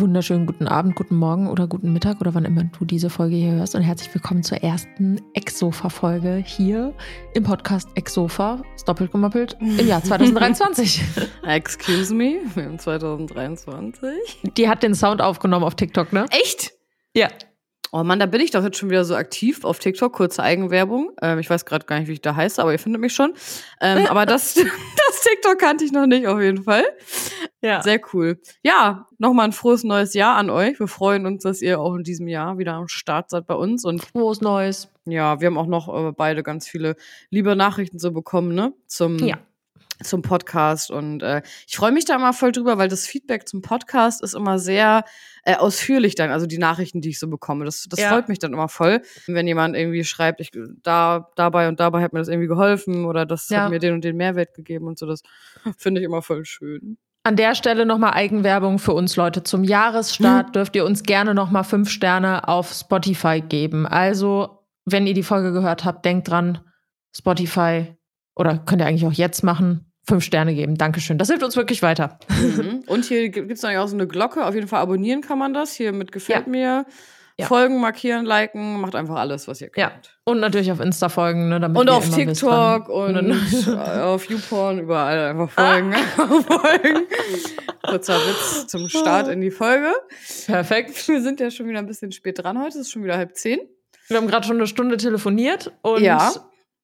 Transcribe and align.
Wunderschönen 0.00 0.46
guten 0.46 0.68
Abend, 0.68 0.94
guten 0.94 1.16
Morgen 1.16 1.48
oder 1.48 1.66
guten 1.66 1.92
Mittag 1.92 2.20
oder 2.20 2.32
wann 2.32 2.44
immer 2.44 2.62
du 2.62 2.84
diese 2.84 3.10
Folge 3.10 3.34
hier 3.34 3.52
hörst 3.52 3.74
und 3.74 3.82
herzlich 3.82 4.14
willkommen 4.14 4.44
zur 4.44 4.58
ersten 4.58 5.20
Exofa-Folge 5.34 6.36
hier 6.36 6.94
im 7.34 7.42
Podcast 7.42 7.88
Exofa, 7.96 8.62
ist 8.76 8.88
doppelt 8.88 9.10
gemoppelt, 9.10 9.56
im 9.60 9.88
Jahr 9.88 10.02
2023. 10.02 11.02
Excuse 11.42 12.14
me, 12.14 12.38
wir 12.54 12.64
haben 12.66 12.78
2023. 12.78 14.12
Die 14.56 14.68
hat 14.68 14.84
den 14.84 14.94
Sound 14.94 15.20
aufgenommen 15.20 15.64
auf 15.64 15.74
TikTok, 15.74 16.12
ne? 16.12 16.26
Echt? 16.30 16.74
Ja. 17.12 17.28
Oh 17.92 18.02
Mann, 18.02 18.18
da 18.18 18.26
bin 18.26 18.40
ich 18.40 18.50
doch 18.50 18.62
jetzt 18.62 18.76
schon 18.76 18.90
wieder 18.90 19.04
so 19.04 19.14
aktiv 19.14 19.64
auf 19.64 19.78
TikTok, 19.78 20.12
kurze 20.12 20.42
Eigenwerbung. 20.42 21.12
Ähm, 21.22 21.38
ich 21.38 21.48
weiß 21.48 21.64
gerade 21.64 21.86
gar 21.86 21.98
nicht, 21.98 22.08
wie 22.08 22.12
ich 22.12 22.20
da 22.20 22.36
heiße, 22.36 22.60
aber 22.60 22.72
ihr 22.72 22.78
findet 22.78 23.00
mich 23.00 23.14
schon. 23.14 23.32
Ähm, 23.80 24.06
aber 24.06 24.26
das, 24.26 24.54
das 24.54 25.20
TikTok 25.22 25.58
kannte 25.58 25.84
ich 25.84 25.92
noch 25.92 26.06
nicht 26.06 26.26
auf 26.26 26.40
jeden 26.40 26.64
Fall. 26.64 26.84
Ja. 27.62 27.82
Sehr 27.82 28.00
cool. 28.12 28.40
Ja, 28.62 29.06
nochmal 29.18 29.46
ein 29.46 29.52
frohes 29.52 29.84
neues 29.84 30.14
Jahr 30.14 30.36
an 30.36 30.50
euch. 30.50 30.78
Wir 30.78 30.88
freuen 30.88 31.26
uns, 31.26 31.42
dass 31.42 31.62
ihr 31.62 31.80
auch 31.80 31.94
in 31.94 32.04
diesem 32.04 32.28
Jahr 32.28 32.58
wieder 32.58 32.74
am 32.74 32.88
Start 32.88 33.30
seid 33.30 33.46
bei 33.46 33.54
uns. 33.54 33.84
Und 33.84 34.04
frohes 34.04 34.40
Neues. 34.40 34.90
Ja, 35.06 35.40
wir 35.40 35.46
haben 35.46 35.58
auch 35.58 35.66
noch 35.66 35.88
äh, 35.88 36.12
beide 36.12 36.42
ganz 36.42 36.68
viele 36.68 36.96
liebe 37.30 37.56
Nachrichten 37.56 37.98
so 37.98 38.12
bekommen, 38.12 38.54
ne? 38.54 38.74
Zum 38.86 39.18
ja 39.18 39.38
zum 40.02 40.22
Podcast 40.22 40.90
und 40.90 41.22
äh, 41.22 41.42
ich 41.66 41.76
freue 41.76 41.92
mich 41.92 42.04
da 42.04 42.16
immer 42.16 42.32
voll 42.32 42.52
drüber, 42.52 42.78
weil 42.78 42.88
das 42.88 43.06
Feedback 43.06 43.48
zum 43.48 43.62
Podcast 43.62 44.22
ist 44.22 44.34
immer 44.34 44.58
sehr 44.58 45.04
äh, 45.44 45.56
ausführlich 45.56 46.14
dann, 46.14 46.30
also 46.30 46.46
die 46.46 46.58
Nachrichten, 46.58 47.00
die 47.00 47.10
ich 47.10 47.18
so 47.18 47.28
bekomme. 47.28 47.64
Das, 47.64 47.86
das 47.88 48.00
ja. 48.00 48.10
freut 48.10 48.28
mich 48.28 48.38
dann 48.38 48.52
immer 48.52 48.68
voll, 48.68 49.02
wenn 49.26 49.46
jemand 49.46 49.76
irgendwie 49.76 50.04
schreibt, 50.04 50.40
ich 50.40 50.50
da 50.82 51.30
dabei 51.36 51.68
und 51.68 51.80
dabei 51.80 52.02
hat 52.02 52.12
mir 52.12 52.20
das 52.20 52.28
irgendwie 52.28 52.48
geholfen 52.48 53.04
oder 53.04 53.26
das 53.26 53.48
ja. 53.48 53.62
hat 53.62 53.70
mir 53.70 53.78
den 53.78 53.94
und 53.94 54.04
den 54.04 54.16
Mehrwert 54.16 54.54
gegeben 54.54 54.86
und 54.86 54.98
so. 54.98 55.06
Das 55.06 55.22
finde 55.76 56.00
ich 56.00 56.04
immer 56.04 56.22
voll 56.22 56.44
schön. 56.44 56.98
An 57.24 57.36
der 57.36 57.54
Stelle 57.54 57.84
nochmal 57.84 58.14
Eigenwerbung 58.14 58.78
für 58.78 58.92
uns 58.92 59.16
Leute. 59.16 59.42
Zum 59.42 59.64
Jahresstart 59.64 60.48
mhm. 60.48 60.52
dürft 60.52 60.76
ihr 60.76 60.84
uns 60.84 61.02
gerne 61.02 61.34
nochmal 61.34 61.64
fünf 61.64 61.90
Sterne 61.90 62.48
auf 62.48 62.72
Spotify 62.72 63.42
geben. 63.46 63.86
Also, 63.86 64.64
wenn 64.86 65.06
ihr 65.06 65.14
die 65.14 65.22
Folge 65.22 65.52
gehört 65.52 65.84
habt, 65.84 66.04
denkt 66.04 66.28
dran, 66.28 66.60
Spotify 67.14 67.96
oder 68.34 68.58
könnt 68.58 68.80
ihr 68.80 68.86
eigentlich 68.86 69.06
auch 69.06 69.12
jetzt 69.12 69.42
machen, 69.42 69.87
fünf 70.08 70.24
Sterne 70.24 70.54
geben. 70.54 70.76
Dankeschön. 70.76 71.18
Das 71.18 71.28
hilft 71.28 71.44
uns 71.44 71.56
wirklich 71.56 71.82
weiter. 71.82 72.18
Mhm. 72.28 72.82
Und 72.86 73.04
hier 73.04 73.28
gibt 73.28 73.50
es 73.52 73.62
natürlich 73.62 73.78
auch 73.78 73.88
so 73.88 73.94
eine 73.94 74.06
Glocke. 74.06 74.44
Auf 74.44 74.54
jeden 74.54 74.66
Fall 74.66 74.80
abonnieren 74.80 75.20
kann 75.20 75.38
man 75.38 75.54
das. 75.54 75.74
Hier 75.74 75.92
mit 75.92 76.10
gefällt 76.10 76.46
ja. 76.46 76.50
mir. 76.50 76.86
Ja. 77.40 77.46
Folgen, 77.46 77.80
markieren, 77.80 78.24
liken, 78.24 78.80
macht 78.80 78.96
einfach 78.96 79.14
alles, 79.14 79.46
was 79.46 79.60
ihr 79.60 79.68
könnt. 79.68 79.92
Ja. 79.92 79.92
Und 80.24 80.40
natürlich 80.40 80.72
auf 80.72 80.80
Insta 80.80 81.08
folgen, 81.08 81.48
ne, 81.48 81.60
damit 81.60 81.78
Und 81.78 81.88
auf 81.88 82.10
TikTok 82.10 82.88
wisst, 82.88 83.68
und 83.68 83.78
auf 83.78 84.28
YouPorn, 84.28 84.80
überall 84.80 85.30
einfach 85.30 85.48
folgen. 85.48 85.94
Ah. 85.94 86.26
folgen. 86.26 87.06
Kurzer 87.86 88.16
Witz 88.16 88.66
zum 88.66 88.88
Start 88.88 89.28
in 89.28 89.40
die 89.40 89.52
Folge. 89.52 89.92
Perfekt. 90.46 91.06
Wir 91.06 91.22
sind 91.22 91.38
ja 91.38 91.52
schon 91.52 91.68
wieder 91.68 91.78
ein 91.78 91.86
bisschen 91.86 92.10
spät 92.10 92.42
dran 92.42 92.58
heute. 92.58 92.70
Es 92.70 92.86
ist 92.86 92.90
schon 92.90 93.04
wieder 93.04 93.16
halb 93.16 93.36
zehn. 93.36 93.60
Wir 94.08 94.16
haben 94.16 94.26
gerade 94.26 94.44
schon 94.44 94.56
eine 94.56 94.66
Stunde 94.66 94.96
telefoniert 94.96 95.70
und 95.82 96.02
ja. 96.02 96.32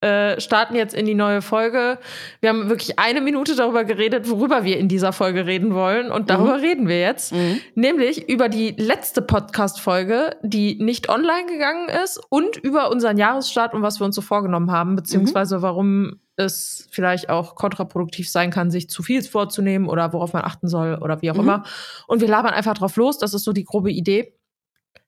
Äh, 0.04 0.38
starten 0.38 0.74
jetzt 0.74 0.94
in 0.94 1.06
die 1.06 1.14
neue 1.14 1.40
Folge. 1.40 1.98
Wir 2.40 2.50
haben 2.50 2.68
wirklich 2.68 2.98
eine 2.98 3.22
Minute 3.22 3.56
darüber 3.56 3.84
geredet, 3.84 4.28
worüber 4.28 4.62
wir 4.62 4.76
in 4.76 4.86
dieser 4.86 5.14
Folge 5.14 5.46
reden 5.46 5.72
wollen. 5.72 6.10
Und 6.10 6.28
darüber 6.28 6.58
mhm. 6.58 6.62
reden 6.62 6.88
wir 6.88 7.00
jetzt. 7.00 7.32
Mhm. 7.32 7.58
Nämlich 7.74 8.28
über 8.28 8.50
die 8.50 8.74
letzte 8.76 9.22
Podcast-Folge, 9.22 10.36
die 10.42 10.76
nicht 10.78 11.08
online 11.08 11.46
gegangen 11.46 11.88
ist 11.88 12.20
und 12.28 12.58
über 12.58 12.90
unseren 12.90 13.16
Jahresstart 13.16 13.72
und 13.72 13.80
was 13.80 13.98
wir 13.98 14.04
uns 14.04 14.14
so 14.14 14.20
vorgenommen 14.20 14.70
haben, 14.70 14.94
beziehungsweise 14.94 15.58
mhm. 15.58 15.62
warum 15.62 16.20
es 16.36 16.86
vielleicht 16.90 17.30
auch 17.30 17.54
kontraproduktiv 17.54 18.28
sein 18.28 18.50
kann, 18.50 18.70
sich 18.70 18.90
zu 18.90 19.02
viel 19.02 19.22
vorzunehmen 19.22 19.88
oder 19.88 20.12
worauf 20.12 20.34
man 20.34 20.44
achten 20.44 20.68
soll 20.68 20.98
oder 21.00 21.22
wie 21.22 21.30
auch 21.30 21.36
mhm. 21.36 21.40
immer. 21.40 21.62
Und 22.08 22.20
wir 22.20 22.28
labern 22.28 22.52
einfach 22.52 22.74
drauf 22.74 22.96
los. 22.96 23.16
Das 23.16 23.32
ist 23.32 23.44
so 23.44 23.54
die 23.54 23.64
grobe 23.64 23.90
Idee. 23.90 24.34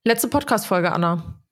Letzte 0.04 0.28
Podcast-Folge, 0.28 0.90
Anna 0.90 1.42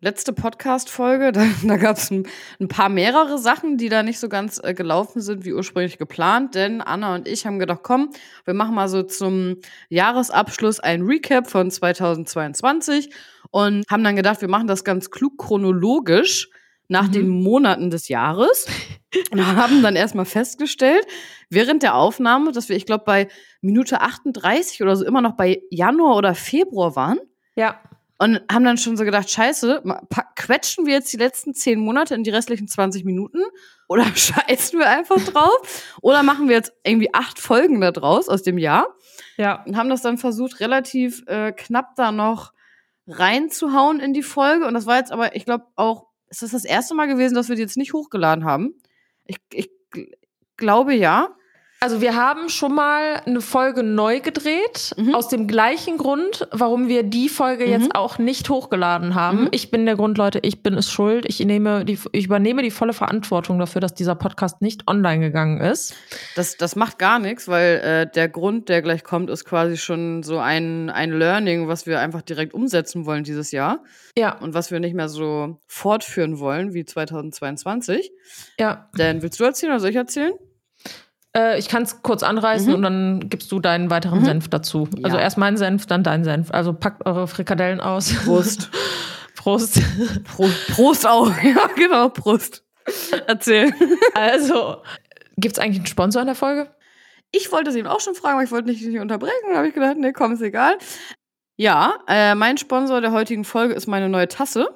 letzte 0.00 0.32
Podcast-Folge, 0.32 1.32
da, 1.32 1.44
da 1.64 1.76
gab 1.76 1.96
es 1.96 2.10
ein, 2.10 2.26
ein, 2.60 2.68
paar 2.68 2.88
mehrere 2.88 3.38
Sachen, 3.38 3.76
die 3.76 3.88
da 3.88 4.02
nicht 4.02 4.18
so 4.18 4.28
ganz 4.28 4.60
äh, 4.62 4.74
gelaufen 4.74 5.20
sind 5.20 5.44
wie 5.44 5.52
ursprünglich 5.52 5.98
geplant. 5.98 6.54
Denn 6.54 6.80
Anna 6.80 7.14
und 7.14 7.26
ich 7.28 7.46
haben 7.46 7.58
gedacht, 7.58 7.80
komm, 7.82 8.10
wir 8.44 8.54
machen 8.54 8.74
mal 8.74 8.88
so 8.88 9.02
zum 9.02 9.56
Jahresabschluss 9.88 10.80
ein 10.80 11.02
Recap 11.02 11.50
von 11.50 11.70
2022 11.70 13.10
und 13.50 13.84
haben 13.90 14.04
dann 14.04 14.16
gedacht, 14.16 14.40
wir 14.40 14.48
machen 14.48 14.66
das 14.66 14.84
ganz 14.84 15.10
klug 15.10 15.38
chronologisch 15.38 16.48
nach 16.90 17.08
mhm. 17.08 17.12
den 17.12 17.28
Monaten 17.28 17.90
des 17.90 18.08
Jahres 18.08 18.66
und 19.30 19.44
haben 19.44 19.82
dann 19.82 19.96
erstmal 19.96 20.24
festgestellt, 20.24 21.04
während 21.50 21.82
der 21.82 21.94
Aufnahme, 21.94 22.52
dass 22.52 22.68
wir, 22.68 22.76
ich 22.76 22.86
glaube, 22.86 23.04
bei 23.04 23.28
Minute 23.60 24.00
38 24.00 24.82
oder 24.82 24.96
so 24.96 25.04
immer 25.04 25.20
noch 25.20 25.36
bei 25.36 25.60
Januar 25.70 26.16
oder 26.16 26.34
Februar 26.34 26.94
waren. 26.94 27.18
Ja 27.56 27.80
und 28.18 28.40
haben 28.50 28.64
dann 28.64 28.78
schon 28.78 28.96
so 28.96 29.04
gedacht, 29.04 29.30
scheiße, 29.30 29.82
quetschen 30.34 30.86
wir 30.86 30.94
jetzt 30.94 31.12
die 31.12 31.16
letzten 31.16 31.54
zehn 31.54 31.78
Monate 31.78 32.14
in 32.14 32.24
die 32.24 32.30
restlichen 32.30 32.66
20 32.66 33.04
Minuten 33.04 33.42
oder 33.88 34.04
scheißen 34.14 34.78
wir 34.78 34.88
einfach 34.88 35.22
drauf 35.24 35.96
oder 36.02 36.22
machen 36.22 36.48
wir 36.48 36.56
jetzt 36.56 36.72
irgendwie 36.84 37.14
acht 37.14 37.38
Folgen 37.38 37.80
da 37.80 37.92
draus 37.92 38.28
aus 38.28 38.42
dem 38.42 38.58
Jahr. 38.58 38.88
Ja. 39.36 39.62
Und 39.64 39.76
haben 39.76 39.88
das 39.88 40.02
dann 40.02 40.18
versucht, 40.18 40.60
relativ 40.60 41.22
äh, 41.26 41.52
knapp 41.52 41.94
da 41.94 42.10
noch 42.10 42.52
reinzuhauen 43.06 44.00
in 44.00 44.12
die 44.12 44.22
Folge. 44.22 44.66
Und 44.66 44.74
das 44.74 44.86
war 44.86 44.98
jetzt 44.98 45.12
aber, 45.12 45.36
ich 45.36 45.44
glaube 45.44 45.66
auch, 45.76 46.08
ist 46.28 46.42
das 46.42 46.50
das 46.50 46.64
erste 46.64 46.94
Mal 46.94 47.06
gewesen, 47.06 47.34
dass 47.34 47.48
wir 47.48 47.56
die 47.56 47.62
jetzt 47.62 47.76
nicht 47.76 47.92
hochgeladen 47.92 48.44
haben? 48.44 48.74
Ich, 49.24 49.38
ich 49.52 49.70
glaube 50.56 50.94
ja. 50.94 51.34
Also 51.80 52.00
wir 52.00 52.16
haben 52.16 52.48
schon 52.48 52.74
mal 52.74 53.22
eine 53.24 53.40
Folge 53.40 53.84
neu 53.84 54.18
gedreht, 54.18 54.94
mhm. 54.96 55.14
aus 55.14 55.28
dem 55.28 55.46
gleichen 55.46 55.96
Grund, 55.96 56.48
warum 56.50 56.88
wir 56.88 57.04
die 57.04 57.28
Folge 57.28 57.66
mhm. 57.66 57.70
jetzt 57.70 57.94
auch 57.94 58.18
nicht 58.18 58.50
hochgeladen 58.50 59.14
haben. 59.14 59.42
Mhm. 59.42 59.48
Ich 59.52 59.70
bin 59.70 59.86
der 59.86 59.94
Grund, 59.94 60.18
Leute, 60.18 60.40
ich 60.42 60.64
bin 60.64 60.74
es 60.74 60.90
schuld. 60.90 61.24
Ich, 61.28 61.38
nehme 61.38 61.84
die, 61.84 61.96
ich 62.10 62.24
übernehme 62.24 62.62
die 62.62 62.72
volle 62.72 62.92
Verantwortung 62.92 63.60
dafür, 63.60 63.80
dass 63.80 63.94
dieser 63.94 64.16
Podcast 64.16 64.60
nicht 64.60 64.88
online 64.88 65.20
gegangen 65.20 65.60
ist. 65.60 65.94
Das, 66.34 66.56
das 66.56 66.74
macht 66.74 66.98
gar 66.98 67.20
nichts, 67.20 67.46
weil 67.46 67.76
äh, 67.76 68.10
der 68.12 68.28
Grund, 68.28 68.68
der 68.68 68.82
gleich 68.82 69.04
kommt, 69.04 69.30
ist 69.30 69.44
quasi 69.44 69.76
schon 69.76 70.24
so 70.24 70.38
ein, 70.38 70.90
ein 70.90 71.12
Learning, 71.12 71.68
was 71.68 71.86
wir 71.86 72.00
einfach 72.00 72.22
direkt 72.22 72.54
umsetzen 72.54 73.06
wollen 73.06 73.22
dieses 73.22 73.52
Jahr. 73.52 73.84
Ja. 74.16 74.36
Und 74.38 74.52
was 74.52 74.72
wir 74.72 74.80
nicht 74.80 74.94
mehr 74.94 75.08
so 75.08 75.60
fortführen 75.68 76.40
wollen 76.40 76.74
wie 76.74 76.84
2022. 76.84 78.10
Ja. 78.58 78.88
Denn 78.98 79.22
willst 79.22 79.38
du 79.38 79.44
erzählen 79.44 79.70
oder 79.70 79.80
soll 79.80 79.90
ich 79.90 79.96
erzählen? 79.96 80.32
Äh, 81.36 81.58
ich 81.58 81.68
kann 81.68 81.82
es 81.82 82.02
kurz 82.02 82.22
anreißen 82.22 82.68
mhm. 82.68 82.74
und 82.74 82.82
dann 82.82 83.28
gibst 83.28 83.52
du 83.52 83.60
deinen 83.60 83.90
weiteren 83.90 84.20
mhm. 84.20 84.24
Senf 84.24 84.48
dazu. 84.48 84.88
Ja. 84.96 85.04
Also 85.04 85.16
erst 85.18 85.38
mein 85.38 85.56
Senf, 85.56 85.86
dann 85.86 86.02
dein 86.02 86.24
Senf. 86.24 86.50
Also 86.50 86.72
packt 86.72 87.06
eure 87.06 87.28
Frikadellen 87.28 87.80
aus. 87.80 88.12
Prost. 88.24 88.70
Prost. 89.36 89.80
Pro 90.24 90.48
Prost 90.72 91.06
auch. 91.06 91.30
Ja, 91.42 91.68
genau, 91.76 92.08
Prost. 92.08 92.64
Erzähl. 93.26 93.72
Also, 94.14 94.82
gibt 95.36 95.56
es 95.56 95.62
eigentlich 95.62 95.78
einen 95.78 95.86
Sponsor 95.86 96.22
in 96.22 96.26
der 96.26 96.34
Folge? 96.34 96.70
Ich 97.30 97.52
wollte 97.52 97.70
sie 97.70 97.80
ihn 97.80 97.86
auch 97.86 98.00
schon 98.00 98.14
fragen, 98.14 98.36
aber 98.36 98.44
ich 98.44 98.50
wollte 98.50 98.68
nicht, 98.68 98.82
nicht 98.86 99.00
unterbrechen. 99.00 99.50
Da 99.50 99.58
habe 99.58 99.68
ich 99.68 99.74
gedacht, 99.74 99.96
nee, 99.98 100.12
komm, 100.12 100.32
ist 100.32 100.40
egal. 100.40 100.78
Ja, 101.56 101.98
äh, 102.08 102.34
mein 102.34 102.56
Sponsor 102.56 103.02
der 103.02 103.12
heutigen 103.12 103.44
Folge 103.44 103.74
ist 103.74 103.86
meine 103.86 104.08
neue 104.08 104.28
Tasse 104.28 104.68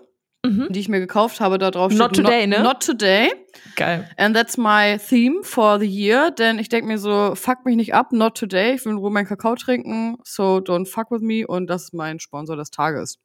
mhm. 0.44 0.69
die 0.70 0.80
ich 0.80 0.88
mir 0.88 1.00
gekauft 1.00 1.41
habe. 1.41 1.58
Da 1.58 1.70
drauf 1.70 1.92
Not 1.92 2.14
steht, 2.14 2.25
today, 2.25 2.47
not, 2.47 2.58
ne? 2.58 2.64
Not 2.64 2.80
today. 2.84 3.32
Geil. 3.76 4.08
And 4.16 4.34
that's 4.36 4.56
my 4.56 4.98
theme 4.98 5.42
for 5.42 5.78
the 5.78 5.86
year. 5.86 6.30
Denn 6.30 6.58
ich 6.58 6.69
denke 6.69 6.86
mir 6.86 6.98
so, 6.98 7.34
fuck 7.34 7.64
mich 7.64 7.76
nicht 7.76 7.94
ab, 7.94 8.12
not 8.12 8.36
today. 8.36 8.75
Ich 8.75 8.84
will 8.84 8.94
nur 8.94 9.10
meinen 9.10 9.26
Kakao 9.26 9.54
trinken. 9.54 10.16
So 10.25 10.58
don't 10.58 10.86
fuck 10.86 11.10
with 11.10 11.22
me. 11.22 11.47
Und 11.47 11.69
das 11.69 11.84
ist 11.84 11.94
mein 11.94 12.20
Sponsor 12.20 12.56
des 12.56 12.70
Tages. 12.70 13.19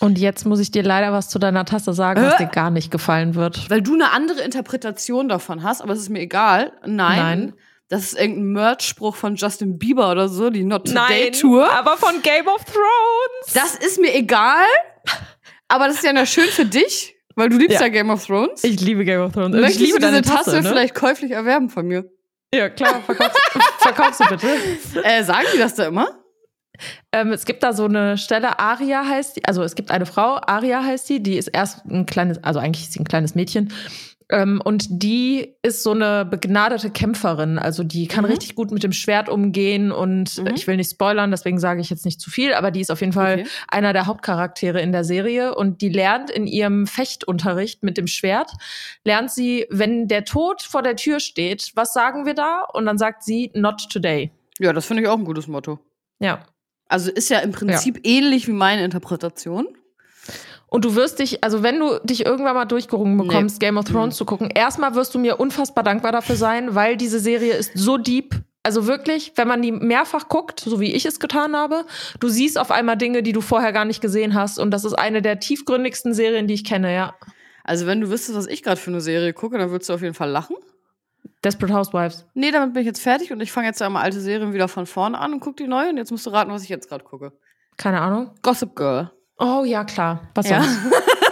Und 0.00 0.18
jetzt 0.18 0.46
muss 0.46 0.58
ich 0.58 0.70
dir 0.70 0.82
leider 0.82 1.12
was 1.12 1.28
zu 1.28 1.38
deiner 1.38 1.64
Tasse 1.64 1.92
sagen, 1.92 2.22
was 2.22 2.34
äh, 2.34 2.44
dir 2.44 2.50
gar 2.50 2.70
nicht 2.70 2.90
gefallen 2.90 3.34
wird. 3.34 3.70
Weil 3.70 3.82
du 3.82 3.94
eine 3.94 4.10
andere 4.10 4.40
Interpretation 4.40 5.28
davon 5.28 5.62
hast, 5.62 5.80
aber 5.80 5.92
es 5.92 6.00
ist 6.00 6.08
mir 6.08 6.20
egal. 6.20 6.72
Nein. 6.84 7.18
Nein. 7.18 7.54
Das 7.88 8.04
ist 8.04 8.18
irgendein 8.18 8.52
Merch-Spruch 8.52 9.14
von 9.14 9.36
Justin 9.36 9.78
Bieber 9.78 10.10
oder 10.10 10.28
so, 10.28 10.48
die 10.48 10.64
Not 10.64 10.86
Today 10.86 11.24
Nein, 11.24 11.32
Tour. 11.32 11.70
Aber 11.70 11.98
von 11.98 12.22
Game 12.22 12.48
of 12.48 12.64
Thrones. 12.64 13.52
Das 13.52 13.74
ist 13.74 14.00
mir 14.00 14.14
egal. 14.14 14.64
Aber 15.72 15.88
das 15.88 15.96
ist 15.96 16.04
ja 16.04 16.26
schön 16.26 16.48
für 16.48 16.66
dich, 16.66 17.16
weil 17.34 17.48
du 17.48 17.56
liebst 17.56 17.80
ja, 17.80 17.86
ja 17.86 17.88
Game 17.88 18.10
of 18.10 18.26
Thrones. 18.26 18.62
Ich 18.62 18.78
liebe 18.82 19.06
Game 19.06 19.22
of 19.22 19.32
Thrones. 19.32 19.58
Möchtest 19.58 19.80
ich 19.80 19.86
liebe 19.86 20.00
du 20.00 20.06
diese 20.06 20.20
Tasse, 20.20 20.50
Tasse 20.50 20.60
ne? 20.60 20.68
vielleicht 20.68 20.94
käuflich 20.94 21.30
erwerben 21.30 21.70
von 21.70 21.86
mir? 21.86 22.04
Ja, 22.54 22.68
klar, 22.68 23.00
verkaufst, 23.00 23.40
verkaufst 23.78 24.20
du 24.20 24.28
bitte. 24.28 24.48
Äh, 25.02 25.24
sagen 25.24 25.46
die 25.54 25.58
das 25.58 25.74
da 25.74 25.86
immer? 25.86 26.18
Ähm, 27.10 27.32
es 27.32 27.46
gibt 27.46 27.62
da 27.62 27.72
so 27.72 27.86
eine 27.86 28.18
Stelle, 28.18 28.58
Aria 28.58 29.02
heißt 29.02 29.36
die, 29.36 29.44
also 29.46 29.62
es 29.62 29.74
gibt 29.74 29.90
eine 29.90 30.04
Frau, 30.04 30.38
Aria 30.46 30.84
heißt 30.84 31.08
die, 31.08 31.22
die 31.22 31.38
ist 31.38 31.48
erst 31.48 31.86
ein 31.86 32.04
kleines, 32.04 32.44
also 32.44 32.60
eigentlich 32.60 32.84
ist 32.84 32.92
sie 32.92 33.00
ein 33.00 33.08
kleines 33.08 33.34
Mädchen 33.34 33.72
und 34.32 34.86
die 34.88 35.54
ist 35.62 35.82
so 35.82 35.90
eine 35.90 36.24
begnadete 36.24 36.90
Kämpferin. 36.90 37.58
Also 37.58 37.84
die 37.84 38.06
kann 38.06 38.24
mhm. 38.24 38.30
richtig 38.30 38.54
gut 38.54 38.70
mit 38.70 38.82
dem 38.82 38.92
Schwert 38.92 39.28
umgehen 39.28 39.92
und 39.92 40.38
mhm. 40.38 40.54
ich 40.54 40.66
will 40.66 40.76
nicht 40.76 40.90
spoilern, 40.90 41.30
deswegen 41.30 41.58
sage 41.58 41.82
ich 41.82 41.90
jetzt 41.90 42.06
nicht 42.06 42.20
zu 42.20 42.30
viel, 42.30 42.54
aber 42.54 42.70
die 42.70 42.80
ist 42.80 42.90
auf 42.90 43.00
jeden 43.00 43.12
Fall 43.12 43.40
okay. 43.40 43.48
einer 43.68 43.92
der 43.92 44.06
Hauptcharaktere 44.06 44.80
in 44.80 44.90
der 44.90 45.04
Serie 45.04 45.54
und 45.54 45.82
die 45.82 45.90
lernt 45.90 46.30
in 46.30 46.46
ihrem 46.46 46.86
Fechtunterricht 46.86 47.82
mit 47.82 47.98
dem 47.98 48.06
Schwert, 48.06 48.52
lernt 49.04 49.30
sie, 49.30 49.66
wenn 49.68 50.08
der 50.08 50.24
Tod 50.24 50.62
vor 50.62 50.82
der 50.82 50.96
Tür 50.96 51.20
steht, 51.20 51.72
was 51.74 51.92
sagen 51.92 52.24
wir 52.24 52.34
da? 52.34 52.64
Und 52.72 52.86
dann 52.86 52.96
sagt 52.96 53.22
sie, 53.24 53.50
not 53.54 53.90
today. 53.92 54.30
Ja, 54.58 54.72
das 54.72 54.86
finde 54.86 55.02
ich 55.02 55.08
auch 55.08 55.18
ein 55.18 55.24
gutes 55.24 55.46
Motto. 55.46 55.78
Ja. 56.20 56.46
Also 56.88 57.10
ist 57.10 57.28
ja 57.28 57.40
im 57.40 57.52
Prinzip 57.52 57.96
ja. 57.96 58.02
ähnlich 58.04 58.48
wie 58.48 58.52
meine 58.52 58.84
Interpretation. 58.84 59.66
Und 60.72 60.86
du 60.86 60.94
wirst 60.94 61.18
dich, 61.18 61.44
also 61.44 61.62
wenn 61.62 61.78
du 61.78 61.98
dich 62.02 62.24
irgendwann 62.24 62.54
mal 62.54 62.64
durchgerungen 62.64 63.18
bekommst, 63.18 63.60
nee. 63.60 63.66
Game 63.66 63.76
of 63.76 63.84
Thrones 63.84 64.14
mhm. 64.14 64.16
zu 64.16 64.24
gucken, 64.24 64.48
erstmal 64.48 64.94
wirst 64.94 65.14
du 65.14 65.18
mir 65.18 65.38
unfassbar 65.38 65.84
dankbar 65.84 66.12
dafür 66.12 66.34
sein, 66.34 66.74
weil 66.74 66.96
diese 66.96 67.18
Serie 67.18 67.52
ist 67.52 67.72
so 67.74 67.98
deep. 67.98 68.36
Also 68.62 68.86
wirklich, 68.86 69.32
wenn 69.36 69.48
man 69.48 69.60
die 69.60 69.70
mehrfach 69.70 70.30
guckt, 70.30 70.60
so 70.60 70.80
wie 70.80 70.94
ich 70.94 71.04
es 71.04 71.20
getan 71.20 71.54
habe, 71.54 71.84
du 72.20 72.28
siehst 72.28 72.58
auf 72.58 72.70
einmal 72.70 72.96
Dinge, 72.96 73.22
die 73.22 73.32
du 73.32 73.42
vorher 73.42 73.74
gar 73.74 73.84
nicht 73.84 74.00
gesehen 74.00 74.32
hast. 74.32 74.58
Und 74.58 74.70
das 74.70 74.86
ist 74.86 74.94
eine 74.94 75.20
der 75.20 75.40
tiefgründigsten 75.40 76.14
Serien, 76.14 76.46
die 76.46 76.54
ich 76.54 76.64
kenne, 76.64 76.94
ja. 76.94 77.16
Also 77.64 77.86
wenn 77.86 78.00
du 78.00 78.08
wüsstest, 78.08 78.38
was 78.38 78.46
ich 78.46 78.62
gerade 78.62 78.80
für 78.80 78.92
eine 78.92 79.02
Serie 79.02 79.34
gucke, 79.34 79.58
dann 79.58 79.70
würdest 79.70 79.90
du 79.90 79.94
auf 79.94 80.00
jeden 80.00 80.14
Fall 80.14 80.30
lachen. 80.30 80.56
Desperate 81.44 81.74
Housewives. 81.74 82.24
Nee, 82.32 82.50
damit 82.50 82.72
bin 82.72 82.80
ich 82.80 82.86
jetzt 82.86 83.02
fertig 83.02 83.30
und 83.30 83.42
ich 83.42 83.52
fange 83.52 83.66
jetzt 83.66 83.82
einmal 83.82 84.04
alte 84.04 84.22
Serien 84.22 84.54
wieder 84.54 84.68
von 84.68 84.86
vorne 84.86 85.18
an 85.18 85.34
und 85.34 85.40
gucke 85.40 85.62
die 85.62 85.68
neu. 85.68 85.90
Und 85.90 85.98
jetzt 85.98 86.12
musst 86.12 86.24
du 86.24 86.30
raten, 86.30 86.50
was 86.50 86.62
ich 86.62 86.70
jetzt 86.70 86.88
gerade 86.88 87.04
gucke. 87.04 87.32
Keine 87.76 88.00
Ahnung. 88.00 88.30
Gossip 88.40 88.74
Girl. 88.74 89.10
Oh 89.38 89.64
ja, 89.64 89.84
klar. 89.84 90.28
Was 90.34 90.48
ja. 90.48 90.62
sonst? 90.62 90.78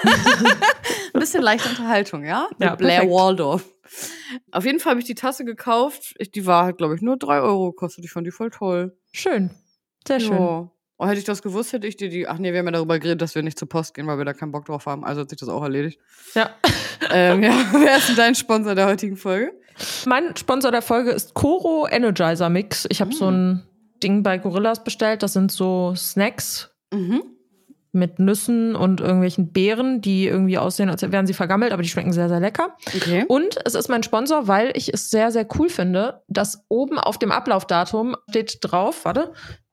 Ein 1.15 1.21
bisschen 1.21 1.43
leichte 1.43 1.69
Unterhaltung, 1.69 2.25
ja? 2.25 2.49
Mit 2.59 2.69
ja, 2.69 2.75
Blair 2.75 3.01
perfekt. 3.01 3.13
Waldorf. 3.13 3.65
Auf 4.53 4.65
jeden 4.65 4.81
Fall 4.81 4.91
habe 4.91 5.01
ich 5.01 5.07
die 5.07 5.15
Tasse 5.15 5.45
gekauft. 5.45 6.15
Ich, 6.19 6.31
die 6.31 6.47
war 6.47 6.65
halt, 6.65 6.79
glaube 6.79 6.95
ich, 6.95 7.03
nur 7.03 7.17
drei 7.17 7.41
Euro 7.41 7.73
gekostet. 7.73 8.05
Ich 8.05 8.13
fand 8.13 8.27
die 8.27 8.31
voll 8.31 8.51
toll. 8.51 8.97
Schön. 9.13 9.51
Sehr 10.07 10.21
schön. 10.21 10.39
Ja. 10.39 10.71
Oh, 10.99 11.07
hätte 11.07 11.19
ich 11.19 11.25
das 11.25 11.43
gewusst, 11.43 11.73
hätte 11.73 11.87
ich 11.87 11.97
dir 11.97 12.09
die. 12.09 12.29
Ach 12.29 12.39
nee, 12.39 12.53
wir 12.53 12.59
haben 12.59 12.67
ja 12.67 12.73
darüber 12.73 12.99
geredet, 12.99 13.23
dass 13.23 13.35
wir 13.35 13.43
nicht 13.43 13.59
zur 13.59 13.69
Post 13.69 13.95
gehen, 13.95 14.07
weil 14.07 14.19
wir 14.19 14.25
da 14.25 14.35
keinen 14.35 14.53
Bock 14.53 14.67
drauf 14.67 14.87
haben. 14.87 15.05
Also 15.05 15.23
hat 15.23 15.31
sich 15.31 15.39
das 15.39 15.49
auch 15.49 15.63
erledigt. 15.63 15.99
Ja. 16.35 16.51
ähm, 17.11 17.43
ja, 17.43 17.53
wer 17.73 17.97
ist 17.97 18.09
denn 18.09 18.17
dein 18.17 18.35
Sponsor 18.35 18.75
der 18.75 18.87
heutigen 18.87 19.17
Folge? 19.17 19.53
Mein 20.07 20.37
Sponsor 20.37 20.71
der 20.71 20.83
Folge 20.83 21.11
ist 21.11 21.35
Koro 21.35 21.89
Energizer 21.91 22.51
Mix. 22.51 22.87
Ich 22.91 23.01
habe 23.01 23.11
mm. 23.11 23.15
so 23.15 23.31
ein 23.31 23.67
Ding 24.03 24.23
bei 24.23 24.39
Gorillas 24.39 24.85
bestellt. 24.85 25.23
Das 25.23 25.33
sind 25.33 25.51
so 25.51 25.95
Snacks. 25.97 26.71
Mhm 26.93 27.23
mit 27.93 28.19
Nüssen 28.19 28.77
und 28.77 29.01
irgendwelchen 29.01 29.53
Beeren, 29.53 30.01
die 30.01 30.27
irgendwie 30.27 30.59
aussehen, 30.59 30.91
als 30.91 31.03
wären 31.03 31.27
sie 31.27 31.35
vergammelt, 31.35 31.73
aber 31.73 31.83
die 31.83 31.89
schmecken 31.89 32.13
sehr, 32.13 32.29
sehr 32.29 32.41
lecker. 32.41 32.77
Okay. 32.87 33.25
Und 33.29 33.59
es 33.65 33.75
ist 33.75 33.89
mein 33.89 34.03
Sponsor, 34.03 34.49
weil 34.49 34.73
ich 34.75 34.93
es 34.93 35.11
sehr, 35.11 35.33
sehr 35.33 35.47
cool 35.59 35.69
finde, 35.69 36.23
dass 36.29 36.65
oben 36.69 36.99
auf 36.99 37.19
dem 37.19 37.33
Ablaufdatum 37.33 38.17
steht 38.29 38.59
drauf, 38.63 39.05
warte, 39.05 39.33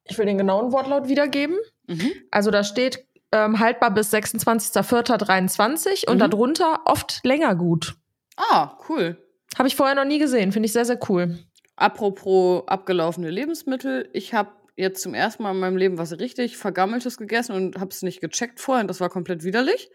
ich 0.10 0.18
will 0.18 0.26
den 0.26 0.38
genauen 0.38 0.72
Wortlaut 0.72 1.08
wiedergeben. 1.08 1.58
Mhm. 1.88 2.12
Also 2.32 2.50
da 2.52 2.64
steht 2.64 3.06
ähm, 3.32 3.60
haltbar 3.60 3.92
bis 3.92 4.14
26.04.23 4.14 6.10
und 6.10 6.16
mhm. 6.16 6.20
darunter 6.20 6.82
oft 6.86 7.22
länger 7.24 7.56
gut. 7.56 7.96
Ah, 8.38 8.78
cool. 8.90 9.18
Habe 9.58 9.68
ich 9.68 9.76
vorher 9.76 9.96
noch 9.96 10.06
nie 10.06 10.20
gesehen, 10.20 10.52
finde 10.52 10.68
ich 10.68 10.74
sehr, 10.74 10.86
sehr 10.86 11.00
cool. 11.10 11.40
Apropos 11.76 12.64
abgelaufene 12.68 13.30
Lebensmittel, 13.30 14.10
ich 14.14 14.34
habe 14.34 14.50
jetzt 14.78 15.02
zum 15.02 15.14
ersten 15.14 15.44
Mal 15.44 15.52
in 15.52 15.60
meinem 15.60 15.76
Leben 15.76 15.98
was 15.98 16.18
richtig 16.20 16.56
Vergammeltes 16.56 17.18
gegessen 17.18 17.54
und 17.54 17.80
habe 17.80 17.90
es 17.90 18.04
nicht 18.04 18.22
gecheckt 18.22 18.60
vorher 18.60 18.82
und 18.82 18.88
das 18.88 19.02
war 19.02 19.10
komplett 19.10 19.44
widerlich. 19.44 19.90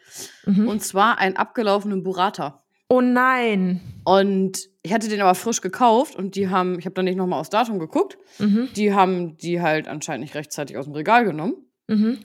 Mhm. 0.44 0.68
Und 0.68 0.82
zwar 0.82 1.18
einen 1.18 1.36
abgelaufenen 1.36 2.02
Burrata. 2.02 2.62
Oh 2.88 3.00
nein. 3.00 3.80
Und 4.04 4.68
ich 4.82 4.92
hatte 4.92 5.08
den 5.08 5.20
aber 5.22 5.34
frisch 5.34 5.62
gekauft 5.62 6.16
und 6.16 6.34
die 6.34 6.50
haben, 6.50 6.78
ich 6.78 6.84
habe 6.84 6.94
da 6.94 7.02
nicht 7.02 7.16
nochmal 7.16 7.40
aufs 7.40 7.48
Datum 7.48 7.78
geguckt, 7.78 8.18
mhm. 8.38 8.68
die 8.76 8.92
haben 8.92 9.38
die 9.38 9.62
halt 9.62 9.88
anscheinend 9.88 10.24
nicht 10.24 10.34
rechtzeitig 10.34 10.76
aus 10.76 10.84
dem 10.84 10.94
Regal 10.94 11.24
genommen. 11.24 11.54
Mhm. 11.86 12.18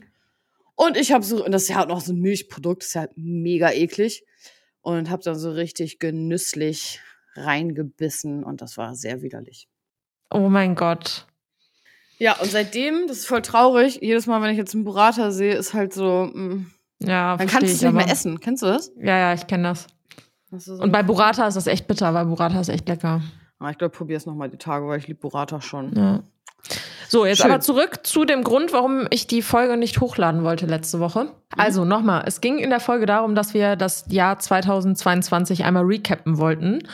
Und 0.74 0.96
ich 0.96 1.12
habe 1.12 1.24
so, 1.24 1.44
und 1.44 1.52
das 1.52 1.62
ist 1.62 1.68
ja 1.68 1.76
halt 1.76 1.88
noch 1.88 2.00
so 2.00 2.12
ein 2.12 2.20
Milchprodukt, 2.20 2.82
das 2.82 2.88
ist 2.88 2.94
ja 2.94 3.00
halt 3.02 3.12
mega 3.16 3.70
eklig. 3.70 4.24
Und 4.80 5.10
habe 5.10 5.22
dann 5.22 5.36
so 5.36 5.50
richtig 5.50 5.98
genüsslich 5.98 7.00
reingebissen 7.34 8.44
und 8.44 8.62
das 8.62 8.76
war 8.76 8.94
sehr 8.94 9.22
widerlich. 9.22 9.68
Oh 10.30 10.48
mein 10.48 10.74
Gott. 10.74 11.26
Ja, 12.18 12.36
und 12.40 12.50
seitdem, 12.50 13.06
das 13.06 13.18
ist 13.18 13.26
voll 13.26 13.42
traurig, 13.42 14.00
jedes 14.02 14.26
Mal, 14.26 14.42
wenn 14.42 14.50
ich 14.50 14.58
jetzt 14.58 14.74
einen 14.74 14.84
Burrata 14.84 15.30
sehe, 15.30 15.54
ist 15.54 15.72
halt 15.72 15.92
so, 15.94 16.30
mh, 16.32 16.54
mm, 16.54 16.72
ja, 17.00 17.36
dann 17.36 17.46
kannst 17.46 17.68
du 17.68 17.72
es 17.72 17.82
nicht 17.82 17.92
mehr 17.92 18.10
essen. 18.10 18.40
Kennst 18.40 18.62
du 18.62 18.66
das? 18.66 18.92
Ja, 18.96 19.16
ja, 19.16 19.34
ich 19.34 19.46
kenne 19.46 19.68
das. 19.68 19.86
das 20.50 20.64
so 20.64 20.74
und 20.74 20.90
bei 20.90 21.02
Burrata 21.02 21.46
ist 21.46 21.54
das 21.54 21.68
echt 21.68 21.86
bitter, 21.86 22.12
weil 22.12 22.26
Burrata 22.26 22.60
ist 22.60 22.68
echt 22.68 22.88
lecker. 22.88 23.22
Ah, 23.60 23.70
ich 23.70 23.78
glaube, 23.78 23.96
probier 23.96 24.16
es 24.16 24.26
nochmal 24.26 24.48
die 24.48 24.56
Tage, 24.56 24.86
weil 24.86 24.98
ich 24.98 25.06
liebe 25.06 25.20
Burrata 25.20 25.60
schon. 25.60 25.94
Ja. 25.94 26.22
So, 27.08 27.24
jetzt 27.24 27.38
Schön. 27.38 27.50
aber 27.50 27.60
zurück 27.60 28.00
zu 28.02 28.24
dem 28.24 28.44
Grund, 28.44 28.72
warum 28.72 29.06
ich 29.10 29.26
die 29.26 29.40
Folge 29.40 29.76
nicht 29.76 30.00
hochladen 30.00 30.44
wollte 30.44 30.66
letzte 30.66 31.00
Woche. 31.00 31.24
Mhm. 31.24 31.30
Also 31.56 31.84
nochmal, 31.84 32.24
es 32.26 32.40
ging 32.40 32.58
in 32.58 32.70
der 32.70 32.80
Folge 32.80 33.06
darum, 33.06 33.34
dass 33.34 33.54
wir 33.54 33.76
das 33.76 34.04
Jahr 34.08 34.38
2022 34.38 35.64
einmal 35.64 35.84
recappen 35.84 36.38
wollten. 36.38 36.86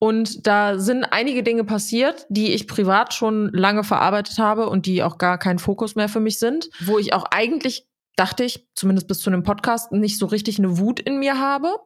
Und 0.00 0.46
da 0.46 0.78
sind 0.78 1.04
einige 1.04 1.42
Dinge 1.42 1.64
passiert, 1.64 2.26
die 2.28 2.52
ich 2.52 2.68
privat 2.68 3.14
schon 3.14 3.50
lange 3.52 3.82
verarbeitet 3.82 4.38
habe 4.38 4.68
und 4.68 4.86
die 4.86 5.02
auch 5.02 5.18
gar 5.18 5.38
kein 5.38 5.58
Fokus 5.58 5.96
mehr 5.96 6.08
für 6.08 6.20
mich 6.20 6.38
sind, 6.38 6.70
wo 6.80 6.98
ich 6.98 7.12
auch 7.12 7.24
eigentlich 7.30 7.88
dachte 8.18 8.44
ich, 8.44 8.66
zumindest 8.74 9.08
bis 9.08 9.20
zu 9.20 9.30
einem 9.30 9.44
Podcast, 9.44 9.92
nicht 9.92 10.18
so 10.18 10.26
richtig 10.26 10.58
eine 10.58 10.78
Wut 10.78 11.00
in 11.00 11.18
mir 11.18 11.38
habe. 11.38 11.76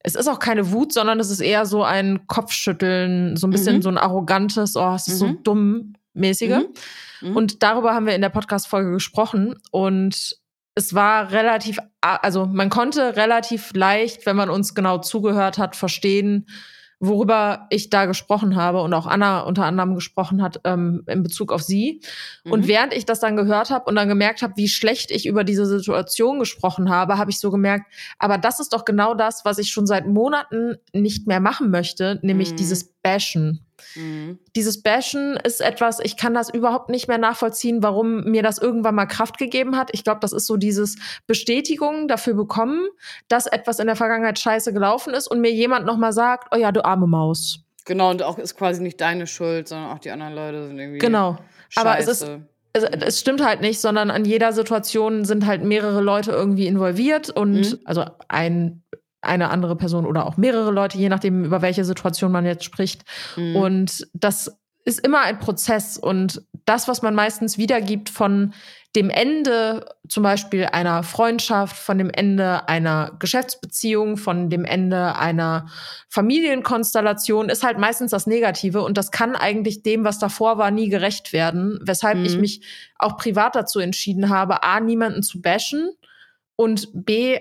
Es 0.00 0.14
ist 0.14 0.28
auch 0.28 0.38
keine 0.38 0.70
Wut, 0.70 0.92
sondern 0.92 1.18
es 1.18 1.30
ist 1.30 1.40
eher 1.40 1.66
so 1.66 1.82
ein 1.82 2.26
Kopfschütteln, 2.26 3.36
so 3.36 3.46
ein 3.46 3.50
bisschen 3.50 3.76
mhm. 3.76 3.82
so 3.82 3.88
ein 3.88 3.98
arrogantes, 3.98 4.76
oh, 4.76 4.94
es 4.94 5.08
ist 5.08 5.14
mhm. 5.14 5.26
so 5.26 5.32
dumm 5.42 5.94
mäßige. 6.14 6.58
Mhm. 7.20 7.30
mhm. 7.30 7.36
Und 7.36 7.62
darüber 7.62 7.94
haben 7.94 8.06
wir 8.06 8.14
in 8.14 8.20
der 8.20 8.28
Podcast-Folge 8.28 8.92
gesprochen 8.92 9.56
und 9.70 10.36
es 10.74 10.94
war 10.94 11.32
relativ, 11.32 11.78
also 12.00 12.46
man 12.46 12.70
konnte 12.70 13.16
relativ 13.16 13.72
leicht, 13.74 14.26
wenn 14.26 14.36
man 14.36 14.50
uns 14.50 14.74
genau 14.74 14.98
zugehört 14.98 15.58
hat, 15.58 15.74
verstehen, 15.74 16.46
worüber 17.00 17.66
ich 17.70 17.90
da 17.90 18.06
gesprochen 18.06 18.56
habe 18.56 18.82
und 18.82 18.92
auch 18.92 19.06
Anna 19.06 19.40
unter 19.40 19.64
anderem 19.64 19.94
gesprochen 19.94 20.42
hat 20.42 20.60
ähm, 20.64 21.04
in 21.06 21.22
Bezug 21.22 21.52
auf 21.52 21.62
sie. 21.62 22.00
Mhm. 22.44 22.52
Und 22.52 22.68
während 22.68 22.92
ich 22.92 23.06
das 23.06 23.20
dann 23.20 23.36
gehört 23.36 23.70
habe 23.70 23.84
und 23.84 23.94
dann 23.94 24.08
gemerkt 24.08 24.42
habe, 24.42 24.54
wie 24.56 24.68
schlecht 24.68 25.10
ich 25.10 25.26
über 25.26 25.44
diese 25.44 25.66
Situation 25.66 26.38
gesprochen 26.38 26.90
habe, 26.90 27.18
habe 27.18 27.30
ich 27.30 27.38
so 27.38 27.50
gemerkt, 27.50 27.92
aber 28.18 28.38
das 28.38 28.58
ist 28.60 28.72
doch 28.72 28.84
genau 28.84 29.14
das, 29.14 29.44
was 29.44 29.58
ich 29.58 29.70
schon 29.70 29.86
seit 29.86 30.06
Monaten 30.06 30.76
nicht 30.92 31.26
mehr 31.26 31.40
machen 31.40 31.70
möchte, 31.70 32.18
nämlich 32.22 32.52
mhm. 32.52 32.56
dieses 32.56 32.84
Bashen. 33.02 33.67
Mhm. 33.94 34.38
Dieses 34.56 34.82
Bashen 34.82 35.36
ist 35.36 35.60
etwas, 35.60 36.00
ich 36.02 36.16
kann 36.16 36.34
das 36.34 36.52
überhaupt 36.52 36.90
nicht 36.90 37.08
mehr 37.08 37.18
nachvollziehen, 37.18 37.82
warum 37.82 38.24
mir 38.24 38.42
das 38.42 38.58
irgendwann 38.58 38.94
mal 38.94 39.06
Kraft 39.06 39.38
gegeben 39.38 39.76
hat. 39.76 39.90
Ich 39.92 40.04
glaube, 40.04 40.20
das 40.20 40.32
ist 40.32 40.46
so 40.46 40.56
dieses 40.56 40.96
Bestätigung 41.26 42.08
dafür 42.08 42.34
bekommen, 42.34 42.88
dass 43.28 43.46
etwas 43.46 43.78
in 43.78 43.86
der 43.86 43.96
Vergangenheit 43.96 44.38
scheiße 44.38 44.72
gelaufen 44.72 45.14
ist 45.14 45.28
und 45.28 45.40
mir 45.40 45.52
jemand 45.52 45.86
nochmal 45.86 46.12
sagt, 46.12 46.48
oh 46.54 46.56
ja, 46.56 46.72
du 46.72 46.84
arme 46.84 47.06
Maus. 47.06 47.60
Genau, 47.88 48.10
und 48.10 48.22
auch 48.22 48.38
ist 48.38 48.54
quasi 48.54 48.82
nicht 48.82 49.00
deine 49.00 49.26
Schuld, 49.26 49.68
sondern 49.68 49.90
auch 49.90 49.98
die 49.98 50.10
anderen 50.10 50.34
Leute 50.34 50.66
sind 50.66 50.78
irgendwie. 50.78 50.98
Genau. 50.98 51.38
Scheiße. 51.70 51.86
Aber 51.86 51.98
es 51.98 52.08
ist. 52.08 52.28
Es, 52.74 52.84
es 52.84 53.20
stimmt 53.20 53.42
halt 53.42 53.62
nicht, 53.62 53.80
sondern 53.80 54.10
an 54.10 54.26
jeder 54.26 54.52
Situation 54.52 55.24
sind 55.24 55.46
halt 55.46 55.64
mehrere 55.64 56.02
Leute 56.02 56.32
irgendwie 56.32 56.66
involviert 56.66 57.30
und 57.30 57.60
mhm. 57.60 57.78
also 57.86 58.04
ein 58.28 58.82
eine 59.20 59.50
andere 59.50 59.76
Person 59.76 60.06
oder 60.06 60.26
auch 60.26 60.36
mehrere 60.36 60.70
Leute, 60.70 60.98
je 60.98 61.08
nachdem, 61.08 61.44
über 61.44 61.62
welche 61.62 61.84
Situation 61.84 62.32
man 62.32 62.46
jetzt 62.46 62.64
spricht. 62.64 63.04
Mhm. 63.36 63.56
Und 63.56 64.08
das 64.14 64.58
ist 64.84 65.04
immer 65.04 65.20
ein 65.20 65.38
Prozess 65.38 65.98
und 65.98 66.42
das, 66.64 66.88
was 66.88 67.02
man 67.02 67.14
meistens 67.14 67.58
wiedergibt 67.58 68.08
von 68.08 68.54
dem 68.96 69.10
Ende 69.10 69.86
zum 70.08 70.22
Beispiel 70.22 70.64
einer 70.64 71.02
Freundschaft, 71.02 71.76
von 71.76 71.98
dem 71.98 72.08
Ende 72.08 72.68
einer 72.68 73.14
Geschäftsbeziehung, 73.18 74.16
von 74.16 74.48
dem 74.48 74.64
Ende 74.64 75.14
einer 75.16 75.66
Familienkonstellation, 76.08 77.50
ist 77.50 77.64
halt 77.64 77.78
meistens 77.78 78.12
das 78.12 78.26
Negative 78.26 78.82
und 78.82 78.96
das 78.96 79.10
kann 79.10 79.36
eigentlich 79.36 79.82
dem, 79.82 80.04
was 80.04 80.18
davor 80.18 80.56
war, 80.56 80.70
nie 80.70 80.88
gerecht 80.88 81.34
werden, 81.34 81.78
weshalb 81.82 82.18
mhm. 82.18 82.24
ich 82.24 82.38
mich 82.38 82.62
auch 82.98 83.18
privat 83.18 83.56
dazu 83.56 83.80
entschieden 83.80 84.30
habe, 84.30 84.62
a, 84.62 84.80
niemanden 84.80 85.22
zu 85.22 85.42
bashen 85.42 85.90
und 86.56 86.88
b, 86.94 87.40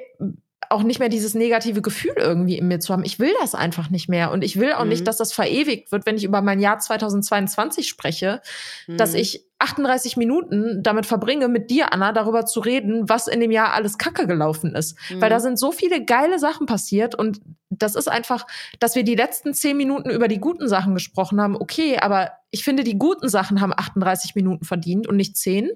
auch 0.69 0.83
nicht 0.83 0.99
mehr 0.99 1.09
dieses 1.09 1.33
negative 1.33 1.81
Gefühl 1.81 2.15
irgendwie 2.17 2.57
in 2.57 2.67
mir 2.67 2.79
zu 2.79 2.93
haben. 2.93 3.03
Ich 3.03 3.19
will 3.19 3.33
das 3.41 3.55
einfach 3.55 3.89
nicht 3.89 4.09
mehr. 4.09 4.31
Und 4.31 4.43
ich 4.43 4.59
will 4.59 4.73
auch 4.73 4.83
mhm. 4.83 4.89
nicht, 4.89 5.07
dass 5.07 5.17
das 5.17 5.33
verewigt 5.33 5.91
wird, 5.91 6.05
wenn 6.05 6.17
ich 6.17 6.23
über 6.23 6.41
mein 6.41 6.59
Jahr 6.59 6.79
2022 6.79 7.87
spreche, 7.87 8.41
mhm. 8.87 8.97
dass 8.97 9.13
ich 9.13 9.45
38 9.59 10.17
Minuten 10.17 10.83
damit 10.83 11.05
verbringe, 11.05 11.47
mit 11.47 11.69
dir, 11.71 11.93
Anna, 11.93 12.11
darüber 12.11 12.45
zu 12.45 12.59
reden, 12.59 13.09
was 13.09 13.27
in 13.27 13.39
dem 13.39 13.51
Jahr 13.51 13.73
alles 13.73 13.97
Kacke 13.97 14.27
gelaufen 14.27 14.75
ist. 14.75 14.97
Mhm. 15.09 15.21
Weil 15.21 15.29
da 15.29 15.39
sind 15.39 15.57
so 15.57 15.71
viele 15.71 16.05
geile 16.05 16.39
Sachen 16.39 16.67
passiert 16.67 17.15
und 17.15 17.41
das 17.69 17.95
ist 17.95 18.07
einfach, 18.07 18.45
dass 18.79 18.95
wir 18.95 19.03
die 19.03 19.15
letzten 19.15 19.53
zehn 19.53 19.77
Minuten 19.77 20.09
über 20.09 20.27
die 20.27 20.39
guten 20.39 20.67
Sachen 20.67 20.93
gesprochen 20.93 21.41
haben. 21.41 21.55
Okay, 21.55 21.97
aber 21.97 22.31
ich 22.51 22.63
finde, 22.63 22.83
die 22.83 22.97
guten 22.97 23.29
Sachen 23.29 23.61
haben 23.61 23.73
38 23.75 24.35
Minuten 24.35 24.65
verdient 24.65 25.07
und 25.07 25.17
nicht 25.17 25.37
zehn. 25.37 25.71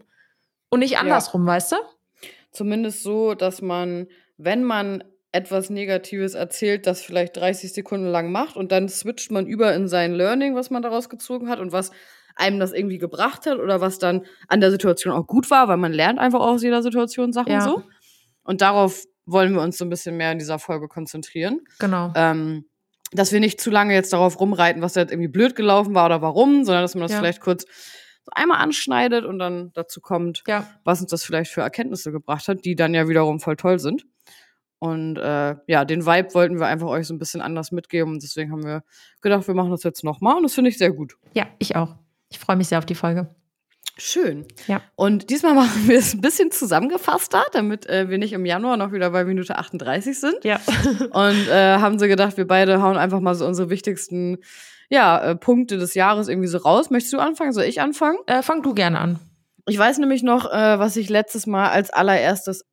Und 0.69 0.79
nicht 0.79 0.97
andersrum, 0.97 1.45
ja. 1.45 1.53
weißt 1.53 1.73
du? 1.73 1.75
Zumindest 2.51 3.03
so, 3.03 3.33
dass 3.33 3.61
man 3.61 4.07
wenn 4.43 4.63
man 4.63 5.03
etwas 5.31 5.69
Negatives 5.69 6.33
erzählt, 6.33 6.85
das 6.87 7.01
vielleicht 7.01 7.37
30 7.37 7.73
Sekunden 7.73 8.07
lang 8.07 8.31
macht 8.31 8.57
und 8.57 8.71
dann 8.71 8.89
switcht 8.89 9.31
man 9.31 9.47
über 9.47 9.73
in 9.73 9.87
sein 9.87 10.13
Learning, 10.13 10.55
was 10.55 10.69
man 10.69 10.81
daraus 10.81 11.09
gezogen 11.09 11.47
hat 11.49 11.59
und 11.59 11.71
was 11.71 11.91
einem 12.35 12.59
das 12.59 12.73
irgendwie 12.73 12.97
gebracht 12.97 13.45
hat 13.45 13.59
oder 13.59 13.81
was 13.81 13.99
dann 13.99 14.25
an 14.47 14.61
der 14.61 14.71
Situation 14.71 15.13
auch 15.13 15.27
gut 15.27 15.49
war, 15.49 15.67
weil 15.67 15.77
man 15.77 15.93
lernt 15.93 16.19
einfach 16.19 16.39
aus 16.39 16.63
jeder 16.63 16.81
Situation 16.81 17.31
Sachen 17.31 17.53
ja. 17.53 17.61
so. 17.61 17.83
Und 18.43 18.61
darauf 18.61 19.05
wollen 19.25 19.53
wir 19.53 19.61
uns 19.61 19.77
so 19.77 19.85
ein 19.85 19.89
bisschen 19.89 20.17
mehr 20.17 20.31
in 20.31 20.39
dieser 20.39 20.59
Folge 20.59 20.87
konzentrieren. 20.87 21.61
Genau. 21.79 22.11
Ähm, 22.15 22.65
dass 23.11 23.31
wir 23.31 23.39
nicht 23.39 23.59
zu 23.59 23.69
lange 23.69 23.93
jetzt 23.93 24.13
darauf 24.13 24.39
rumreiten, 24.39 24.81
was 24.81 24.93
da 24.93 25.01
jetzt 25.01 25.11
irgendwie 25.11 25.27
blöd 25.27 25.55
gelaufen 25.55 25.93
war 25.93 26.05
oder 26.05 26.21
warum, 26.21 26.63
sondern 26.63 26.83
dass 26.83 26.95
man 26.95 27.03
das 27.03 27.11
ja. 27.11 27.19
vielleicht 27.19 27.41
kurz 27.41 27.65
so 28.23 28.31
einmal 28.33 28.59
anschneidet 28.59 29.25
und 29.25 29.39
dann 29.39 29.71
dazu 29.73 29.99
kommt, 29.99 30.43
ja. 30.47 30.67
was 30.83 31.01
uns 31.01 31.11
das 31.11 31.23
vielleicht 31.23 31.51
für 31.51 31.61
Erkenntnisse 31.61 32.11
gebracht 32.11 32.47
hat, 32.47 32.65
die 32.65 32.75
dann 32.75 32.93
ja 32.93 33.07
wiederum 33.07 33.39
voll 33.39 33.55
toll 33.55 33.79
sind. 33.79 34.05
Und 34.81 35.17
äh, 35.17 35.55
ja, 35.67 35.85
den 35.85 36.07
Vibe 36.07 36.33
wollten 36.33 36.59
wir 36.59 36.65
einfach 36.65 36.87
euch 36.87 37.05
so 37.05 37.13
ein 37.13 37.19
bisschen 37.19 37.39
anders 37.39 37.71
mitgeben 37.71 38.13
und 38.13 38.23
deswegen 38.23 38.51
haben 38.51 38.65
wir 38.65 38.81
gedacht, 39.21 39.47
wir 39.47 39.53
machen 39.53 39.69
das 39.69 39.83
jetzt 39.83 40.03
nochmal 40.03 40.37
und 40.37 40.41
das 40.41 40.55
finde 40.55 40.71
ich 40.71 40.79
sehr 40.79 40.91
gut. 40.91 41.17
Ja, 41.35 41.45
ich 41.59 41.75
auch. 41.75 41.97
Ich 42.29 42.39
freue 42.39 42.55
mich 42.55 42.67
sehr 42.67 42.79
auf 42.79 42.87
die 42.87 42.95
Folge. 42.95 43.29
Schön. 43.99 44.47
Ja. 44.65 44.81
Und 44.95 45.29
diesmal 45.29 45.53
machen 45.55 45.87
wir 45.87 45.99
es 45.99 46.15
ein 46.15 46.21
bisschen 46.21 46.49
zusammengefasster, 46.49 47.43
damit 47.51 47.85
äh, 47.85 48.09
wir 48.09 48.17
nicht 48.17 48.33
im 48.33 48.43
Januar 48.43 48.75
noch 48.75 48.91
wieder 48.91 49.11
bei 49.11 49.23
Minute 49.23 49.55
38 49.59 50.19
sind. 50.19 50.43
Ja. 50.43 50.59
Und 51.11 51.47
äh, 51.47 51.77
haben 51.77 51.99
so 51.99 52.07
gedacht, 52.07 52.37
wir 52.37 52.47
beide 52.47 52.81
hauen 52.81 52.97
einfach 52.97 53.19
mal 53.19 53.35
so 53.35 53.45
unsere 53.45 53.69
wichtigsten 53.69 54.39
ja, 54.89 55.19
äh, 55.21 55.35
Punkte 55.35 55.77
des 55.77 55.93
Jahres 55.93 56.27
irgendwie 56.27 56.47
so 56.47 56.57
raus. 56.57 56.89
Möchtest 56.89 57.13
du 57.13 57.19
anfangen? 57.19 57.53
Soll 57.53 57.65
ich 57.65 57.81
anfangen? 57.81 58.17
Äh, 58.25 58.41
fang 58.41 58.63
du 58.63 58.73
gerne 58.73 58.99
an. 58.99 59.19
Ich 59.67 59.77
weiß 59.77 59.99
nämlich 59.99 60.23
noch, 60.23 60.51
äh, 60.51 60.79
was 60.79 60.95
ich 60.95 61.07
letztes 61.07 61.45
Mal 61.45 61.69
als 61.69 61.91
allererstes 61.91 62.65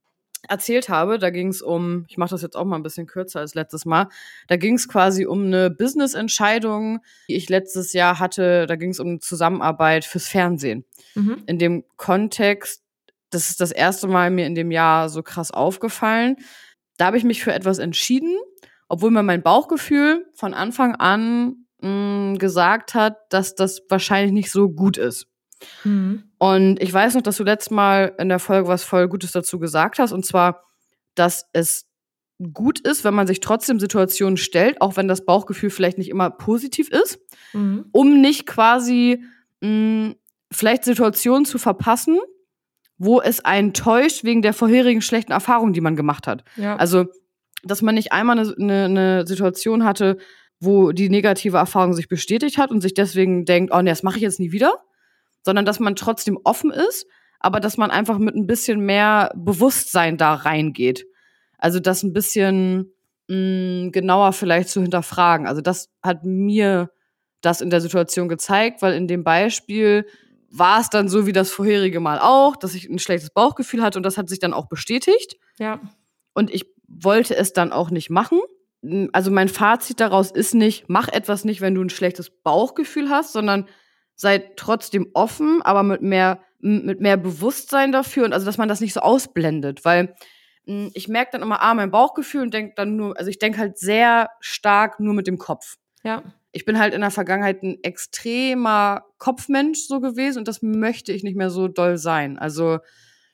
erzählt 0.46 0.88
habe. 0.88 1.18
Da 1.18 1.30
ging 1.30 1.48
es 1.48 1.62
um, 1.62 2.04
ich 2.08 2.18
mache 2.18 2.30
das 2.30 2.42
jetzt 2.42 2.56
auch 2.56 2.64
mal 2.64 2.76
ein 2.76 2.82
bisschen 2.82 3.06
kürzer 3.06 3.40
als 3.40 3.54
letztes 3.54 3.84
Mal, 3.84 4.08
da 4.46 4.56
ging 4.56 4.74
es 4.74 4.88
quasi 4.88 5.26
um 5.26 5.46
eine 5.46 5.70
Business-Entscheidung, 5.70 7.00
die 7.28 7.36
ich 7.36 7.48
letztes 7.48 7.92
Jahr 7.92 8.18
hatte. 8.18 8.66
Da 8.66 8.76
ging 8.76 8.90
es 8.90 9.00
um 9.00 9.08
eine 9.08 9.20
Zusammenarbeit 9.20 10.04
fürs 10.04 10.28
Fernsehen. 10.28 10.84
Mhm. 11.14 11.42
In 11.46 11.58
dem 11.58 11.84
Kontext, 11.96 12.82
das 13.30 13.50
ist 13.50 13.60
das 13.60 13.72
erste 13.72 14.08
Mal 14.08 14.30
mir 14.30 14.46
in 14.46 14.54
dem 14.54 14.70
Jahr 14.70 15.08
so 15.08 15.22
krass 15.22 15.50
aufgefallen. 15.50 16.36
Da 16.96 17.06
habe 17.06 17.18
ich 17.18 17.24
mich 17.24 17.42
für 17.42 17.52
etwas 17.52 17.78
entschieden, 17.78 18.36
obwohl 18.88 19.10
mir 19.10 19.22
mein 19.22 19.42
Bauchgefühl 19.42 20.26
von 20.34 20.54
Anfang 20.54 20.94
an 20.96 21.66
mh, 21.80 22.38
gesagt 22.38 22.94
hat, 22.94 23.16
dass 23.30 23.54
das 23.54 23.82
wahrscheinlich 23.88 24.32
nicht 24.32 24.50
so 24.50 24.68
gut 24.68 24.96
ist. 24.96 25.26
Mhm. 25.84 26.24
Und 26.38 26.80
ich 26.82 26.92
weiß 26.92 27.14
noch, 27.14 27.22
dass 27.22 27.36
du 27.36 27.44
letztes 27.44 27.70
Mal 27.70 28.14
in 28.18 28.28
der 28.28 28.38
Folge 28.38 28.68
was 28.68 28.84
voll 28.84 29.08
Gutes 29.08 29.32
dazu 29.32 29.58
gesagt 29.58 29.98
hast, 29.98 30.12
und 30.12 30.24
zwar, 30.24 30.64
dass 31.14 31.46
es 31.52 31.86
gut 32.52 32.78
ist, 32.80 33.02
wenn 33.04 33.14
man 33.14 33.26
sich 33.26 33.40
trotzdem 33.40 33.80
Situationen 33.80 34.36
stellt, 34.36 34.80
auch 34.80 34.96
wenn 34.96 35.08
das 35.08 35.24
Bauchgefühl 35.24 35.70
vielleicht 35.70 35.98
nicht 35.98 36.08
immer 36.10 36.30
positiv 36.30 36.88
ist, 36.90 37.18
Mhm. 37.52 37.86
um 37.92 38.20
nicht 38.20 38.46
quasi 38.46 39.24
mh, 39.60 40.14
vielleicht 40.52 40.84
Situationen 40.84 41.44
zu 41.44 41.58
verpassen, 41.58 42.18
wo 42.96 43.20
es 43.20 43.44
einen 43.44 43.74
täuscht 43.74 44.24
wegen 44.24 44.42
der 44.42 44.52
vorherigen 44.52 45.02
schlechten 45.02 45.32
Erfahrung, 45.32 45.72
die 45.72 45.80
man 45.80 45.96
gemacht 45.96 46.26
hat. 46.26 46.44
Ja. 46.56 46.76
Also, 46.76 47.06
dass 47.64 47.82
man 47.82 47.94
nicht 47.94 48.12
einmal 48.12 48.38
eine, 48.38 48.54
eine, 48.58 48.84
eine 48.84 49.26
Situation 49.26 49.84
hatte, 49.84 50.18
wo 50.60 50.92
die 50.92 51.08
negative 51.08 51.56
Erfahrung 51.56 51.92
sich 51.94 52.08
bestätigt 52.08 52.58
hat 52.58 52.70
und 52.70 52.80
sich 52.80 52.94
deswegen 52.94 53.44
denkt, 53.44 53.72
oh 53.72 53.80
nee, 53.82 53.90
das 53.90 54.02
mache 54.02 54.16
ich 54.16 54.22
jetzt 54.22 54.40
nie 54.40 54.52
wieder, 54.52 54.74
sondern 55.48 55.64
dass 55.64 55.80
man 55.80 55.96
trotzdem 55.96 56.38
offen 56.44 56.70
ist, 56.70 57.06
aber 57.40 57.58
dass 57.58 57.78
man 57.78 57.90
einfach 57.90 58.18
mit 58.18 58.34
ein 58.36 58.46
bisschen 58.46 58.80
mehr 58.80 59.32
Bewusstsein 59.34 60.18
da 60.18 60.34
reingeht. 60.34 61.06
Also 61.56 61.80
das 61.80 62.02
ein 62.02 62.12
bisschen 62.12 62.92
mh, 63.28 63.88
genauer 63.92 64.34
vielleicht 64.34 64.68
zu 64.68 64.82
hinterfragen. 64.82 65.46
Also 65.46 65.62
das 65.62 65.88
hat 66.02 66.22
mir 66.24 66.90
das 67.40 67.62
in 67.62 67.70
der 67.70 67.80
Situation 67.80 68.28
gezeigt, 68.28 68.82
weil 68.82 68.92
in 68.92 69.08
dem 69.08 69.24
Beispiel 69.24 70.04
war 70.50 70.82
es 70.82 70.90
dann 70.90 71.08
so 71.08 71.26
wie 71.26 71.32
das 71.32 71.50
vorherige 71.50 72.00
Mal 72.00 72.18
auch, 72.18 72.54
dass 72.54 72.74
ich 72.74 72.86
ein 72.86 72.98
schlechtes 72.98 73.30
Bauchgefühl 73.30 73.82
hatte 73.82 73.98
und 73.98 74.02
das 74.02 74.18
hat 74.18 74.28
sich 74.28 74.40
dann 74.40 74.52
auch 74.52 74.68
bestätigt. 74.68 75.38
ja. 75.58 75.80
Und 76.34 76.52
ich 76.52 76.66
wollte 76.86 77.34
es 77.34 77.54
dann 77.54 77.72
auch 77.72 77.88
nicht 77.90 78.10
machen. 78.10 78.38
Also 79.12 79.30
mein 79.30 79.48
Fazit 79.48 79.98
daraus 80.00 80.30
ist 80.30 80.54
nicht, 80.54 80.84
mach 80.88 81.08
etwas 81.08 81.46
nicht, 81.46 81.62
wenn 81.62 81.74
du 81.74 81.80
ein 81.80 81.88
schlechtes 81.88 82.28
Bauchgefühl 82.42 83.08
hast, 83.08 83.32
sondern 83.32 83.66
sei 84.18 84.50
trotzdem 84.56 85.10
offen, 85.14 85.62
aber 85.62 85.84
mit 85.84 86.02
mehr, 86.02 86.40
mit 86.58 87.00
mehr 87.00 87.16
Bewusstsein 87.16 87.92
dafür 87.92 88.24
und 88.24 88.32
also, 88.32 88.44
dass 88.44 88.58
man 88.58 88.68
das 88.68 88.80
nicht 88.80 88.92
so 88.92 89.00
ausblendet, 89.00 89.84
weil 89.84 90.14
mh, 90.66 90.90
ich 90.94 91.06
merke 91.06 91.30
dann 91.32 91.42
immer, 91.42 91.62
ah, 91.62 91.72
mein 91.72 91.92
Bauchgefühl 91.92 92.42
und 92.42 92.52
denke 92.52 92.72
dann 92.76 92.96
nur, 92.96 93.16
also 93.16 93.30
ich 93.30 93.38
denke 93.38 93.58
halt 93.58 93.78
sehr 93.78 94.28
stark 94.40 94.98
nur 94.98 95.14
mit 95.14 95.28
dem 95.28 95.38
Kopf. 95.38 95.76
Ja. 96.02 96.24
Ich 96.50 96.64
bin 96.64 96.80
halt 96.80 96.94
in 96.94 97.00
der 97.00 97.12
Vergangenheit 97.12 97.62
ein 97.62 97.78
extremer 97.84 99.04
Kopfmensch 99.18 99.86
so 99.86 100.00
gewesen 100.00 100.40
und 100.40 100.48
das 100.48 100.62
möchte 100.62 101.12
ich 101.12 101.22
nicht 101.22 101.36
mehr 101.36 101.50
so 101.50 101.68
doll 101.68 101.96
sein. 101.96 102.38
Also 102.38 102.80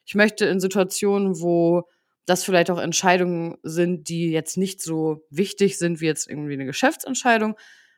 ich 0.04 0.14
möchte 0.14 0.44
in 0.44 0.60
Situationen, 0.60 1.40
wo 1.40 1.84
das 2.26 2.44
vielleicht 2.44 2.70
auch 2.70 2.78
Entscheidungen 2.78 3.56
sind, 3.62 4.10
die 4.10 4.30
jetzt 4.30 4.58
nicht 4.58 4.82
so 4.82 5.24
wichtig 5.30 5.78
sind 5.78 6.02
wie 6.02 6.06
jetzt 6.06 6.28
irgendwie 6.28 6.54
eine 6.54 6.66
Geschäftsentscheidung, 6.66 7.56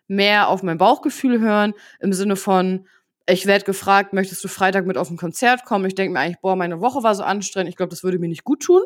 mehr 0.08 0.48
auf 0.48 0.62
mein 0.62 0.78
Bauchgefühl 0.78 1.40
hören, 1.40 1.74
im 2.00 2.12
Sinne 2.12 2.36
von, 2.36 2.86
ich 3.28 3.46
werde 3.46 3.64
gefragt, 3.64 4.12
möchtest 4.12 4.42
du 4.44 4.48
Freitag 4.48 4.86
mit 4.86 4.96
auf 4.96 5.10
ein 5.10 5.16
Konzert 5.16 5.64
kommen? 5.64 5.84
Ich 5.86 5.94
denke 5.94 6.12
mir 6.12 6.20
eigentlich, 6.20 6.40
boah, 6.40 6.56
meine 6.56 6.80
Woche 6.80 7.02
war 7.02 7.14
so 7.14 7.24
anstrengend, 7.24 7.70
ich 7.70 7.76
glaube, 7.76 7.90
das 7.90 8.04
würde 8.04 8.18
mir 8.18 8.28
nicht 8.28 8.44
gut 8.44 8.62
tun. 8.62 8.82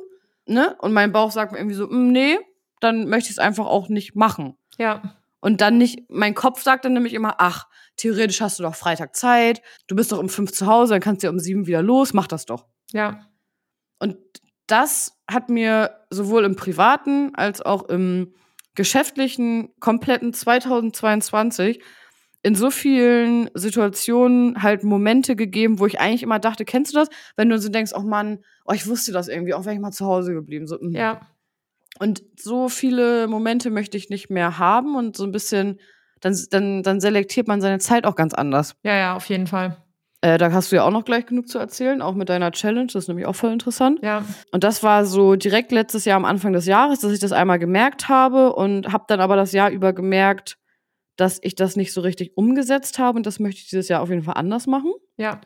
Ne? 0.47 0.75
Und 0.81 0.93
mein 0.93 1.12
Bauch 1.12 1.31
sagt 1.31 1.53
mir 1.53 1.59
irgendwie 1.59 1.77
so, 1.77 1.87
"Mm, 1.87 2.09
nee, 2.12 2.39
dann 2.81 3.09
möchte 3.09 3.27
ich 3.27 3.33
es 3.33 3.39
einfach 3.39 3.67
auch 3.67 3.89
nicht 3.89 4.17
machen. 4.17 4.57
Ja. 4.79 5.03
Und 5.41 5.61
dann 5.61 5.79
nicht, 5.79 6.11
mein 6.11 6.35
Kopf 6.35 6.62
sagt 6.62 6.85
dann 6.85 6.93
nämlich 6.95 7.15
immer, 7.15 7.37
ach, 7.39 7.67
theoretisch 7.97 8.41
hast 8.41 8.59
du 8.59 8.62
doch 8.62 8.75
Freitag 8.75 9.15
Zeit, 9.17 9.62
du 9.87 9.95
bist 9.95 10.12
doch 10.12 10.19
um 10.19 10.29
fünf 10.29 10.53
zu 10.53 10.67
Hause, 10.67 10.95
dann 10.95 11.00
kannst 11.00 11.23
du 11.23 11.27
ja 11.27 11.31
um 11.31 11.39
sieben 11.39 11.67
wieder 11.67 11.83
los, 11.83 12.12
mach 12.12 12.27
das 12.27 12.47
doch. 12.47 12.67
Ja. 12.93 13.27
Und 13.99 14.17
das 14.67 15.19
hat 15.31 15.49
mir 15.49 15.99
sowohl 16.11 16.45
im 16.45 16.57
privaten 16.57 17.35
als 17.35 17.62
auch 17.62 17.89
im 17.89 18.35
geschäftlichen 18.75 19.71
kompletten 19.81 20.33
2022 20.33 21.81
in 22.43 22.55
so 22.55 22.71
vielen 22.71 23.50
Situationen 23.55 24.62
halt 24.62 24.83
Momente 24.83 25.37
gegeben, 25.37 25.79
wo 25.79 25.87
ich 25.87 26.00
eigentlich 26.00 26.23
immer 26.23 26.39
dachte, 26.39 26.65
kennst 26.65 26.95
du 26.95 26.99
das? 26.99 27.09
Wenn 27.37 27.50
du 27.50 27.59
so 27.59 27.69
denkst, 27.69 27.93
oh 27.95 28.03
Mann, 28.03 28.39
oh, 28.65 28.73
ich 28.73 28.87
wusste 28.87 29.12
das 29.12 29.29
irgendwie, 29.29 29.53
auch 29.53 29.65
wäre 29.65 29.75
ich 29.75 29.81
mal 29.81 29.91
zu 29.91 30.07
Hause 30.07 30.33
geblieben. 30.33 30.67
So, 30.67 30.79
mm. 30.81 30.93
Ja. 30.93 31.21
Und 31.99 32.23
so 32.39 32.69
viele 32.69 33.27
Momente 33.27 33.71
möchte 33.71 33.99
ich 33.99 34.09
nicht 34.09 34.31
mehr 34.31 34.59
haben 34.59 34.97
und 34.97 35.17
so 35.17 35.25
ein 35.25 35.33
bisschen, 35.33 35.81
dann, 36.21 36.37
dann, 36.50 36.83
dann 36.83 37.00
selektiert 37.00 37.47
man 37.47 37.61
seine 37.61 37.79
Zeit 37.79 38.07
auch 38.07 38.15
ganz 38.15 38.33
anders. 38.33 38.75
Ja, 38.83 38.97
ja, 38.97 39.17
auf 39.17 39.27
jeden 39.27 39.47
Fall. 39.47 39.77
Äh, 40.23 40.37
da 40.37 40.53
hast 40.53 40.71
du 40.71 40.77
ja 40.77 40.85
auch 40.85 40.91
noch 40.91 41.07
gleich 41.07 41.27
genug 41.27 41.49
zu 41.49 41.59
erzählen, 41.59 42.03
auch 42.03 42.15
mit 42.15 42.29
deiner 42.29 42.53
Challenge, 42.53 42.87
das 42.87 43.05
ist 43.05 43.09
nämlich 43.09 43.27
auch 43.27 43.35
voll 43.35 43.53
interessant. 43.53 44.00
Ja. 44.03 44.25
Und 44.53 44.65
das 44.65 44.83
war 44.83 45.07
so 45.07 45.35
direkt 45.35 45.73
letztes 45.73 46.05
Jahr 46.05 46.17
am 46.17 46.27
Anfang 46.27 46.53
des 46.53 46.67
Jahres, 46.67 47.00
dass 47.00 47.12
ich 47.12 47.21
das 47.21 47.33
einmal 47.33 47.59
gemerkt 47.59 48.09
habe 48.09 48.53
und 48.55 48.93
habe 48.93 49.05
dann 49.09 49.21
aber 49.21 49.37
das 49.37 49.53
Jahr 49.53 49.71
über 49.71 49.95
gemerkt, 49.95 50.59
dass 51.17 51.39
ich 51.43 51.55
das 51.55 51.77
nicht 51.77 51.93
so 51.93 52.03
richtig 52.03 52.37
umgesetzt 52.37 52.99
habe 52.99 53.17
und 53.17 53.27
das 53.27 53.41
möchte 53.41 53.61
ich 53.61 53.69
dieses 53.69 53.89
Jahr 53.89 54.03
auf 54.03 54.11
jeden 54.11 54.23
Fall 54.23 54.35
anders 54.37 54.67
machen. 54.67 54.93
Ja. 55.17 55.41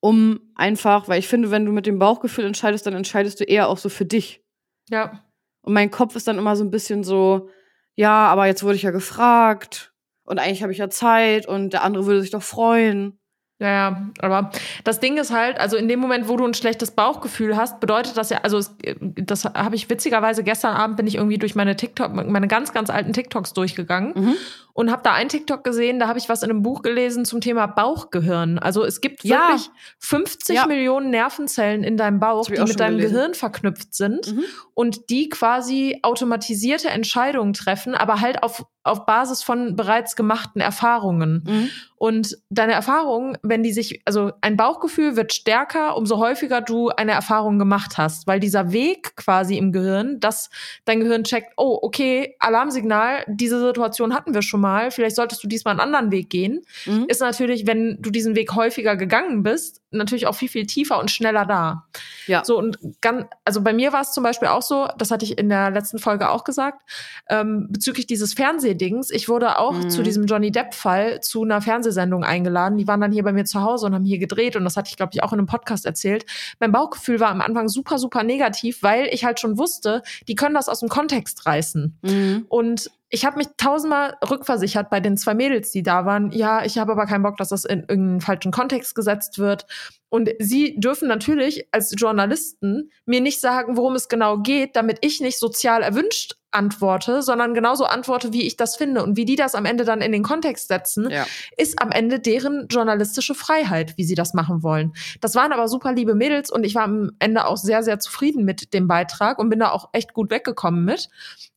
Um 0.00 0.40
einfach, 0.56 1.08
weil 1.08 1.20
ich 1.20 1.28
finde, 1.28 1.50
wenn 1.50 1.64
du 1.64 1.72
mit 1.72 1.86
dem 1.86 1.98
Bauchgefühl 1.98 2.44
entscheidest, 2.44 2.86
dann 2.86 2.94
entscheidest 2.94 3.38
du 3.38 3.44
eher 3.44 3.68
auch 3.68 3.78
so 3.78 3.88
für 3.88 4.04
dich. 4.04 4.42
Ja. 4.90 5.24
Und 5.62 5.74
mein 5.74 5.90
Kopf 5.90 6.16
ist 6.16 6.26
dann 6.26 6.38
immer 6.38 6.56
so 6.56 6.64
ein 6.64 6.70
bisschen 6.70 7.04
so, 7.04 7.50
ja, 7.94 8.26
aber 8.26 8.46
jetzt 8.46 8.64
wurde 8.64 8.76
ich 8.76 8.82
ja 8.82 8.90
gefragt 8.90 9.92
und 10.24 10.38
eigentlich 10.38 10.62
habe 10.62 10.72
ich 10.72 10.78
ja 10.78 10.90
Zeit 10.90 11.46
und 11.46 11.72
der 11.72 11.82
andere 11.82 12.06
würde 12.06 12.20
sich 12.20 12.30
doch 12.30 12.42
freuen. 12.42 13.18
Ja, 13.60 14.08
aber 14.20 14.52
das 14.84 15.00
Ding 15.00 15.16
ist 15.16 15.32
halt, 15.32 15.58
also 15.58 15.76
in 15.76 15.88
dem 15.88 15.98
Moment, 15.98 16.28
wo 16.28 16.36
du 16.36 16.44
ein 16.46 16.54
schlechtes 16.54 16.92
Bauchgefühl 16.92 17.56
hast, 17.56 17.80
bedeutet 17.80 18.16
das 18.16 18.30
ja, 18.30 18.38
also 18.42 18.58
es, 18.58 18.72
das 19.16 19.44
habe 19.46 19.74
ich 19.74 19.90
witzigerweise 19.90 20.44
gestern 20.44 20.76
Abend 20.76 20.96
bin 20.96 21.08
ich 21.08 21.16
irgendwie 21.16 21.38
durch 21.38 21.56
meine 21.56 21.74
TikTok, 21.74 22.14
meine 22.14 22.46
ganz, 22.46 22.72
ganz 22.72 22.88
alten 22.88 23.12
TikToks 23.12 23.54
durchgegangen 23.54 24.12
Mhm. 24.14 24.34
Und 24.78 24.92
habe 24.92 25.02
da 25.02 25.12
einen 25.12 25.28
TikTok 25.28 25.64
gesehen, 25.64 25.98
da 25.98 26.06
habe 26.06 26.20
ich 26.20 26.28
was 26.28 26.44
in 26.44 26.50
einem 26.50 26.62
Buch 26.62 26.82
gelesen 26.82 27.24
zum 27.24 27.40
Thema 27.40 27.66
Bauchgehirn. 27.66 28.60
Also 28.60 28.84
es 28.84 29.00
gibt 29.00 29.24
Ja. 29.24 29.48
wirklich 29.48 29.70
50 29.98 30.54
Ja. 30.54 30.66
Millionen 30.66 31.10
Nervenzellen 31.10 31.82
in 31.82 31.96
deinem 31.96 32.20
Bauch, 32.20 32.46
die 32.46 32.52
mit 32.60 32.78
deinem 32.78 32.98
gelesen. 32.98 33.12
Gehirn 33.12 33.34
verknüpft 33.34 33.92
sind 33.96 34.32
Mhm. 34.36 34.44
und 34.74 35.10
die 35.10 35.30
quasi 35.30 35.98
automatisierte 36.02 36.90
Entscheidungen 36.90 37.54
treffen, 37.54 37.96
aber 37.96 38.20
halt 38.20 38.44
auf, 38.44 38.66
auf 38.84 39.04
Basis 39.04 39.42
von 39.42 39.74
bereits 39.74 40.14
gemachten 40.14 40.60
Erfahrungen. 40.60 41.42
Mhm. 41.44 41.70
Und 41.96 42.38
deine 42.48 42.74
Erfahrungen, 42.74 43.36
wenn 43.42 43.64
die 43.64 43.72
sich, 43.72 44.00
also 44.04 44.30
ein 44.40 44.56
Bauchgefühl 44.56 45.16
wird 45.16 45.32
stärker, 45.34 45.96
umso 45.96 46.18
häufiger 46.18 46.60
du 46.60 46.90
eine 46.90 47.10
Erfahrung 47.10 47.58
gemacht 47.58 47.98
hast, 47.98 48.28
weil 48.28 48.38
dieser 48.38 48.70
Weg 48.70 49.16
quasi 49.16 49.58
im 49.58 49.72
Gehirn, 49.72 50.20
dass 50.20 50.48
dein 50.84 51.00
Gehirn 51.00 51.24
checkt, 51.24 51.52
oh, 51.56 51.76
okay, 51.82 52.36
Alarmsignal, 52.38 53.24
diese 53.26 53.58
Situation 53.60 54.14
hatten 54.14 54.32
wir 54.32 54.42
schon 54.42 54.60
mal, 54.60 54.67
vielleicht 54.90 55.16
solltest 55.16 55.42
du 55.42 55.48
diesmal 55.48 55.72
einen 55.72 55.80
anderen 55.80 56.12
Weg 56.12 56.30
gehen, 56.30 56.60
Mhm. 56.86 57.06
ist 57.08 57.20
natürlich, 57.20 57.66
wenn 57.66 57.98
du 58.00 58.10
diesen 58.10 58.36
Weg 58.36 58.54
häufiger 58.54 58.96
gegangen 58.96 59.42
bist, 59.42 59.80
natürlich 59.90 60.26
auch 60.26 60.34
viel, 60.34 60.48
viel 60.50 60.66
tiefer 60.66 60.98
und 60.98 61.10
schneller 61.10 61.46
da. 61.46 61.86
Ja. 62.26 62.44
So 62.44 62.58
und 62.58 62.78
ganz, 63.00 63.24
also 63.44 63.62
bei 63.62 63.72
mir 63.72 63.92
war 63.92 64.02
es 64.02 64.12
zum 64.12 64.22
Beispiel 64.22 64.48
auch 64.48 64.60
so, 64.62 64.86
das 64.98 65.10
hatte 65.10 65.24
ich 65.24 65.38
in 65.38 65.48
der 65.48 65.70
letzten 65.70 65.98
Folge 65.98 66.28
auch 66.30 66.44
gesagt, 66.44 66.82
ähm, 67.30 67.68
bezüglich 67.70 68.06
dieses 68.06 68.34
Fernsehdings. 68.34 69.10
Ich 69.10 69.28
wurde 69.28 69.58
auch 69.58 69.72
Mhm. 69.72 69.88
zu 69.90 70.02
diesem 70.02 70.26
Johnny 70.26 70.50
Depp-Fall 70.52 71.20
zu 71.22 71.42
einer 71.42 71.62
Fernsehsendung 71.62 72.22
eingeladen. 72.24 72.76
Die 72.76 72.86
waren 72.86 73.00
dann 73.00 73.12
hier 73.12 73.22
bei 73.22 73.32
mir 73.32 73.44
zu 73.46 73.62
Hause 73.62 73.86
und 73.86 73.94
haben 73.94 74.04
hier 74.04 74.18
gedreht 74.18 74.56
und 74.56 74.64
das 74.64 74.76
hatte 74.76 74.88
ich, 74.90 74.96
glaube 74.96 75.12
ich, 75.14 75.22
auch 75.22 75.32
in 75.32 75.38
einem 75.38 75.46
Podcast 75.46 75.86
erzählt. 75.86 76.26
Mein 76.60 76.70
Bauchgefühl 76.72 77.18
war 77.20 77.30
am 77.30 77.40
Anfang 77.40 77.68
super, 77.68 77.98
super 77.98 78.22
negativ, 78.24 78.82
weil 78.82 79.08
ich 79.10 79.24
halt 79.24 79.40
schon 79.40 79.56
wusste, 79.56 80.02
die 80.28 80.34
können 80.34 80.54
das 80.54 80.68
aus 80.68 80.80
dem 80.80 80.88
Kontext 80.90 81.46
reißen. 81.46 81.98
Mhm. 82.02 82.44
Und 82.48 82.90
ich 83.10 83.24
habe 83.24 83.38
mich 83.38 83.48
tausendmal 83.56 84.16
rückversichert 84.28 84.90
bei 84.90 85.00
den 85.00 85.16
zwei 85.16 85.34
Mädels, 85.34 85.70
die 85.70 85.82
da 85.82 86.04
waren. 86.04 86.30
Ja, 86.30 86.64
ich 86.64 86.78
habe 86.78 86.92
aber 86.92 87.06
keinen 87.06 87.22
Bock, 87.22 87.36
dass 87.38 87.48
das 87.48 87.64
in 87.64 87.80
irgendeinen 87.80 88.20
falschen 88.20 88.52
Kontext 88.52 88.94
gesetzt 88.94 89.38
wird. 89.38 89.66
Und 90.10 90.30
sie 90.38 90.78
dürfen 90.78 91.08
natürlich 91.08 91.66
als 91.72 91.94
Journalisten 91.96 92.90
mir 93.04 93.20
nicht 93.20 93.40
sagen, 93.40 93.76
worum 93.76 93.94
es 93.94 94.08
genau 94.08 94.38
geht, 94.38 94.76
damit 94.76 94.98
ich 95.02 95.20
nicht 95.20 95.38
sozial 95.38 95.82
erwünscht 95.82 96.38
antworte, 96.50 97.22
sondern 97.22 97.52
genauso 97.52 97.84
antworte, 97.84 98.32
wie 98.32 98.46
ich 98.46 98.56
das 98.56 98.76
finde. 98.76 99.02
Und 99.02 99.16
wie 99.16 99.24
die 99.24 99.36
das 99.36 99.54
am 99.54 99.66
Ende 99.66 99.84
dann 99.84 100.00
in 100.00 100.12
den 100.12 100.22
Kontext 100.22 100.68
setzen, 100.68 101.10
ja. 101.10 101.26
ist 101.56 101.80
am 101.80 101.90
Ende 101.90 102.20
deren 102.20 102.68
journalistische 102.68 103.34
Freiheit, 103.34 103.96
wie 103.98 104.04
sie 104.04 104.14
das 104.14 104.32
machen 104.34 104.62
wollen. 104.62 104.94
Das 105.20 105.34
waren 105.34 105.52
aber 105.52 105.68
super 105.68 105.92
liebe 105.92 106.14
Mädels 106.14 106.50
und 106.50 106.64
ich 106.64 106.74
war 106.74 106.84
am 106.84 107.12
Ende 107.18 107.46
auch 107.46 107.58
sehr, 107.58 107.82
sehr 107.82 107.98
zufrieden 107.98 108.44
mit 108.44 108.72
dem 108.72 108.88
Beitrag 108.88 109.38
und 109.38 109.50
bin 109.50 109.58
da 109.58 109.70
auch 109.70 109.90
echt 109.92 110.14
gut 110.14 110.30
weggekommen 110.30 110.84
mit. 110.84 111.10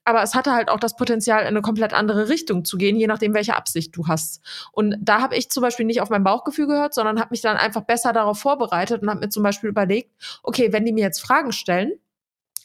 Aber 0.04 0.24
es 0.24 0.34
hatte 0.34 0.52
halt 0.52 0.70
auch 0.70 0.80
das 0.80 0.96
Potenzial, 0.96 1.42
in 1.42 1.48
eine 1.48 1.62
komplett 1.62 1.94
andere 1.94 2.28
Richtung 2.28 2.66
zu 2.66 2.78
gehen, 2.78 2.98
je 2.98 3.08
nachdem, 3.08 3.34
welche 3.34 3.56
Absicht 3.56 3.96
du 3.96 4.08
hast. 4.08 4.42
Und 4.72 4.98
da 5.00 5.22
habe 5.22 5.36
ich 5.36 5.50
zum 5.52 5.62
Beispiel 5.62 5.86
nicht 5.86 6.02
auf 6.02 6.10
mein 6.10 6.24
Bauchgefühl 6.24 6.68
gehört, 6.68 6.94
sondern 6.94 7.20
habe 7.20 7.30
mich 7.32 7.42
dann 7.42 7.56
einfach 7.56 7.82
besser 7.82 8.12
darauf 8.12 8.40
vorbereitet 8.42 9.02
und 9.02 9.10
habe 9.10 9.22
mir 9.22 9.30
zum 9.30 9.44
Beispiel 9.44 9.70
überlegt, 9.70 10.12
okay, 10.44 10.74
wenn 10.74 10.86
die 10.86 10.94
mir 10.94 11.04
jetzt 11.04 11.22
Fragen 11.22 11.52
stellen, 11.52 11.94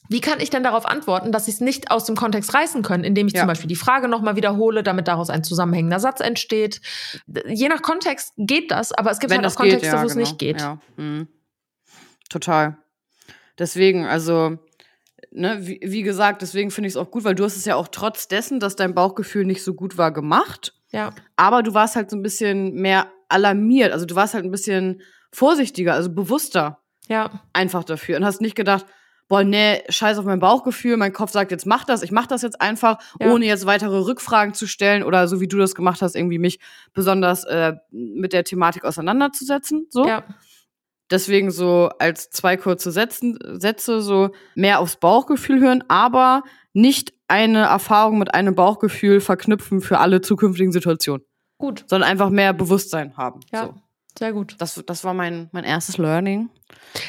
wie 0.09 0.21
kann 0.21 0.40
ich 0.40 0.50
denn 0.50 0.62
darauf 0.62 0.87
antworten, 0.87 1.33
dass 1.33 1.47
sie 1.47 1.50
es 1.50 1.61
nicht 1.61 1.90
aus 1.90 2.04
dem 2.04 2.16
Kontext 2.16 2.54
reißen 2.54 2.83
können, 2.83 3.04
indem 3.04 3.26
ich 3.26 3.35
ja. 3.35 3.40
zum 3.40 3.49
Beispiel 3.49 3.68
die 3.68 3.76
Frage 3.76 4.09
nochmal 4.09 4.37
wiederhole, 4.37 4.83
damit 4.83 5.09
daraus 5.09 5.30
ein 5.30 5.42
zusammenhängender 5.42 6.00
Satz 6.00 6.21
entsteht? 6.21 6.80
Je 7.49 7.68
nach 7.68 7.83
Kontext 7.83 8.33
geht 8.37 8.71
das, 8.71 8.92
aber 8.92 9.11
es 9.11 9.18
gibt 9.18 9.33
Wenn 9.33 9.42
halt 9.42 9.52
auch 9.52 9.56
Kontexte, 9.56 9.88
ja, 9.88 10.02
wo 10.02 10.06
es 10.06 10.12
genau. 10.12 10.25
nicht 10.25 10.38
geht. 10.38 10.61
Ja. 10.61 10.78
Mhm. 10.97 11.28
Total. 12.28 12.76
Deswegen, 13.59 14.04
also, 14.04 14.59
ne, 15.30 15.59
wie, 15.61 15.80
wie 15.83 16.02
gesagt, 16.02 16.42
deswegen 16.42 16.71
finde 16.71 16.88
ich 16.88 16.92
es 16.92 16.97
auch 16.97 17.11
gut, 17.11 17.25
weil 17.25 17.35
du 17.35 17.45
hast 17.45 17.56
es 17.56 17.64
ja 17.64 17.75
auch 17.75 17.88
trotz 17.88 18.28
dessen, 18.28 18.61
dass 18.61 18.76
dein 18.76 18.95
Bauchgefühl 18.95 19.45
nicht 19.45 19.64
so 19.64 19.75
gut 19.75 19.99
war, 19.99 20.12
gemacht. 20.12 20.75
Ja. 20.92 21.11
Aber 21.37 21.62
du 21.62 21.75
warst 21.75 21.97
halt 21.97 22.11
so 22.11 22.16
ein 22.16 22.23
bisschen 22.23 22.75
mehr 22.75 23.11
alarmiert. 23.28 23.92
Also 23.92 24.06
du 24.06 24.14
warst 24.14 24.35
halt 24.35 24.45
ein 24.45 24.50
bisschen 24.50 25.02
vorsichtiger, 25.37 25.93
also 25.95 26.11
bewusster. 26.12 26.78
Ja. 27.09 27.43
Einfach 27.52 27.85
dafür. 27.85 28.16
Und 28.16 28.25
hast 28.25 28.40
nicht 28.40 28.57
gedacht, 28.57 28.87
boah, 29.28 29.45
nee, 29.45 29.83
scheiß 29.88 30.19
auf 30.19 30.25
mein 30.25 30.38
Bauchgefühl, 30.38 30.97
mein 30.97 31.12
Kopf 31.12 31.31
sagt, 31.31 31.50
jetzt 31.50 31.66
mach 31.66 31.85
das, 31.85 32.02
ich 32.02 32.11
mach 32.11 32.26
das 32.26 32.43
jetzt 32.43 32.61
einfach, 32.61 32.99
ja. 33.21 33.31
ohne 33.31 33.45
jetzt 33.45 33.66
weitere 33.66 33.99
Rückfragen 33.99 34.55
zu 34.55 34.66
stellen 34.66 35.02
oder 35.02 35.28
so 35.28 35.40
wie 35.40 35.49
du 35.49 35.59
das 35.59 35.75
gemacht 35.75 36.00
hast, 36.00 36.16
irgendwie 36.16 36.38
mich 36.38 36.59
besonders 36.95 37.45
äh, 37.45 37.75
mit 37.90 38.33
der 38.33 38.45
Thematik 38.45 38.85
auseinanderzusetzen. 38.85 39.87
So. 39.90 40.07
Ja. 40.07 40.25
Deswegen 41.11 41.50
so 41.50 41.90
als 41.99 42.31
zwei 42.31 42.57
kurze 42.57 42.90
Sätzen, 42.90 43.38
Sätze 43.61 44.00
so 44.00 44.31
mehr 44.55 44.81
aufs 44.81 44.97
Bauchgefühl 44.97 45.61
hören, 45.61 45.85
aber 45.88 46.43
nicht 46.73 47.12
eine 47.28 47.64
Erfahrung 47.66 48.19
mit 48.19 48.35
einem 48.35 48.55
Bauchgefühl 48.55 49.21
verknüpfen 49.21 49.81
für 49.83 49.99
alle 49.99 50.21
zukünftigen 50.23 50.73
Situationen. 50.73 51.25
Gut. 51.59 51.85
Sondern 51.87 52.11
einfach 52.11 52.31
mehr 52.31 52.52
Bewusstsein 52.52 53.16
haben. 53.16 53.40
Ja. 53.52 53.66
So. 53.66 53.75
Sehr 54.18 54.32
gut. 54.32 54.56
Das, 54.58 54.82
das 54.87 55.04
war 55.04 55.14
mein, 55.14 55.49
mein 55.52 55.64
erstes 55.64 55.99
Learning. 55.99 56.49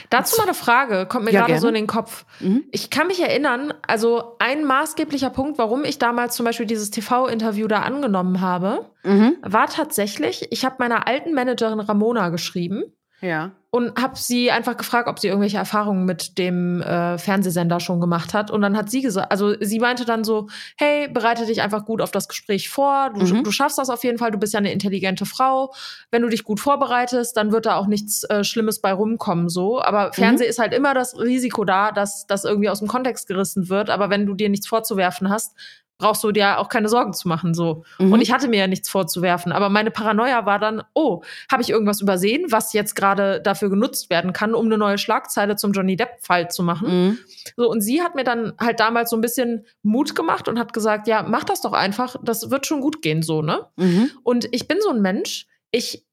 Dazu 0.09 0.37
mal 0.37 0.43
eine 0.43 0.53
Frage, 0.53 1.05
kommt 1.07 1.25
mir 1.25 1.31
ja, 1.31 1.45
gerade 1.45 1.59
so 1.59 1.67
in 1.67 1.73
den 1.73 1.87
Kopf. 1.87 2.25
Mhm. 2.39 2.65
Ich 2.71 2.89
kann 2.89 3.07
mich 3.07 3.21
erinnern, 3.21 3.73
also 3.87 4.35
ein 4.39 4.65
maßgeblicher 4.65 5.29
Punkt, 5.29 5.57
warum 5.57 5.85
ich 5.85 5.99
damals 5.99 6.35
zum 6.35 6.45
Beispiel 6.45 6.65
dieses 6.65 6.91
TV-Interview 6.91 7.67
da 7.67 7.81
angenommen 7.81 8.41
habe, 8.41 8.85
mhm. 9.03 9.37
war 9.41 9.67
tatsächlich, 9.67 10.51
ich 10.51 10.65
habe 10.65 10.75
meiner 10.79 11.07
alten 11.07 11.33
Managerin 11.33 11.79
Ramona 11.79 12.29
geschrieben. 12.29 12.83
Ja 13.21 13.51
und 13.77 14.01
habe 14.01 14.15
sie 14.15 14.49
einfach 14.49 14.75
gefragt, 14.75 15.07
ob 15.07 15.19
sie 15.19 15.27
irgendwelche 15.27 15.57
Erfahrungen 15.57 16.05
mit 16.05 16.37
dem 16.37 16.81
äh, 16.81 17.17
Fernsehsender 17.19 17.79
schon 17.79 18.01
gemacht 18.01 18.33
hat. 18.33 18.49
Und 18.49 18.61
dann 18.61 18.75
hat 18.75 18.89
sie 18.89 19.01
gesagt, 19.01 19.31
also 19.31 19.53
sie 19.59 19.79
meinte 19.79 20.03
dann 20.03 20.23
so, 20.23 20.47
hey, 20.77 21.07
bereite 21.09 21.45
dich 21.45 21.61
einfach 21.61 21.85
gut 21.85 22.01
auf 22.01 22.09
das 22.09 22.27
Gespräch 22.27 22.69
vor. 22.69 23.11
Du, 23.13 23.23
mhm. 23.23 23.43
du 23.43 23.51
schaffst 23.51 23.77
das 23.77 23.91
auf 23.91 24.03
jeden 24.03 24.17
Fall. 24.17 24.31
Du 24.31 24.39
bist 24.39 24.53
ja 24.53 24.59
eine 24.59 24.71
intelligente 24.71 25.25
Frau. 25.25 25.73
Wenn 26.09 26.23
du 26.23 26.29
dich 26.29 26.43
gut 26.43 26.59
vorbereitest, 26.59 27.37
dann 27.37 27.51
wird 27.51 27.67
da 27.67 27.75
auch 27.75 27.85
nichts 27.85 28.23
äh, 28.23 28.43
Schlimmes 28.43 28.81
bei 28.81 28.93
rumkommen. 28.93 29.47
So, 29.47 29.79
aber 29.81 30.11
Fernsehen 30.11 30.47
mhm. 30.47 30.51
ist 30.51 30.59
halt 30.59 30.73
immer 30.73 30.95
das 30.95 31.15
Risiko 31.19 31.63
da, 31.63 31.91
dass 31.91 32.25
das 32.25 32.45
irgendwie 32.45 32.69
aus 32.69 32.79
dem 32.79 32.87
Kontext 32.87 33.27
gerissen 33.27 33.69
wird. 33.69 33.91
Aber 33.91 34.09
wenn 34.09 34.25
du 34.25 34.33
dir 34.33 34.49
nichts 34.49 34.67
vorzuwerfen 34.67 35.29
hast, 35.29 35.53
brauchst 35.97 36.23
du 36.23 36.31
dir 36.31 36.59
auch 36.59 36.69
keine 36.69 36.89
Sorgen 36.89 37.13
zu 37.13 37.27
machen 37.27 37.53
so. 37.53 37.83
Mhm. 37.99 38.13
Und 38.13 38.21
ich 38.21 38.31
hatte 38.31 38.47
mir 38.47 38.59
ja 38.59 38.67
nichts 38.67 38.89
vorzuwerfen, 38.89 39.51
aber 39.51 39.69
meine 39.69 39.91
Paranoia 39.91 40.45
war 40.45 40.59
dann, 40.59 40.83
oh, 40.93 41.23
habe 41.51 41.61
ich 41.61 41.69
irgendwas 41.69 42.01
übersehen, 42.01 42.45
was 42.49 42.73
jetzt 42.73 42.95
gerade 42.95 43.41
dafür 43.41 43.69
genutzt 43.69 44.09
werden 44.09 44.33
kann, 44.33 44.53
um 44.53 44.65
eine 44.65 44.77
neue 44.77 44.97
Schlagzeile 44.97 45.55
zum 45.55 45.71
Johnny 45.71 45.95
Depp 45.95 46.19
Fall 46.21 46.49
zu 46.49 46.63
machen. 46.63 46.89
Mhm. 46.89 47.17
So 47.55 47.69
und 47.69 47.81
sie 47.81 48.01
hat 48.01 48.15
mir 48.15 48.23
dann 48.23 48.53
halt 48.59 48.79
damals 48.79 49.09
so 49.09 49.17
ein 49.17 49.21
bisschen 49.21 49.65
Mut 49.83 50.15
gemacht 50.15 50.47
und 50.47 50.59
hat 50.59 50.73
gesagt, 50.73 51.07
ja, 51.07 51.23
mach 51.23 51.43
das 51.43 51.61
doch 51.61 51.73
einfach, 51.73 52.15
das 52.21 52.51
wird 52.51 52.65
schon 52.65 52.81
gut 52.81 53.01
gehen 53.01 53.23
so, 53.23 53.41
ne? 53.41 53.67
Mhm. 53.77 54.11
Und 54.23 54.47
ich 54.51 54.67
bin 54.67 54.77
so 54.81 54.89
ein 54.89 55.01
Mensch, 55.01 55.47
ich 55.71 56.05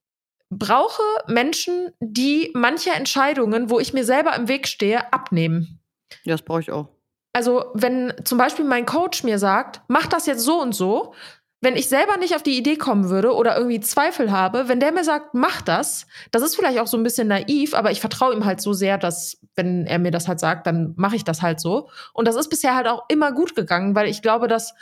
brauche 0.50 1.02
Menschen, 1.26 1.90
die 2.00 2.50
manche 2.54 2.90
Entscheidungen, 2.90 3.70
wo 3.70 3.80
ich 3.80 3.92
mir 3.92 4.04
selber 4.04 4.34
im 4.36 4.48
Weg 4.48 4.68
stehe, 4.68 5.12
abnehmen. 5.12 5.80
Ja, 6.24 6.34
das 6.34 6.42
brauche 6.42 6.60
ich 6.60 6.70
auch 6.70 6.93
also 7.34 7.66
wenn 7.74 8.14
zum 8.24 8.38
Beispiel 8.38 8.64
mein 8.64 8.86
Coach 8.86 9.24
mir 9.24 9.38
sagt, 9.38 9.82
mach 9.88 10.06
das 10.06 10.24
jetzt 10.26 10.44
so 10.44 10.62
und 10.62 10.74
so, 10.74 11.12
wenn 11.60 11.76
ich 11.76 11.88
selber 11.88 12.16
nicht 12.16 12.36
auf 12.36 12.42
die 12.42 12.56
Idee 12.56 12.76
kommen 12.76 13.08
würde 13.08 13.34
oder 13.34 13.56
irgendwie 13.56 13.80
Zweifel 13.80 14.30
habe, 14.30 14.68
wenn 14.68 14.80
der 14.80 14.92
mir 14.92 15.02
sagt, 15.02 15.34
mach 15.34 15.62
das, 15.62 16.06
das 16.30 16.42
ist 16.42 16.54
vielleicht 16.54 16.78
auch 16.78 16.86
so 16.86 16.96
ein 16.96 17.02
bisschen 17.02 17.28
naiv, 17.28 17.74
aber 17.74 17.90
ich 17.90 18.00
vertraue 18.00 18.34
ihm 18.34 18.44
halt 18.44 18.60
so 18.60 18.72
sehr, 18.72 18.98
dass 18.98 19.38
wenn 19.56 19.86
er 19.86 19.98
mir 19.98 20.10
das 20.10 20.28
halt 20.28 20.38
sagt, 20.38 20.66
dann 20.66 20.94
mache 20.96 21.16
ich 21.16 21.24
das 21.24 21.42
halt 21.42 21.60
so. 21.60 21.88
Und 22.12 22.28
das 22.28 22.36
ist 22.36 22.50
bisher 22.50 22.76
halt 22.76 22.86
auch 22.86 23.04
immer 23.08 23.32
gut 23.32 23.56
gegangen, 23.56 23.94
weil 23.94 24.08
ich 24.08 24.22
glaube, 24.22 24.46
dass 24.46 24.74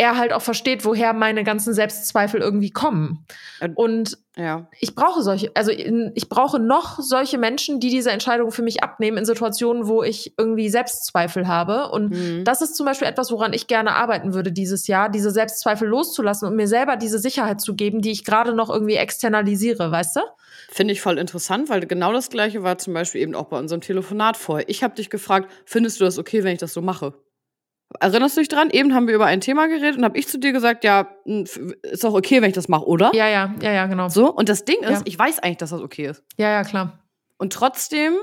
er 0.00 0.16
halt 0.16 0.32
auch 0.32 0.40
versteht, 0.40 0.86
woher 0.86 1.12
meine 1.12 1.44
ganzen 1.44 1.74
Selbstzweifel 1.74 2.40
irgendwie 2.40 2.70
kommen. 2.70 3.26
Und 3.74 4.16
ja. 4.34 4.66
ich 4.80 4.94
brauche 4.94 5.20
solche, 5.22 5.50
also 5.54 5.70
ich 5.70 6.28
brauche 6.30 6.58
noch 6.58 6.98
solche 7.00 7.36
Menschen, 7.36 7.80
die 7.80 7.90
diese 7.90 8.10
Entscheidung 8.10 8.50
für 8.50 8.62
mich 8.62 8.82
abnehmen 8.82 9.18
in 9.18 9.26
Situationen, 9.26 9.88
wo 9.88 10.02
ich 10.02 10.32
irgendwie 10.38 10.70
Selbstzweifel 10.70 11.46
habe. 11.46 11.90
Und 11.90 12.12
mhm. 12.12 12.44
das 12.44 12.62
ist 12.62 12.76
zum 12.76 12.86
Beispiel 12.86 13.08
etwas, 13.08 13.30
woran 13.30 13.52
ich 13.52 13.66
gerne 13.66 13.94
arbeiten 13.94 14.32
würde 14.32 14.52
dieses 14.52 14.86
Jahr, 14.86 15.10
diese 15.10 15.30
Selbstzweifel 15.30 15.86
loszulassen 15.86 16.48
und 16.48 16.56
mir 16.56 16.66
selber 16.66 16.96
diese 16.96 17.18
Sicherheit 17.18 17.60
zu 17.60 17.74
geben, 17.74 18.00
die 18.00 18.10
ich 18.10 18.24
gerade 18.24 18.54
noch 18.54 18.70
irgendwie 18.70 18.94
externalisiere, 18.94 19.90
weißt 19.90 20.16
du? 20.16 20.20
Finde 20.70 20.94
ich 20.94 21.02
voll 21.02 21.18
interessant, 21.18 21.68
weil 21.68 21.84
genau 21.86 22.14
das 22.14 22.30
Gleiche 22.30 22.62
war 22.62 22.78
zum 22.78 22.94
Beispiel 22.94 23.20
eben 23.20 23.34
auch 23.34 23.48
bei 23.48 23.58
unserem 23.58 23.82
Telefonat 23.82 24.38
vorher. 24.38 24.66
Ich 24.70 24.82
habe 24.82 24.94
dich 24.94 25.10
gefragt, 25.10 25.50
findest 25.66 26.00
du 26.00 26.04
das 26.04 26.18
okay, 26.18 26.42
wenn 26.42 26.54
ich 26.54 26.60
das 26.60 26.72
so 26.72 26.80
mache? 26.80 27.12
Erinnerst 27.98 28.36
du 28.36 28.40
dich 28.40 28.48
dran? 28.48 28.70
Eben 28.70 28.94
haben 28.94 29.08
wir 29.08 29.14
über 29.14 29.26
ein 29.26 29.40
Thema 29.40 29.66
geredet 29.66 29.98
und 29.98 30.04
habe 30.04 30.16
ich 30.16 30.28
zu 30.28 30.38
dir 30.38 30.52
gesagt, 30.52 30.84
ja, 30.84 31.08
ist 31.24 32.04
doch 32.04 32.14
okay, 32.14 32.40
wenn 32.40 32.48
ich 32.48 32.54
das 32.54 32.68
mache, 32.68 32.86
oder? 32.86 33.10
Ja, 33.14 33.28
ja, 33.28 33.54
ja, 33.60 33.72
ja, 33.72 33.86
genau. 33.86 34.08
So, 34.08 34.32
und 34.32 34.48
das 34.48 34.64
Ding 34.64 34.80
ist, 34.82 34.90
ja. 34.90 35.02
ich 35.04 35.18
weiß 35.18 35.40
eigentlich, 35.40 35.58
dass 35.58 35.70
das 35.70 35.80
okay 35.80 36.06
ist. 36.06 36.22
Ja, 36.36 36.50
ja, 36.50 36.62
klar. 36.62 37.00
Und 37.38 37.52
trotzdem 37.52 38.14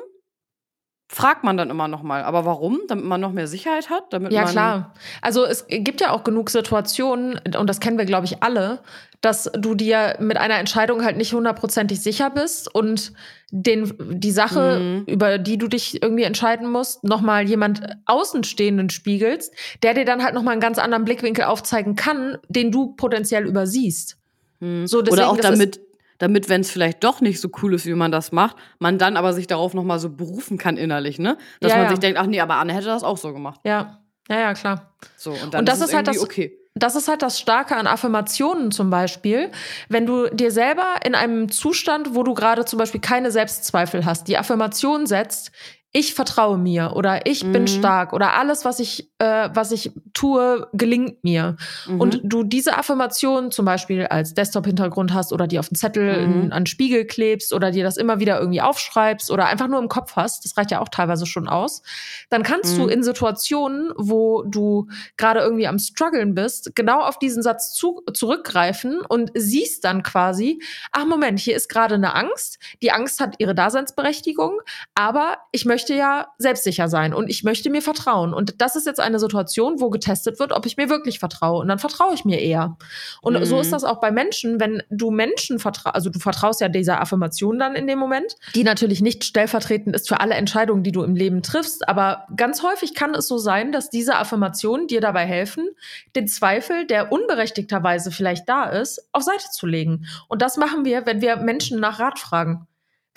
fragt 1.09 1.43
man 1.43 1.55
dann 1.55 1.69
immer 1.69 1.87
noch 1.87 2.03
mal. 2.03 2.23
Aber 2.23 2.45
warum? 2.45 2.79
Damit 2.87 3.05
man 3.05 3.21
noch 3.21 3.31
mehr 3.31 3.47
Sicherheit 3.47 3.89
hat? 3.89 4.11
Damit 4.11 4.33
ja, 4.33 4.43
klar. 4.43 4.93
Also 5.21 5.45
es 5.45 5.65
gibt 5.67 6.01
ja 6.01 6.11
auch 6.11 6.23
genug 6.23 6.49
Situationen, 6.49 7.39
und 7.57 7.69
das 7.69 7.79
kennen 7.79 7.97
wir, 7.97 8.05
glaube 8.05 8.25
ich, 8.25 8.43
alle, 8.43 8.81
dass 9.21 9.49
du 9.57 9.73
dir 9.73 10.17
mit 10.19 10.37
einer 10.37 10.59
Entscheidung 10.59 11.03
halt 11.03 11.17
nicht 11.17 11.33
hundertprozentig 11.33 12.01
sicher 12.01 12.29
bist 12.29 12.73
und 12.73 13.13
den, 13.51 13.93
die 14.19 14.31
Sache, 14.31 14.79
mhm. 14.79 15.03
über 15.05 15.37
die 15.37 15.57
du 15.57 15.67
dich 15.69 16.03
irgendwie 16.03 16.23
entscheiden 16.23 16.69
musst, 16.69 17.03
nochmal 17.03 17.47
jemand 17.47 17.81
Außenstehenden 18.05 18.89
spiegelst, 18.89 19.53
der 19.83 19.93
dir 19.93 20.05
dann 20.05 20.23
halt 20.23 20.35
nochmal 20.35 20.51
einen 20.51 20.61
ganz 20.61 20.77
anderen 20.77 21.05
Blickwinkel 21.05 21.45
aufzeigen 21.45 21.95
kann, 21.95 22.37
den 22.49 22.71
du 22.71 22.95
potenziell 22.95 23.45
übersiehst. 23.45 24.17
Mhm. 24.59 24.87
So, 24.87 25.01
deswegen, 25.01 25.23
Oder 25.23 25.31
auch 25.31 25.37
damit, 25.37 25.79
damit, 26.17 26.49
wenn 26.49 26.62
es 26.62 26.71
vielleicht 26.71 27.03
doch 27.03 27.21
nicht 27.21 27.39
so 27.39 27.49
cool 27.62 27.73
ist, 27.73 27.86
wie 27.86 27.93
man 27.93 28.12
das 28.12 28.32
macht, 28.32 28.56
man 28.80 28.97
dann 28.97 29.17
aber 29.17 29.34
sich 29.34 29.47
darauf 29.47 29.73
nochmal 29.73 29.99
so 29.99 30.10
berufen 30.10 30.58
kann 30.58 30.77
innerlich, 30.77 31.19
ne? 31.19 31.38
Dass 31.60 31.71
ja, 31.71 31.77
man 31.77 31.86
ja. 31.86 31.89
sich 31.91 31.99
denkt, 31.99 32.19
ach 32.19 32.25
nee, 32.25 32.39
aber 32.39 32.56
Anne 32.56 32.73
hätte 32.73 32.88
das 32.88 33.03
auch 33.03 33.17
so 33.17 33.34
gemacht. 33.34 33.60
Ja, 33.63 34.01
ja, 34.30 34.39
ja, 34.39 34.53
klar. 34.53 34.93
So, 35.15 35.32
und 35.32 35.53
dann 35.53 35.60
und 35.60 35.69
das 35.69 35.80
ist, 35.80 35.89
ist 35.89 35.95
halt 35.95 36.08
das, 36.08 36.19
okay 36.19 36.58
das 36.80 36.95
ist 36.95 37.08
halt 37.08 37.21
das 37.21 37.39
Starke 37.39 37.75
an 37.75 37.88
Affirmationen 37.88 38.71
zum 38.71 38.89
Beispiel. 38.89 39.51
Wenn 39.89 40.06
du 40.06 40.27
dir 40.30 40.51
selber 40.51 40.95
in 41.03 41.15
einem 41.15 41.51
Zustand, 41.51 42.15
wo 42.15 42.23
du 42.23 42.34
gerade 42.34 42.65
zum 42.65 42.80
Beispiel 42.80 43.01
keine 43.01 43.32
Selbstzweifel 43.32 44.06
hast, 44.06 44.27
die 44.27 44.38
Affirmation 44.38 45.08
setzt, 45.08 45.51
ich 45.97 46.13
vertraue 46.13 46.60
mir 46.60 46.91
oder 46.93 47.25
ich 47.25 47.43
mhm. 47.43 47.53
bin 47.53 47.67
stark 47.67 48.13
oder 48.13 48.33
alles, 48.33 48.65
was 48.65 48.79
ich, 48.79 49.10
äh, 49.17 49.49
was 49.51 49.71
ich 49.71 49.91
tue, 50.13 50.67
gelingt 50.71 51.23
mir. 51.23 51.57
Mhm. 51.88 51.99
Und 51.99 52.19
du 52.23 52.43
diese 52.43 52.77
Affirmation 52.77 53.49
zum 53.49 53.65
Beispiel 53.65 54.05
als 54.05 54.36
Desktop-Hintergrund 54.36 55.12
hast 55.12 55.33
oder 55.33 55.47
die 55.47 55.57
auf 55.57 55.69
den 55.69 55.75
Zettel 55.75 56.27
mhm. 56.27 56.41
in, 56.43 56.51
an 56.53 56.67
Spiegel 56.67 57.05
klebst 57.05 57.51
oder 57.51 57.71
dir 57.71 57.83
das 57.83 57.97
immer 57.97 58.19
wieder 58.19 58.39
irgendwie 58.39 58.62
aufschreibst 58.62 59.31
oder 59.31 59.47
einfach 59.47 59.67
nur 59.67 59.79
im 59.79 59.89
Kopf 59.89 60.15
hast, 60.15 60.45
das 60.45 60.55
reicht 60.55 60.69
ja 60.69 60.81
auch 60.81 60.89
teilweise 60.89 61.25
schon 61.25 61.47
aus, 61.47 61.81
dann 62.29 62.43
kannst 62.43 62.77
du 62.77 62.83
mhm. 62.83 62.89
in 62.89 63.01
Situationen, 63.01 63.91
wo 63.97 64.43
du 64.43 64.89
gerade 65.17 65.39
irgendwie 65.39 65.65
am 65.65 65.79
struggeln 65.79 66.36
bist, 66.36 66.75
genau 66.75 67.01
auf 67.01 67.17
diesen 67.17 67.41
Satz 67.41 67.73
zu, 67.73 68.03
zurückgreifen 68.13 69.01
und 69.01 69.31
siehst 69.33 69.83
dann 69.83 70.03
quasi, 70.03 70.62
ach 70.91 71.07
Moment, 71.07 71.39
hier 71.39 71.55
ist 71.55 71.69
gerade 71.69 71.95
eine 71.95 72.13
Angst. 72.13 72.60
Die 72.83 72.91
Angst 72.91 73.19
hat 73.19 73.38
ihre 73.39 73.55
Daseinsberechtigung, 73.55 74.60
aber 74.93 75.39
ich 75.51 75.65
möchte 75.65 75.87
möchte 75.88 75.93
ja 76.00 76.28
selbstsicher 76.38 76.89
sein 76.89 77.13
und 77.13 77.30
ich 77.30 77.43
möchte 77.43 77.69
mir 77.69 77.82
vertrauen. 77.82 78.34
Und 78.34 78.62
das 78.62 78.76
ist 78.76 78.86
jetzt 78.86 79.00
eine 79.00 79.19
Situation, 79.19 79.80
wo 79.80 79.89
getestet 79.89 80.38
wird, 80.39 80.52
ob 80.52 80.65
ich 80.65 80.76
mir 80.76 80.89
wirklich 80.89 81.19
vertraue. 81.19 81.62
Und 81.62 81.69
dann 81.69 81.80
vertraue 81.80 82.13
ich 82.13 82.26
mir 82.26 82.39
eher. 82.41 82.78
Und 83.21 83.39
mhm. 83.39 83.45
so 83.45 83.60
ist 83.60 83.71
das 83.71 83.84
auch 83.84 84.00
bei 84.02 84.12
Menschen, 84.12 84.60
wenn 84.60 84.84
du 84.89 85.12
Menschen 85.12 85.60
vertraust, 85.60 85.95
also 85.95 86.10
du 86.10 86.19
vertraust 86.19 86.60
ja 86.60 86.67
dieser 86.67 87.00
Affirmation 87.00 87.58
dann 87.58 87.76
in 87.76 87.88
dem 87.88 88.00
Moment, 88.00 88.36
die 88.54 88.63
natürlich 88.63 89.02
nicht 89.02 89.23
stellvertretend 89.23 89.95
ist 89.95 90.10
für 90.10 90.19
alle 90.19 90.36
Entscheidungen, 90.36 90.84
die 90.84 90.91
du 90.91 91.04
im 91.04 91.15
Leben 91.15 91.41
triffst. 91.41 91.88
Aber 91.88 92.28
ganz 92.36 92.63
häufig 92.63 92.93
kann 92.93 93.15
es 93.15 93.28
so 93.28 93.38
sein, 93.38 93.71
dass 93.71 93.89
diese 93.89 94.17
Affirmationen 94.17 94.88
dir 94.88 95.00
dabei 95.00 95.26
helfen, 95.26 95.69
den 96.15 96.28
Zweifel, 96.28 96.86
der 96.86 97.12
unberechtigterweise 97.13 98.12
vielleicht 98.12 98.50
da 98.50 98.65
ist, 98.65 99.08
auf 99.13 99.23
Seite 99.23 99.45
zu 99.52 99.65
legen. 99.67 100.06
Und 100.28 100.41
das 100.41 100.58
machen 100.58 100.84
wir, 100.84 101.06
wenn 101.06 101.21
wir 101.21 101.38
Menschen 101.38 101.80
nach 101.80 102.00
Rat 102.00 102.19
fragen. 102.19 102.67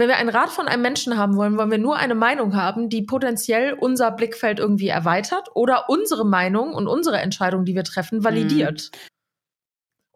Wenn 0.01 0.09
wir 0.09 0.17
einen 0.17 0.31
Rat 0.31 0.49
von 0.49 0.67
einem 0.67 0.81
Menschen 0.81 1.19
haben 1.19 1.37
wollen, 1.37 1.59
wollen 1.59 1.71
wir 1.71 1.77
nur 1.77 1.97
eine 1.97 2.15
Meinung 2.15 2.57
haben, 2.57 2.89
die 2.89 3.03
potenziell 3.03 3.75
unser 3.75 4.11
Blickfeld 4.11 4.59
irgendwie 4.59 4.89
erweitert 4.89 5.51
oder 5.53 5.91
unsere 5.91 6.25
Meinung 6.25 6.73
und 6.73 6.87
unsere 6.87 7.19
Entscheidung, 7.19 7.67
die 7.67 7.75
wir 7.75 7.85
treffen, 7.85 8.25
validiert. 8.25 8.91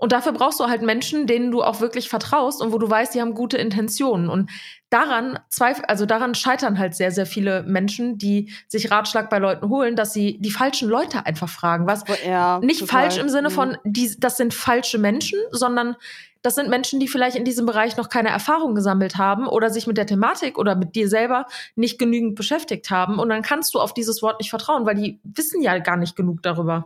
Und 0.05 0.13
dafür 0.13 0.33
brauchst 0.33 0.61
du 0.61 0.67
halt 0.67 0.83
Menschen, 0.83 1.27
denen 1.27 1.51
du 1.51 1.63
auch 1.63 1.81
wirklich 1.81 2.11
vertraust 2.11 2.61
und 2.61 2.75
wo 2.75 2.77
du 2.79 2.91
weißt, 2.91 3.15
die 3.15 3.23
haben 3.23 3.33
gute 3.33 3.57
Intentionen. 3.57 4.29
Und 4.29 4.51
daran 4.91 5.39
zweifel, 5.49 5.87
also 5.87 6.05
daran 6.05 6.35
scheitern 6.35 6.79
halt 6.79 6.95
sehr, 6.95 7.11
sehr 7.11 7.25
viele 7.25 7.63
Menschen, 7.63 8.19
die 8.19 8.53
sich 8.69 8.91
Ratschlag 8.91 9.31
bei 9.31 9.39
Leuten 9.39 9.71
holen, 9.71 9.97
dass 9.97 10.13
sie 10.13 10.37
die 10.41 10.51
falschen 10.51 10.91
Leute 10.91 11.25
einfach 11.25 11.49
fragen. 11.49 11.87
Was 11.87 12.05
ja, 12.23 12.61
nicht 12.63 12.81
total. 12.81 13.05
falsch 13.05 13.17
im 13.17 13.31
Sinne 13.31 13.49
von, 13.49 13.79
mhm. 13.83 13.93
die, 13.93 14.15
das 14.21 14.37
sind 14.37 14.53
falsche 14.53 14.99
Menschen, 14.99 15.39
sondern 15.53 15.97
das 16.43 16.55
sind 16.55 16.69
Menschen, 16.69 17.01
die 17.01 17.09
vielleicht 17.09 17.37
in 17.37 17.47
diesem 17.47 17.65
Bereich 17.65 17.97
noch 17.97 18.11
keine 18.11 18.29
Erfahrung 18.29 18.75
gesammelt 18.75 19.17
haben 19.17 19.47
oder 19.47 19.71
sich 19.71 19.87
mit 19.87 19.97
der 19.97 20.07
Thematik 20.07 20.59
oder 20.59 20.77
mit 20.77 20.97
dir 20.97 21.09
selber 21.09 21.47
nicht 21.77 21.99
genügend 21.99 22.35
beschäftigt 22.35 22.91
haben. 22.91 23.19
Und 23.19 23.31
dann 23.31 23.41
kannst 23.41 23.73
du 23.73 23.81
auf 23.81 23.95
dieses 23.95 24.21
Wort 24.21 24.39
nicht 24.39 24.51
vertrauen, 24.51 24.85
weil 24.85 24.97
die 24.97 25.19
wissen 25.25 25.63
ja 25.63 25.79
gar 25.79 25.97
nicht 25.97 26.15
genug 26.15 26.43
darüber. 26.43 26.85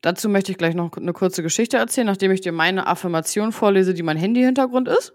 Dazu 0.00 0.28
möchte 0.28 0.52
ich 0.52 0.58
gleich 0.58 0.74
noch 0.74 0.96
eine 0.96 1.12
kurze 1.12 1.42
Geschichte 1.42 1.76
erzählen, 1.76 2.06
nachdem 2.06 2.30
ich 2.30 2.40
dir 2.40 2.52
meine 2.52 2.86
Affirmation 2.86 3.52
vorlese, 3.52 3.94
die 3.94 4.02
mein 4.02 4.16
Handy-Hintergrund 4.16 4.88
ist. 4.88 5.12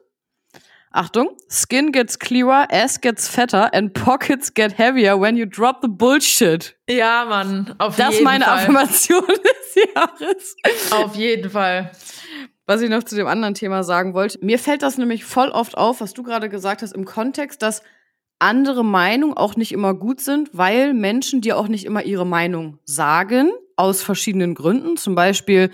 Achtung, 0.91 1.29
Skin 1.47 1.91
gets 1.91 2.17
clearer, 2.17 2.67
ass 2.71 2.99
gets 2.99 3.27
fatter 3.27 3.71
and 3.75 3.93
pockets 3.93 4.53
get 4.53 4.77
heavier 4.77 5.21
when 5.21 5.37
you 5.37 5.45
drop 5.45 5.77
the 5.83 5.87
bullshit. 5.87 6.75
Ja, 6.89 7.25
Mann, 7.25 7.75
auf 7.77 7.95
das 7.95 7.97
jeden 7.97 7.97
Fall. 7.97 7.99
Das 7.99 8.15
ist 8.15 8.23
meine 8.23 8.47
Affirmation 8.47 9.27
des 9.27 9.83
Jahres. 9.93 10.55
Auf 10.91 11.15
jeden 11.15 11.51
Fall 11.51 11.91
was 12.69 12.83
ich 12.83 12.89
noch 12.91 13.03
zu 13.03 13.15
dem 13.15 13.25
anderen 13.25 13.55
Thema 13.55 13.83
sagen 13.83 14.13
wollte. 14.13 14.37
Mir 14.43 14.59
fällt 14.59 14.83
das 14.83 14.99
nämlich 14.99 15.25
voll 15.25 15.49
oft 15.49 15.75
auf, 15.75 16.01
was 16.01 16.13
du 16.13 16.21
gerade 16.21 16.49
gesagt 16.49 16.83
hast, 16.83 16.93
im 16.93 17.03
Kontext, 17.03 17.63
dass 17.63 17.81
andere 18.37 18.85
Meinungen 18.85 19.35
auch 19.35 19.55
nicht 19.55 19.71
immer 19.71 19.95
gut 19.95 20.21
sind, 20.21 20.51
weil 20.53 20.93
Menschen 20.93 21.41
dir 21.41 21.57
auch 21.57 21.67
nicht 21.67 21.83
immer 21.83 22.03
ihre 22.03 22.27
Meinung 22.27 22.77
sagen, 22.85 23.49
aus 23.79 24.03
verschiedenen 24.03 24.53
Gründen. 24.53 24.97
Zum 24.97 25.15
Beispiel, 25.15 25.71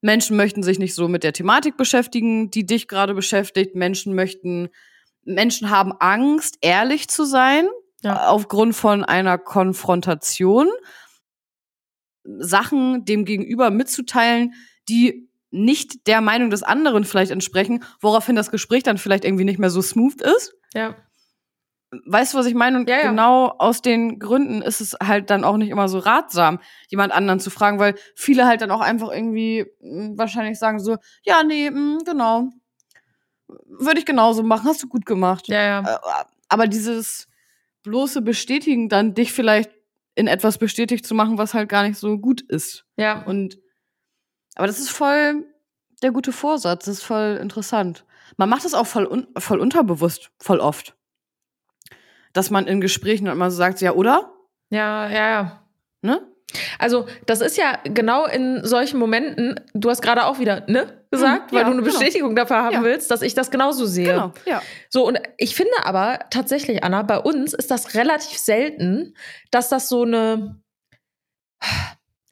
Menschen 0.00 0.36
möchten 0.36 0.62
sich 0.62 0.78
nicht 0.78 0.94
so 0.94 1.08
mit 1.08 1.22
der 1.22 1.32
Thematik 1.32 1.76
beschäftigen, 1.76 2.50
die 2.50 2.66
dich 2.66 2.88
gerade 2.88 3.14
beschäftigt. 3.14 3.74
Menschen 3.74 4.14
möchten, 4.14 4.70
Menschen 5.24 5.70
haben 5.70 5.92
Angst, 5.92 6.58
ehrlich 6.62 7.08
zu 7.08 7.24
sein, 7.24 7.68
ja. 8.02 8.28
aufgrund 8.28 8.74
von 8.74 9.04
einer 9.04 9.38
Konfrontation. 9.38 10.68
Sachen 12.38 13.04
dem 13.04 13.26
Gegenüber 13.26 13.70
mitzuteilen, 13.70 14.54
die 14.88 15.28
nicht 15.50 16.06
der 16.06 16.20
Meinung 16.22 16.50
des 16.50 16.62
anderen 16.62 17.04
vielleicht 17.04 17.30
entsprechen, 17.30 17.84
woraufhin 18.00 18.34
das 18.34 18.50
Gespräch 18.50 18.82
dann 18.82 18.98
vielleicht 18.98 19.24
irgendwie 19.24 19.44
nicht 19.44 19.58
mehr 19.58 19.70
so 19.70 19.82
smooth 19.82 20.20
ist. 20.22 20.54
Ja. 20.74 20.96
Weißt 22.06 22.34
du, 22.34 22.38
was 22.38 22.46
ich 22.46 22.54
meine? 22.54 22.78
Und 22.78 22.88
ja, 22.88 22.96
ja. 22.96 23.10
genau 23.10 23.54
aus 23.58 23.82
den 23.82 24.18
Gründen 24.18 24.62
ist 24.62 24.80
es 24.80 24.96
halt 25.02 25.30
dann 25.30 25.44
auch 25.44 25.56
nicht 25.56 25.70
immer 25.70 25.88
so 25.88 25.98
ratsam, 25.98 26.60
jemand 26.88 27.12
anderen 27.12 27.40
zu 27.40 27.50
fragen, 27.50 27.78
weil 27.78 27.94
viele 28.14 28.46
halt 28.46 28.60
dann 28.60 28.70
auch 28.70 28.80
einfach 28.80 29.10
irgendwie 29.10 29.66
mh, 29.80 30.04
hm, 30.04 30.18
wahrscheinlich 30.18 30.58
sagen 30.58 30.78
so, 30.78 30.96
ja, 31.24 31.42
nee, 31.42 31.70
mh, 31.70 31.76
hm, 31.76 31.98
genau. 32.04 32.48
Würde 33.46 33.98
ich 33.98 34.06
genauso 34.06 34.42
machen, 34.42 34.66
hast 34.66 34.82
du 34.82 34.88
gut 34.88 35.06
gemacht. 35.06 35.48
Ja, 35.48 35.62
ja. 35.62 35.80
Äh, 35.80 36.24
aber 36.48 36.66
dieses 36.66 37.28
bloße 37.82 38.22
Bestätigen, 38.22 38.88
dann 38.88 39.14
dich 39.14 39.32
vielleicht 39.32 39.70
in 40.14 40.26
etwas 40.26 40.58
bestätigt 40.58 41.06
zu 41.06 41.14
machen, 41.14 41.38
was 41.38 41.54
halt 41.54 41.68
gar 41.68 41.86
nicht 41.86 41.98
so 41.98 42.18
gut 42.18 42.40
ist. 42.40 42.84
Ja. 42.96 43.22
Und 43.24 43.58
aber 44.54 44.66
das 44.66 44.78
ist 44.78 44.90
voll 44.90 45.44
der 46.02 46.12
gute 46.12 46.32
Vorsatz. 46.32 46.84
Das 46.84 46.98
ist 46.98 47.04
voll 47.04 47.38
interessant. 47.40 48.04
Man 48.36 48.48
macht 48.48 48.64
das 48.64 48.74
auch 48.74 48.86
voll, 48.86 49.06
un 49.06 49.26
voll 49.36 49.60
unterbewusst, 49.60 50.30
voll 50.38 50.60
oft. 50.60 50.96
Dass 52.34 52.50
man 52.50 52.66
in 52.66 52.82
Gesprächen 52.82 53.26
immer 53.26 53.50
so 53.50 53.56
sagt, 53.56 53.80
ja, 53.80 53.92
oder? 53.92 54.34
Ja, 54.70 55.08
ja, 55.08 55.30
ja. 55.30 55.62
Ne? 56.02 56.20
Also, 56.78 57.06
das 57.26 57.40
ist 57.40 57.56
ja 57.56 57.78
genau 57.84 58.26
in 58.26 58.64
solchen 58.64 58.98
Momenten, 58.98 59.58
du 59.72 59.88
hast 59.88 60.02
gerade 60.02 60.26
auch 60.26 60.38
wieder, 60.38 60.64
ne, 60.68 61.04
gesagt, 61.10 61.52
weil 61.52 61.60
ja, 61.60 61.64
du 61.64 61.72
eine 61.72 61.82
genau. 61.82 61.92
Bestätigung 61.92 62.36
dafür 62.36 62.56
haben 62.56 62.74
ja. 62.74 62.82
willst, 62.82 63.10
dass 63.10 63.22
ich 63.22 63.34
das 63.34 63.50
genauso 63.50 63.86
sehe. 63.86 64.12
Genau, 64.12 64.32
ja. 64.44 64.62
So, 64.88 65.06
und 65.06 65.18
ich 65.38 65.54
finde 65.54 65.72
aber 65.84 66.20
tatsächlich, 66.30 66.84
Anna, 66.84 67.02
bei 67.02 67.18
uns 67.18 67.54
ist 67.54 67.70
das 67.70 67.94
relativ 67.94 68.38
selten, 68.38 69.14
dass 69.50 69.68
das 69.68 69.88
so 69.88 70.02
eine, 70.02 70.60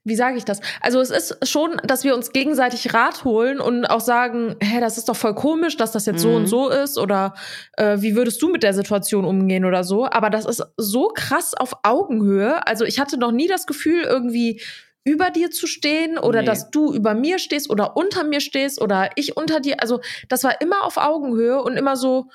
wie 0.05 0.17
sage 0.17 0.37
ich 0.37 0.45
das? 0.45 0.61
Also 0.81 1.01
es 1.01 1.11
ist 1.11 1.49
schon, 1.49 1.81
dass 1.85 2.03
wir 2.03 2.15
uns 2.15 2.33
gegenseitig 2.33 2.93
Rat 2.93 3.25
holen 3.25 3.61
und 3.61 3.87
auch 3.87 4.01
sagen, 4.01 4.57
hä, 4.61 4.81
das 4.81 4.99
ist 4.99 5.09
doch 5.09 5.17
voll 5.17 5.35
komisch, 5.35 5.77
dass 5.77 5.93
das 5.93 6.07
jetzt 6.07 6.25
mhm. 6.25 6.29
so 6.29 6.31
und 6.31 6.43
mhm. 6.43 6.47
so 6.47 6.69
ist 6.71 6.99
oder 6.99 7.35
äh, 7.77 7.99
wie 8.01 8.17
würdest 8.17 8.43
du 8.43 8.49
mit 8.49 8.63
der 8.65 8.75
Situation 8.75 9.25
umgehen 9.25 9.65
oder 9.65 9.85
so. 9.85 10.07
Aber 10.07 10.29
das 10.29 10.45
ist 10.45 10.65
so 10.77 11.09
krass 11.15 11.55
auf 11.55 11.75
Augenhöhe. 11.85 12.67
Also 12.67 12.85
ich 12.85 12.99
hatte 12.99 13.17
noch 13.17 13.31
nie 13.31 13.47
das 13.47 13.67
Gefühl, 13.67 14.03
irgendwie 14.03 14.61
über 15.05 15.31
dir 15.31 15.51
zu 15.51 15.67
stehen 15.67 16.19
oder 16.19 16.41
nee. 16.41 16.47
dass 16.47 16.71
du 16.71 16.93
über 16.93 17.15
mir 17.15 17.39
stehst 17.39 17.71
oder 17.71 17.97
unter 17.97 18.25
mir 18.25 18.41
stehst 18.41 18.81
oder 18.81 19.11
ich 19.17 19.37
unter 19.37 19.61
dir. 19.61 19.81
Also 19.81 20.01
das 20.29 20.43
war 20.45 20.61
immer 20.61 20.85
auf 20.85 20.97
Augenhöhe 20.97 21.63
und 21.63 21.77
immer 21.77 21.97
so, 21.97 22.27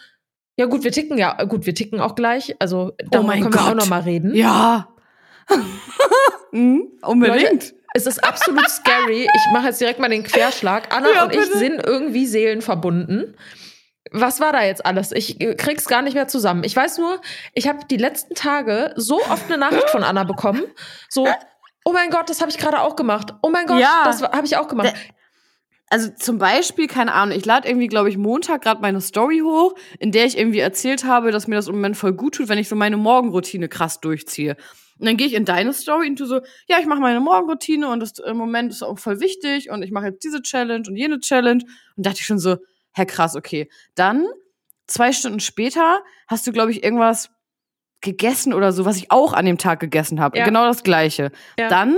ja 0.57 0.65
gut, 0.65 0.83
wir 0.83 0.91
ticken 0.91 1.17
ja, 1.17 1.43
gut, 1.43 1.65
wir 1.65 1.75
ticken 1.75 1.99
auch 1.99 2.15
gleich. 2.15 2.55
Also 2.59 2.93
darüber 3.09 3.33
oh 3.33 3.39
können 3.39 3.51
Gott. 3.51 3.61
wir 3.61 3.71
auch 3.71 3.75
noch 3.75 3.89
mal 3.89 4.01
reden. 4.01 4.33
Ja. 4.35 4.87
mhm, 6.51 6.91
unbedingt. 7.01 7.41
Leute, 7.41 7.73
es 7.93 8.05
ist 8.05 8.23
absolut 8.23 8.69
scary. 8.69 9.23
Ich 9.23 9.53
mache 9.53 9.67
jetzt 9.67 9.81
direkt 9.81 9.99
mal 9.99 10.09
den 10.09 10.23
Querschlag. 10.23 10.95
Anna 10.95 11.11
ja, 11.13 11.23
und 11.25 11.35
ich 11.35 11.45
sind 11.45 11.85
irgendwie 11.85 12.25
seelenverbunden. 12.25 13.35
Was 14.11 14.39
war 14.39 14.53
da 14.53 14.63
jetzt 14.63 14.85
alles? 14.85 15.11
Ich 15.11 15.37
krieg's 15.57 15.85
gar 15.85 16.01
nicht 16.01 16.13
mehr 16.13 16.27
zusammen. 16.27 16.63
Ich 16.63 16.75
weiß 16.75 16.97
nur, 16.97 17.19
ich 17.53 17.67
habe 17.67 17.79
die 17.89 17.97
letzten 17.97 18.35
Tage 18.35 18.93
so 18.95 19.17
oft 19.17 19.45
eine 19.47 19.57
Nachricht 19.57 19.89
von 19.89 20.03
Anna 20.03 20.23
bekommen. 20.23 20.63
So, 21.09 21.27
oh 21.83 21.91
mein 21.91 22.09
Gott, 22.09 22.29
das 22.29 22.39
habe 22.39 22.51
ich 22.51 22.57
gerade 22.57 22.81
auch 22.81 22.95
gemacht. 22.95 23.33
Oh 23.41 23.49
mein 23.49 23.65
Gott, 23.65 23.79
ja, 23.79 24.03
das 24.05 24.21
habe 24.21 24.45
ich 24.45 24.57
auch 24.57 24.67
gemacht. 24.67 24.93
Also 25.89 26.09
zum 26.09 26.37
Beispiel, 26.37 26.87
keine 26.87 27.13
Ahnung, 27.13 27.37
ich 27.37 27.45
lade 27.45 27.67
irgendwie, 27.67 27.87
glaube 27.87 28.09
ich, 28.09 28.17
Montag 28.17 28.61
gerade 28.61 28.81
meine 28.81 28.99
Story 28.99 29.39
hoch, 29.39 29.73
in 29.99 30.11
der 30.11 30.25
ich 30.25 30.37
irgendwie 30.37 30.59
erzählt 30.59 31.05
habe, 31.05 31.31
dass 31.31 31.47
mir 31.47 31.55
das 31.55 31.67
im 31.67 31.75
Moment 31.75 31.95
voll 31.95 32.13
gut 32.13 32.35
tut, 32.35 32.49
wenn 32.49 32.57
ich 32.57 32.67
so 32.67 32.75
meine 32.75 32.97
Morgenroutine 32.97 33.69
krass 33.69 34.01
durchziehe. 34.01 34.57
Und 34.99 35.05
dann 35.05 35.17
gehe 35.17 35.27
ich 35.27 35.33
in 35.33 35.45
deine 35.45 35.73
Story 35.73 36.07
und 36.07 36.19
du 36.19 36.25
so, 36.25 36.41
ja, 36.67 36.79
ich 36.79 36.85
mache 36.85 36.99
meine 36.99 37.19
Morgenroutine 37.19 37.89
und 37.89 37.99
das 37.99 38.19
im 38.19 38.37
Moment 38.37 38.71
ist 38.71 38.83
auch 38.83 38.97
voll 38.99 39.19
wichtig 39.19 39.69
und 39.69 39.83
ich 39.83 39.91
mache 39.91 40.07
jetzt 40.07 40.23
diese 40.23 40.41
Challenge 40.41 40.83
und 40.87 40.95
jene 40.95 41.19
Challenge. 41.19 41.63
Und 41.95 42.05
dachte 42.05 42.19
ich 42.19 42.25
schon 42.25 42.39
so, 42.39 42.57
hä, 42.93 43.05
krass, 43.05 43.35
okay. 43.35 43.69
Dann, 43.95 44.25
zwei 44.87 45.11
Stunden 45.11 45.39
später, 45.39 46.01
hast 46.27 46.47
du, 46.47 46.51
glaube 46.51 46.71
ich, 46.71 46.83
irgendwas 46.83 47.29
gegessen 48.01 48.53
oder 48.53 48.71
so, 48.71 48.85
was 48.85 48.97
ich 48.97 49.11
auch 49.11 49.33
an 49.33 49.45
dem 49.45 49.57
Tag 49.57 49.79
gegessen 49.79 50.19
habe. 50.19 50.37
Ja. 50.37 50.45
Genau 50.45 50.65
das 50.65 50.83
Gleiche. 50.83 51.31
Ja. 51.59 51.67
Dann 51.69 51.97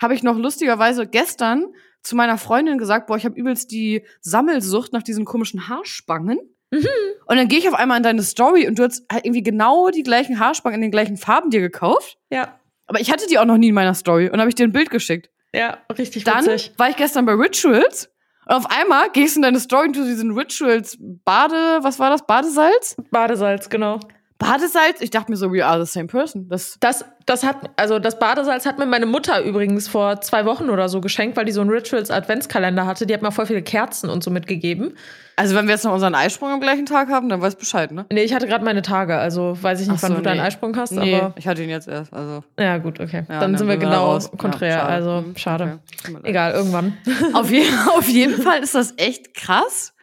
habe 0.00 0.14
ich 0.14 0.22
noch 0.22 0.36
lustigerweise 0.36 1.06
gestern 1.06 1.66
zu 2.02 2.16
meiner 2.16 2.38
Freundin 2.38 2.78
gesagt, 2.78 3.06
boah, 3.06 3.16
ich 3.16 3.24
habe 3.24 3.38
übelst 3.38 3.70
die 3.70 4.04
Sammelsucht 4.20 4.92
nach 4.92 5.02
diesen 5.02 5.24
komischen 5.24 5.68
Haarspangen. 5.68 6.38
Mhm. 6.74 6.86
Und 7.26 7.36
dann 7.36 7.48
gehe 7.48 7.58
ich 7.58 7.68
auf 7.68 7.74
einmal 7.74 7.96
in 7.96 8.02
deine 8.02 8.22
Story 8.22 8.66
und 8.66 8.78
du 8.78 8.84
hast 8.84 9.04
halt 9.10 9.24
irgendwie 9.24 9.42
genau 9.42 9.90
die 9.90 10.02
gleichen 10.02 10.38
Haarspangen 10.38 10.76
in 10.76 10.82
den 10.82 10.90
gleichen 10.90 11.16
Farben 11.16 11.50
dir 11.50 11.60
gekauft. 11.60 12.18
Ja. 12.30 12.58
Aber 12.86 13.00
ich 13.00 13.10
hatte 13.10 13.26
die 13.26 13.38
auch 13.38 13.44
noch 13.44 13.56
nie 13.56 13.68
in 13.68 13.74
meiner 13.74 13.94
Story 13.94 14.28
und 14.28 14.40
habe 14.40 14.48
ich 14.48 14.54
dir 14.54 14.64
ein 14.64 14.72
Bild 14.72 14.90
geschickt. 14.90 15.30
Ja, 15.54 15.78
richtig 15.96 16.24
Dann 16.24 16.44
witzig. 16.44 16.72
war 16.76 16.90
ich 16.90 16.96
gestern 16.96 17.26
bei 17.26 17.32
Rituals 17.32 18.10
und 18.46 18.54
auf 18.54 18.70
einmal 18.70 19.10
gehst 19.10 19.36
du 19.36 19.38
in 19.38 19.42
deine 19.42 19.60
Story 19.60 19.86
und 19.86 19.96
du 19.96 20.04
diesen 20.04 20.32
Rituals 20.32 20.98
Bade, 21.00 21.78
was 21.82 21.98
war 21.98 22.10
das? 22.10 22.26
Badesalz? 22.26 22.96
Badesalz, 23.10 23.70
genau. 23.70 24.00
Badesalz? 24.38 25.00
Ich 25.00 25.10
dachte 25.10 25.30
mir 25.30 25.36
so, 25.36 25.52
we 25.52 25.64
are 25.64 25.84
the 25.84 25.90
same 25.90 26.06
person. 26.06 26.48
Das, 26.48 26.76
das, 26.80 27.04
das 27.24 27.44
hat, 27.44 27.70
also 27.76 27.98
das 27.98 28.18
Badesalz 28.18 28.66
hat 28.66 28.78
mir 28.78 28.86
meine 28.86 29.06
Mutter 29.06 29.42
übrigens 29.42 29.86
vor 29.86 30.20
zwei 30.20 30.44
Wochen 30.44 30.70
oder 30.70 30.88
so 30.88 31.00
geschenkt, 31.00 31.36
weil 31.36 31.44
die 31.44 31.52
so 31.52 31.60
einen 31.60 31.70
Rituals 31.70 32.10
Adventskalender 32.10 32.84
hatte. 32.84 33.06
Die 33.06 33.14
hat 33.14 33.22
mir 33.22 33.30
voll 33.30 33.46
viele 33.46 33.62
Kerzen 33.62 34.10
und 34.10 34.24
so 34.24 34.30
mitgegeben. 34.30 34.96
Also 35.36 35.54
wenn 35.56 35.66
wir 35.66 35.74
jetzt 35.74 35.84
noch 35.84 35.92
unseren 35.92 36.14
Eisprung 36.14 36.50
am 36.50 36.60
gleichen 36.60 36.86
Tag 36.86 37.08
haben, 37.08 37.28
dann 37.28 37.40
weißt 37.40 37.58
Bescheid, 37.58 37.90
ne? 37.90 38.06
Nee, 38.12 38.22
ich 38.22 38.34
hatte 38.34 38.46
gerade 38.46 38.64
meine 38.64 38.82
Tage, 38.82 39.16
also 39.16 39.56
weiß 39.60 39.80
ich 39.80 39.88
nicht, 39.88 40.00
so, 40.00 40.06
wann 40.06 40.12
du 40.12 40.18
nee. 40.18 40.24
deinen 40.24 40.40
Eisprung 40.40 40.76
hast, 40.76 40.92
nee, 40.92 41.16
aber. 41.16 41.34
ich 41.36 41.48
hatte 41.48 41.62
ihn 41.62 41.70
jetzt 41.70 41.88
erst, 41.88 42.12
also. 42.12 42.44
Ja, 42.58 42.78
gut, 42.78 43.00
okay. 43.00 43.24
Ja, 43.28 43.40
dann 43.40 43.56
sind 43.56 43.68
wir 43.68 43.76
genau 43.76 44.18
konträr, 44.36 44.68
ja, 44.68 44.78
schade. 44.80 44.92
also 44.92 45.16
hm, 45.18 45.36
schade. 45.36 45.78
Okay. 46.04 46.18
Egal, 46.22 46.52
irgendwann. 46.52 46.96
Auf, 47.32 47.50
je 47.50 47.64
auf 47.96 48.08
jeden 48.08 48.40
Fall 48.40 48.62
ist 48.62 48.74
das 48.74 48.94
echt 48.96 49.34
krass. 49.34 49.93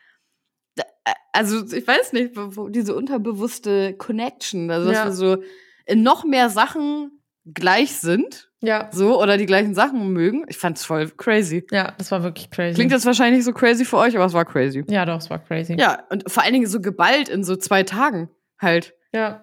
Also, 1.32 1.64
ich 1.74 1.88
weiß 1.88 2.14
nicht, 2.14 2.32
wo, 2.36 2.68
diese 2.68 2.96
unterbewusste 2.96 3.94
Connection, 3.94 4.70
also 4.70 4.88
dass 4.88 4.98
ja. 4.98 5.06
wir 5.06 5.12
so 5.14 5.38
in 5.86 6.04
noch 6.04 6.24
mehr 6.26 6.50
Sachen 6.50 7.22
gleich 7.46 7.94
sind. 7.94 8.50
Ja. 8.62 8.90
So, 8.92 9.20
oder 9.20 9.38
die 9.38 9.48
gleichen 9.48 9.74
Sachen 9.74 10.14
mögen. 10.14 10.46
Ich 10.48 10.58
fand's 10.58 10.86
voll 10.86 11.10
crazy. 11.10 11.66
Ja, 11.72 11.94
das 11.98 12.12
war 12.12 12.22
wirklich 12.22 12.52
crazy. 12.52 12.76
Klingt 12.76 12.92
jetzt 12.92 13.06
wahrscheinlich 13.08 13.38
nicht 13.38 13.46
so 13.46 13.54
crazy 13.54 13.86
für 13.86 13.98
euch, 13.98 14.16
aber 14.16 14.26
es 14.26 14.34
war 14.34 14.46
crazy. 14.46 14.84
Ja, 14.88 15.06
doch, 15.06 15.18
es 15.18 15.30
war 15.32 15.40
crazy. 15.40 15.76
Ja, 15.80 16.04
und 16.12 16.30
vor 16.30 16.44
allen 16.44 16.54
Dingen 16.54 16.68
so 16.68 16.80
geballt 16.80 17.28
in 17.28 17.44
so 17.44 17.56
zwei 17.56 17.82
Tagen 17.84 18.30
halt. 18.60 18.94
Ja. 19.14 19.42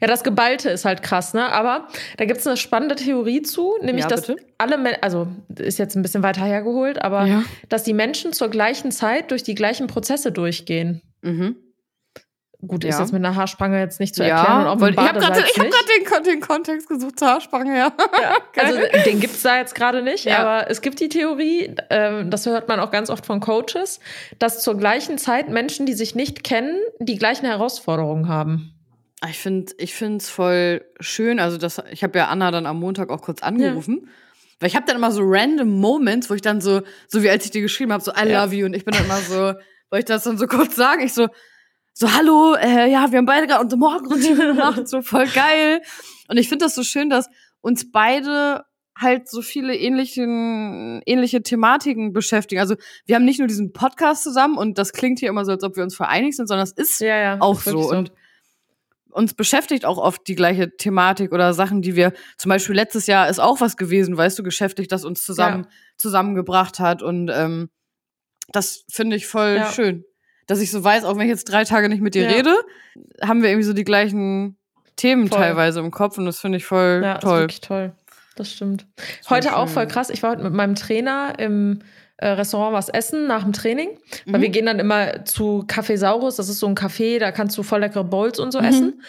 Ja, 0.00 0.06
das 0.06 0.24
Geballte 0.24 0.70
ist 0.70 0.86
halt 0.86 1.02
krass, 1.02 1.34
ne? 1.34 1.52
Aber 1.52 1.88
da 2.16 2.24
gibt 2.24 2.40
es 2.40 2.46
eine 2.46 2.56
spannende 2.56 2.94
Theorie 2.94 3.42
zu, 3.42 3.74
nämlich, 3.82 4.04
Ja, 4.04 4.08
dass 4.08 4.26
bitte. 4.26 4.42
alle, 4.56 4.78
Men 4.78 4.94
also 5.02 5.28
ist 5.58 5.78
jetzt 5.78 5.94
ein 5.96 6.00
bisschen 6.02 6.22
weiter 6.22 6.46
hergeholt, 6.46 7.02
aber 7.02 7.26
Ja. 7.26 7.42
dass 7.68 7.82
die 7.82 7.92
Menschen 7.92 8.32
zur 8.32 8.48
gleichen 8.48 8.90
Zeit 8.90 9.30
durch 9.30 9.42
die 9.42 9.54
gleichen 9.54 9.86
Prozesse 9.86 10.32
durchgehen. 10.32 11.02
Mhm. 11.26 11.56
Gut, 12.66 12.84
ist 12.84 12.94
Ja. 12.96 13.00
jetzt 13.02 13.12
mit 13.12 13.22
einer 13.24 13.36
Haarspange 13.36 13.78
jetzt 13.80 14.00
nicht 14.00 14.14
zu 14.14 14.22
erklären. 14.24 14.66
auf 14.66 14.80
weil 14.80 14.92
ich 14.92 14.96
habe 14.98 15.18
gerade 15.20 15.42
hab 15.42 15.44
den, 15.44 16.24
den 16.24 16.40
Kontext 16.40 16.88
gesucht 16.88 17.18
zur 17.18 17.28
Haarspange, 17.28 17.76
ja. 17.76 17.92
Ja, 18.22 18.36
also 18.64 18.78
den 19.04 19.20
gibt's 19.20 19.42
da 19.42 19.58
jetzt 19.58 19.74
gerade 19.74 20.02
nicht, 20.02 20.24
Ja. 20.24 20.38
aber 20.38 20.70
es 20.70 20.80
gibt 20.80 20.98
die 21.00 21.10
Theorie, 21.10 21.74
ähm, 21.90 22.30
das 22.30 22.46
hört 22.46 22.66
man 22.68 22.80
auch 22.80 22.90
ganz 22.90 23.10
oft 23.10 23.26
von 23.26 23.40
Coaches, 23.40 24.00
dass 24.38 24.62
zur 24.62 24.76
gleichen 24.78 25.18
Zeit 25.18 25.50
Menschen, 25.50 25.84
die 25.84 25.92
sich 25.92 26.14
nicht 26.14 26.44
kennen, 26.44 26.78
die 26.98 27.18
gleichen 27.18 27.44
Herausforderungen 27.44 28.26
haben. 28.28 28.72
Ah, 29.20 29.28
Ich 29.30 29.38
finde 29.38 29.72
ich 29.78 29.94
find's 29.94 30.28
voll 30.30 30.82
schön. 30.98 31.38
Also, 31.40 31.58
das, 31.58 31.82
ich 31.90 32.02
habe 32.02 32.18
ja 32.18 32.28
Anna 32.28 32.50
dann 32.50 32.66
am 32.66 32.80
Montag 32.80 33.10
auch 33.10 33.20
kurz 33.22 33.42
angerufen. 33.42 34.08
Weil 34.60 34.68
ich 34.68 34.76
habe 34.76 34.86
dann 34.86 34.96
immer 34.96 35.12
so 35.12 35.20
random 35.22 35.68
Moments, 35.68 36.30
wo 36.30 36.34
ich 36.34 36.40
dann 36.42 36.62
so, 36.62 36.80
so 37.08 37.22
wie 37.22 37.28
als 37.28 37.44
ich 37.44 37.50
dir 37.50 37.60
geschrieben 37.60 37.92
habe, 37.92 38.02
so 38.02 38.10
I 38.12 38.26
Ja. 38.28 38.42
love 38.44 38.54
you. 38.54 38.64
Und 38.66 38.74
ich 38.74 38.84
bin 38.86 38.94
dann 38.94 39.04
immer 39.04 39.18
so, 39.18 39.52
wollte 39.90 40.00
ich 40.00 40.04
das 40.04 40.24
dann 40.24 40.38
so 40.38 40.46
kurz 40.48 40.76
sagen? 40.76 41.02
Ich 41.02 41.14
so, 41.14 41.28
so, 41.92 42.12
hallo, 42.12 42.54
äh, 42.54 42.90
ja, 42.90 43.10
wir 43.10 43.18
haben 43.18 43.26
beide 43.26 43.46
gerade 43.46 43.62
unsere 43.62 43.78
Morgenroutine 43.78 44.54
gemacht, 44.54 44.86
so 44.88 45.00
voll 45.02 45.26
geil. 45.28 45.80
Und 46.28 46.36
ich 46.36 46.48
finde 46.48 46.66
das 46.66 46.74
so 46.74 46.82
schön, 46.82 47.08
dass 47.08 47.28
uns 47.62 47.90
beide 47.90 48.64
halt 48.98 49.28
so 49.28 49.42
viele 49.42 49.74
ähnlichen, 49.74 51.02
ähnliche 51.04 51.42
Thematiken 51.42 52.12
beschäftigen. 52.12 52.60
Also 52.60 52.76
wir 53.04 53.14
haben 53.14 53.24
nicht 53.24 53.38
nur 53.38 53.48
diesen 53.48 53.72
Podcast 53.72 54.22
zusammen 54.22 54.56
und 54.56 54.78
das 54.78 54.92
klingt 54.92 55.18
hier 55.18 55.28
immer 55.28 55.44
so, 55.44 55.52
als 55.52 55.62
ob 55.64 55.76
wir 55.76 55.82
uns 55.82 55.94
vereinigt 55.94 56.36
sind, 56.36 56.48
sondern 56.48 56.64
es 56.64 56.72
ist 56.72 57.00
Ja, 57.00 57.16
ja. 57.16 57.36
auch 57.40 57.58
ist 57.58 57.66
wirklich 57.66 57.86
so. 57.86 57.96
Und 57.96 58.12
uns 59.10 59.32
beschäftigt 59.32 59.86
auch 59.86 59.96
oft 59.96 60.26
die 60.28 60.34
gleiche 60.34 60.76
Thematik 60.76 61.32
oder 61.32 61.54
Sachen, 61.54 61.80
die 61.80 61.96
wir, 61.96 62.12
zum 62.36 62.50
Beispiel 62.50 62.74
letztes 62.74 63.06
Jahr 63.06 63.28
ist 63.28 63.38
auch 63.38 63.62
was 63.62 63.78
gewesen, 63.78 64.16
weißt 64.16 64.38
du, 64.38 64.42
geschäftlich, 64.42 64.88
das 64.88 65.06
uns 65.06 65.24
zusammen, 65.24 65.66
zusammengebracht 65.96 66.78
hat. 66.80 67.02
Und 67.02 67.30
ähm, 67.32 67.70
das 68.52 68.84
finde 68.90 69.16
ich 69.16 69.26
voll 69.26 69.56
Ja. 69.56 69.70
schön. 69.72 70.04
Dass 70.46 70.60
ich 70.60 70.70
so 70.70 70.82
weiß, 70.84 71.04
auch 71.04 71.16
wenn 71.16 71.22
ich 71.22 71.28
jetzt 71.30 71.50
drei 71.50 71.64
Tage 71.64 71.88
nicht 71.88 72.00
mit 72.02 72.14
dir 72.14 72.24
Ja. 72.24 72.30
rede, 72.30 72.54
haben 73.22 73.42
wir 73.42 73.50
irgendwie 73.50 73.66
so 73.66 73.72
die 73.72 73.84
gleichen 73.84 74.56
Themen 74.96 75.28
Voll. 75.28 75.38
teilweise 75.38 75.80
im 75.80 75.90
Kopf 75.90 76.16
und 76.18 76.24
das 76.26 76.38
finde 76.40 76.58
ich 76.58 76.64
voll 76.64 77.00
Ja, 77.04 77.18
toll. 77.18 77.40
wirklich 77.40 77.60
toll. 77.60 77.92
Das 78.36 78.52
stimmt. 78.52 78.86
voll 79.24 79.36
Heute 79.38 79.56
auch 79.56 79.68
voll 79.68 79.86
krass. 79.86 80.10
Ich 80.10 80.22
war 80.22 80.30
heute 80.32 80.42
mit 80.42 80.52
meinem 80.52 80.74
Trainer 80.74 81.34
im 81.38 81.80
äh, 82.18 82.28
Restaurant 82.28 82.72
was 82.72 82.88
essen 82.88 83.26
nach 83.26 83.42
dem 83.42 83.52
Training. 83.52 83.98
Weil 84.24 84.38
Mhm. 84.38 84.42
wir 84.42 84.48
gehen 84.48 84.64
dann 84.64 84.78
immer 84.78 85.26
zu 85.26 85.64
Cafesaurus. 85.66 86.36
Das 86.36 86.48
ist 86.48 86.60
so 86.60 86.66
ein 86.66 86.74
Café, 86.74 87.18
da 87.18 87.30
kannst 87.30 87.58
du 87.58 87.62
voll 87.62 87.80
leckere 87.80 88.04
Bowls 88.04 88.38
und 88.38 88.52
so 88.52 88.58
Mhm. 88.60 88.64
essen. 88.64 89.02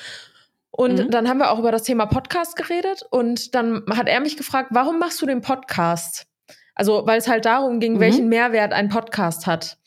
Und 0.71 0.99
Mhm. 1.05 1.11
dann 1.11 1.29
haben 1.29 1.37
wir 1.37 1.51
auch 1.51 1.59
über 1.59 1.71
das 1.71 1.83
Thema 1.83 2.05
Podcast 2.05 2.57
geredet. 2.57 3.03
Und 3.09 3.55
dann 3.55 3.83
hat 3.91 4.09
er 4.09 4.19
mich 4.19 4.35
gefragt, 4.35 4.71
warum 4.73 4.99
machst 4.99 5.21
du 5.21 5.25
den 5.25 5.41
Podcast? 5.41 6.25
Also, 6.77 7.03
weil 7.05 7.17
es 7.17 7.27
halt 7.27 7.45
darum 7.45 7.79
ging, 7.79 7.95
Mhm. 7.95 7.99
welchen 7.99 8.29
Mehrwert 8.29 8.71
ein 8.73 8.89
Podcast 8.89 9.47
hat. 9.47 9.77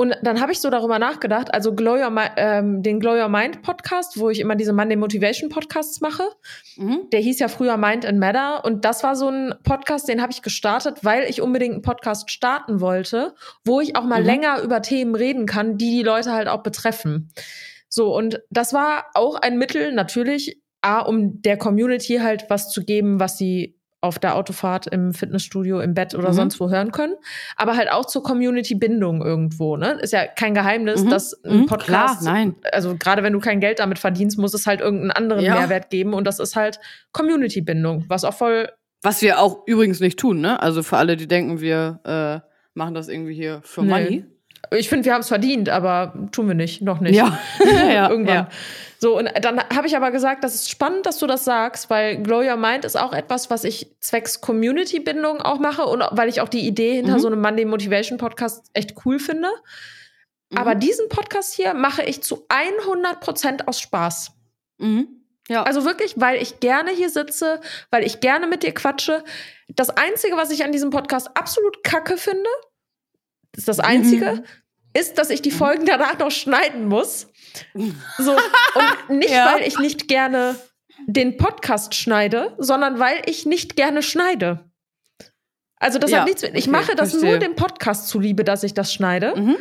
Und 0.00 0.16
dann 0.22 0.40
habe 0.40 0.52
ich 0.52 0.60
so 0.60 0.70
darüber 0.70 1.00
nachgedacht, 1.00 1.52
also 1.52 1.74
Glow 1.74 1.96
Your 1.96 2.10
Mi- 2.10 2.30
ähm, 2.36 2.84
den 2.84 3.00
Glow 3.00 3.20
Your 3.20 3.28
Mind 3.28 3.62
Podcast, 3.62 4.20
wo 4.20 4.30
ich 4.30 4.38
immer 4.38 4.54
diese 4.54 4.72
Monday 4.72 4.94
Motivation 4.96 5.50
Podcasts 5.50 6.00
mache, 6.00 6.22
Mhm. 6.76 7.08
der 7.10 7.18
hieß 7.18 7.40
ja 7.40 7.48
früher 7.48 7.76
Mind 7.76 8.06
and 8.06 8.20
Matter 8.20 8.64
und 8.64 8.84
das 8.84 9.02
war 9.02 9.16
so 9.16 9.28
ein 9.28 9.54
Podcast, 9.64 10.08
den 10.08 10.22
habe 10.22 10.30
ich 10.30 10.42
gestartet, 10.42 10.98
weil 11.02 11.24
ich 11.24 11.42
unbedingt 11.42 11.72
einen 11.74 11.82
Podcast 11.82 12.30
starten 12.30 12.80
wollte, 12.80 13.34
wo 13.64 13.80
ich 13.80 13.96
auch 13.96 14.04
mal 14.04 14.20
Mhm. 14.20 14.26
länger 14.26 14.62
über 14.62 14.82
Themen 14.82 15.16
reden 15.16 15.46
kann, 15.46 15.78
die 15.78 15.90
die 15.90 16.04
Leute 16.04 16.30
halt 16.32 16.46
auch 16.46 16.62
betreffen. 16.62 17.32
So 17.88 18.14
und 18.16 18.40
das 18.50 18.72
war 18.72 19.06
auch 19.14 19.34
ein 19.34 19.58
Mittel 19.58 19.92
natürlich, 19.92 20.60
a 20.80 21.00
um 21.00 21.42
der 21.42 21.56
Community 21.56 22.18
halt 22.18 22.44
was 22.48 22.70
zu 22.70 22.84
geben, 22.84 23.18
was 23.18 23.36
sie 23.36 23.74
auf 24.00 24.18
der 24.20 24.36
Autofahrt 24.36 24.86
im 24.86 25.12
Fitnessstudio, 25.12 25.80
im 25.80 25.92
Bett 25.94 26.14
oder 26.14 26.28
Mhm. 26.28 26.34
sonst 26.34 26.60
wo 26.60 26.70
hören 26.70 26.92
können, 26.92 27.14
aber 27.56 27.76
halt 27.76 27.90
auch 27.90 28.04
zur 28.06 28.22
Community-Bindung 28.22 29.22
irgendwo. 29.24 29.76
Ne? 29.76 29.98
Ist 30.00 30.12
ja 30.12 30.26
kein 30.26 30.54
Geheimnis, 30.54 31.02
Mhm. 31.02 31.10
dass 31.10 31.32
ein 31.44 31.62
Mhm, 31.62 31.66
Podcast 31.66 32.20
Klar, 32.20 32.32
nein. 32.34 32.54
also 32.72 32.96
gerade 32.96 33.22
wenn 33.24 33.32
du 33.32 33.40
kein 33.40 33.58
Geld 33.60 33.80
damit 33.80 33.98
verdienst, 33.98 34.38
muss 34.38 34.54
es 34.54 34.66
halt 34.68 34.80
irgendeinen 34.80 35.10
anderen 35.10 35.44
Ja. 35.44 35.54
Mehrwert 35.56 35.90
geben 35.90 36.14
und 36.14 36.24
das 36.26 36.38
ist 36.38 36.54
halt 36.54 36.78
Community-Bindung, 37.12 38.04
was 38.08 38.24
auch 38.24 38.34
voll 38.34 38.68
Was 39.02 39.22
wir 39.22 39.38
auch 39.40 39.62
übrigens 39.66 40.00
nicht 40.00 40.18
tun, 40.18 40.40
ne? 40.40 40.60
Also 40.60 40.82
für 40.82 40.96
alle, 40.96 41.16
die 41.16 41.28
denken, 41.28 41.60
wir 41.60 42.00
äh, 42.04 42.40
machen 42.74 42.94
das 42.94 43.06
irgendwie 43.08 43.32
hier 43.34 43.60
für 43.62 43.82
Nee. 43.82 43.88
Money. 43.90 44.24
Ich 44.70 44.88
finde, 44.88 45.04
wir 45.06 45.14
haben 45.14 45.20
es 45.20 45.28
verdient, 45.28 45.68
aber 45.68 46.12
tun 46.32 46.48
wir 46.48 46.54
nicht, 46.54 46.82
noch 46.82 47.00
nicht. 47.00 47.14
Ja. 47.16 47.38
ja, 47.64 48.10
Irgendwann. 48.10 48.34
Ja. 48.34 48.48
So, 49.00 49.16
und 49.16 49.30
dann 49.42 49.60
habe 49.60 49.86
ich 49.86 49.96
aber 49.96 50.10
gesagt, 50.10 50.42
das 50.42 50.56
ist 50.56 50.70
spannend, 50.70 51.06
dass 51.06 51.18
du 51.18 51.26
das 51.28 51.44
sagst, 51.44 51.88
weil 51.88 52.16
Glow 52.20 52.40
Your 52.42 52.56
Mind 52.56 52.84
ist 52.84 52.96
auch 52.96 53.12
etwas, 53.12 53.48
was 53.48 53.62
ich 53.64 53.94
zwecks 54.00 54.40
Community-Bindung 54.40 55.40
auch 55.40 55.60
mache 55.60 55.84
und 55.86 56.02
weil 56.10 56.28
ich 56.28 56.40
auch 56.40 56.48
die 56.48 56.66
Idee 56.66 56.96
hinter 56.96 57.14
Mhm. 57.14 57.18
so 57.20 57.28
einem 57.28 57.40
Monday 57.40 57.64
Motivation 57.64 58.18
Podcast 58.18 58.66
echt 58.74 58.94
cool 59.04 59.20
finde. 59.20 59.48
Aber 60.56 60.74
Mhm. 60.74 60.80
diesen 60.80 61.08
Podcast 61.08 61.54
hier 61.54 61.74
mache 61.74 62.02
ich 62.02 62.22
zu 62.22 62.44
100 62.48 63.20
Prozent 63.20 63.68
aus 63.68 63.80
Spaß. 63.80 64.32
Mhm. 64.78 65.06
Ja. 65.48 65.62
Also 65.62 65.84
wirklich, 65.84 66.14
weil 66.16 66.42
ich 66.42 66.60
gerne 66.60 66.90
hier 66.90 67.08
sitze, 67.08 67.60
weil 67.90 68.04
ich 68.04 68.20
gerne 68.20 68.46
mit 68.48 68.62
dir 68.62 68.74
quatsche. 68.74 69.22
Das 69.68 69.90
Einzige, 69.90 70.36
was 70.36 70.50
ich 70.50 70.64
an 70.64 70.72
diesem 70.72 70.90
Podcast 70.90 71.30
absolut 71.36 71.84
kacke 71.84 72.16
finde, 72.18 72.48
ist 73.56 73.68
das 73.68 73.80
Einzige, 73.80 74.32
Mhm. 74.34 74.44
ist, 74.94 75.18
dass 75.18 75.30
ich 75.30 75.42
die 75.42 75.50
Folgen 75.50 75.86
danach 75.86 76.18
noch 76.18 76.30
schneiden 76.30 76.86
muss. 76.88 77.28
So, 78.18 78.32
und 78.32 78.38
nicht, 79.18 79.30
Ja. 79.30 79.52
weil 79.54 79.66
ich 79.66 79.78
nicht 79.78 80.08
gerne 80.08 80.56
den 81.06 81.36
Podcast 81.36 81.94
schneide, 81.94 82.54
sondern 82.58 82.98
weil 82.98 83.22
ich 83.26 83.46
nicht 83.46 83.76
gerne 83.76 84.02
schneide. 84.02 84.70
Also 85.76 85.98
das 86.00 86.10
Ja, 86.10 86.18
hat 86.20 86.26
nichts 86.26 86.42
mit. 86.42 86.54
Ich 86.56 86.64
okay, 86.64 86.70
mache 86.70 86.96
das 86.96 87.10
verstehe. 87.10 87.30
nur 87.30 87.38
dem 87.38 87.54
Podcast 87.54 88.08
zuliebe, 88.08 88.42
dass 88.42 88.64
ich 88.64 88.74
das 88.74 88.92
schneide. 88.92 89.34
Mhm. 89.36 89.56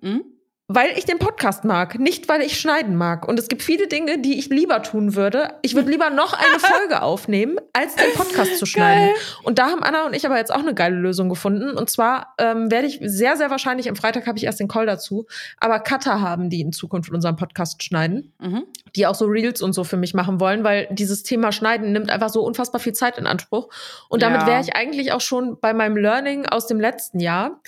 Mhm. 0.00 0.24
Weil 0.68 0.90
ich 0.96 1.04
den 1.04 1.20
Podcast 1.20 1.64
mag, 1.64 2.00
nicht 2.00 2.28
weil 2.28 2.42
ich 2.42 2.58
schneiden 2.58 2.96
mag. 2.96 3.28
Und 3.28 3.38
es 3.38 3.46
gibt 3.46 3.62
viele 3.62 3.86
Dinge, 3.86 4.18
die 4.18 4.36
ich 4.36 4.48
lieber 4.48 4.82
tun 4.82 5.14
würde. 5.14 5.54
Ich 5.62 5.76
würde 5.76 5.88
lieber 5.90 6.10
noch 6.10 6.32
eine 6.32 6.58
Folge 6.58 7.02
aufnehmen, 7.02 7.56
als 7.72 7.94
den 7.94 8.12
Podcast 8.14 8.58
zu 8.58 8.66
schneiden. 8.66 9.10
Geil. 9.10 9.14
Und 9.44 9.60
da 9.60 9.66
haben 9.66 9.84
Anna 9.84 10.06
und 10.06 10.14
ich 10.16 10.26
aber 10.26 10.38
jetzt 10.38 10.52
auch 10.52 10.58
eine 10.58 10.74
geile 10.74 10.96
Lösung 10.96 11.28
gefunden. 11.28 11.70
Und 11.70 11.88
zwar 11.88 12.34
ähm, 12.38 12.68
werde 12.68 12.88
ich 12.88 12.98
sehr, 13.00 13.36
sehr 13.36 13.50
wahrscheinlich, 13.50 13.88
am 13.88 13.94
Freitag 13.94 14.26
habe 14.26 14.38
ich 14.38 14.44
erst 14.44 14.58
den 14.58 14.66
Call 14.66 14.86
dazu, 14.86 15.26
aber 15.58 15.78
Cutter 15.78 16.20
haben, 16.20 16.50
die 16.50 16.60
in 16.60 16.72
Zukunft 16.72 17.12
unseren 17.12 17.36
Podcast 17.36 17.84
schneiden, 17.84 18.32
Mhm. 18.40 18.64
Die 18.96 19.06
auch 19.06 19.14
so 19.14 19.26
Reels 19.26 19.62
und 19.62 19.72
so 19.74 19.84
für 19.84 19.96
mich 19.96 20.14
machen 20.14 20.40
wollen, 20.40 20.64
weil 20.64 20.88
dieses 20.90 21.22
Thema 21.22 21.52
Schneiden 21.52 21.92
nimmt 21.92 22.10
einfach 22.10 22.30
so 22.30 22.42
unfassbar 22.42 22.80
viel 22.80 22.94
Zeit 22.94 23.18
in 23.18 23.26
Anspruch. 23.26 23.68
Und 24.08 24.22
damit 24.22 24.40
Ja. 24.42 24.46
wäre 24.46 24.60
ich 24.60 24.74
eigentlich 24.74 25.12
auch 25.12 25.20
schon 25.20 25.60
bei 25.60 25.74
meinem 25.74 25.96
Learning 25.96 26.46
aus 26.46 26.66
dem 26.66 26.80
letzten 26.80 27.20
Jahr. 27.20 27.60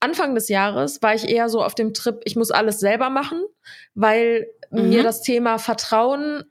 Anfang 0.00 0.34
des 0.34 0.48
Jahres 0.48 1.02
war 1.02 1.14
ich 1.14 1.28
eher 1.28 1.48
so 1.48 1.62
auf 1.62 1.74
dem 1.74 1.92
Trip, 1.92 2.20
ich 2.24 2.36
muss 2.36 2.50
alles 2.50 2.80
selber 2.80 3.10
machen, 3.10 3.42
weil 3.94 4.46
Mhm. 4.70 4.88
mir 4.88 5.02
das 5.02 5.22
Thema 5.22 5.58
Vertrauen 5.58 6.44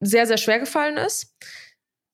sehr, 0.00 0.26
sehr 0.26 0.36
schwer 0.38 0.58
gefallen 0.58 0.96
ist. 0.96 1.34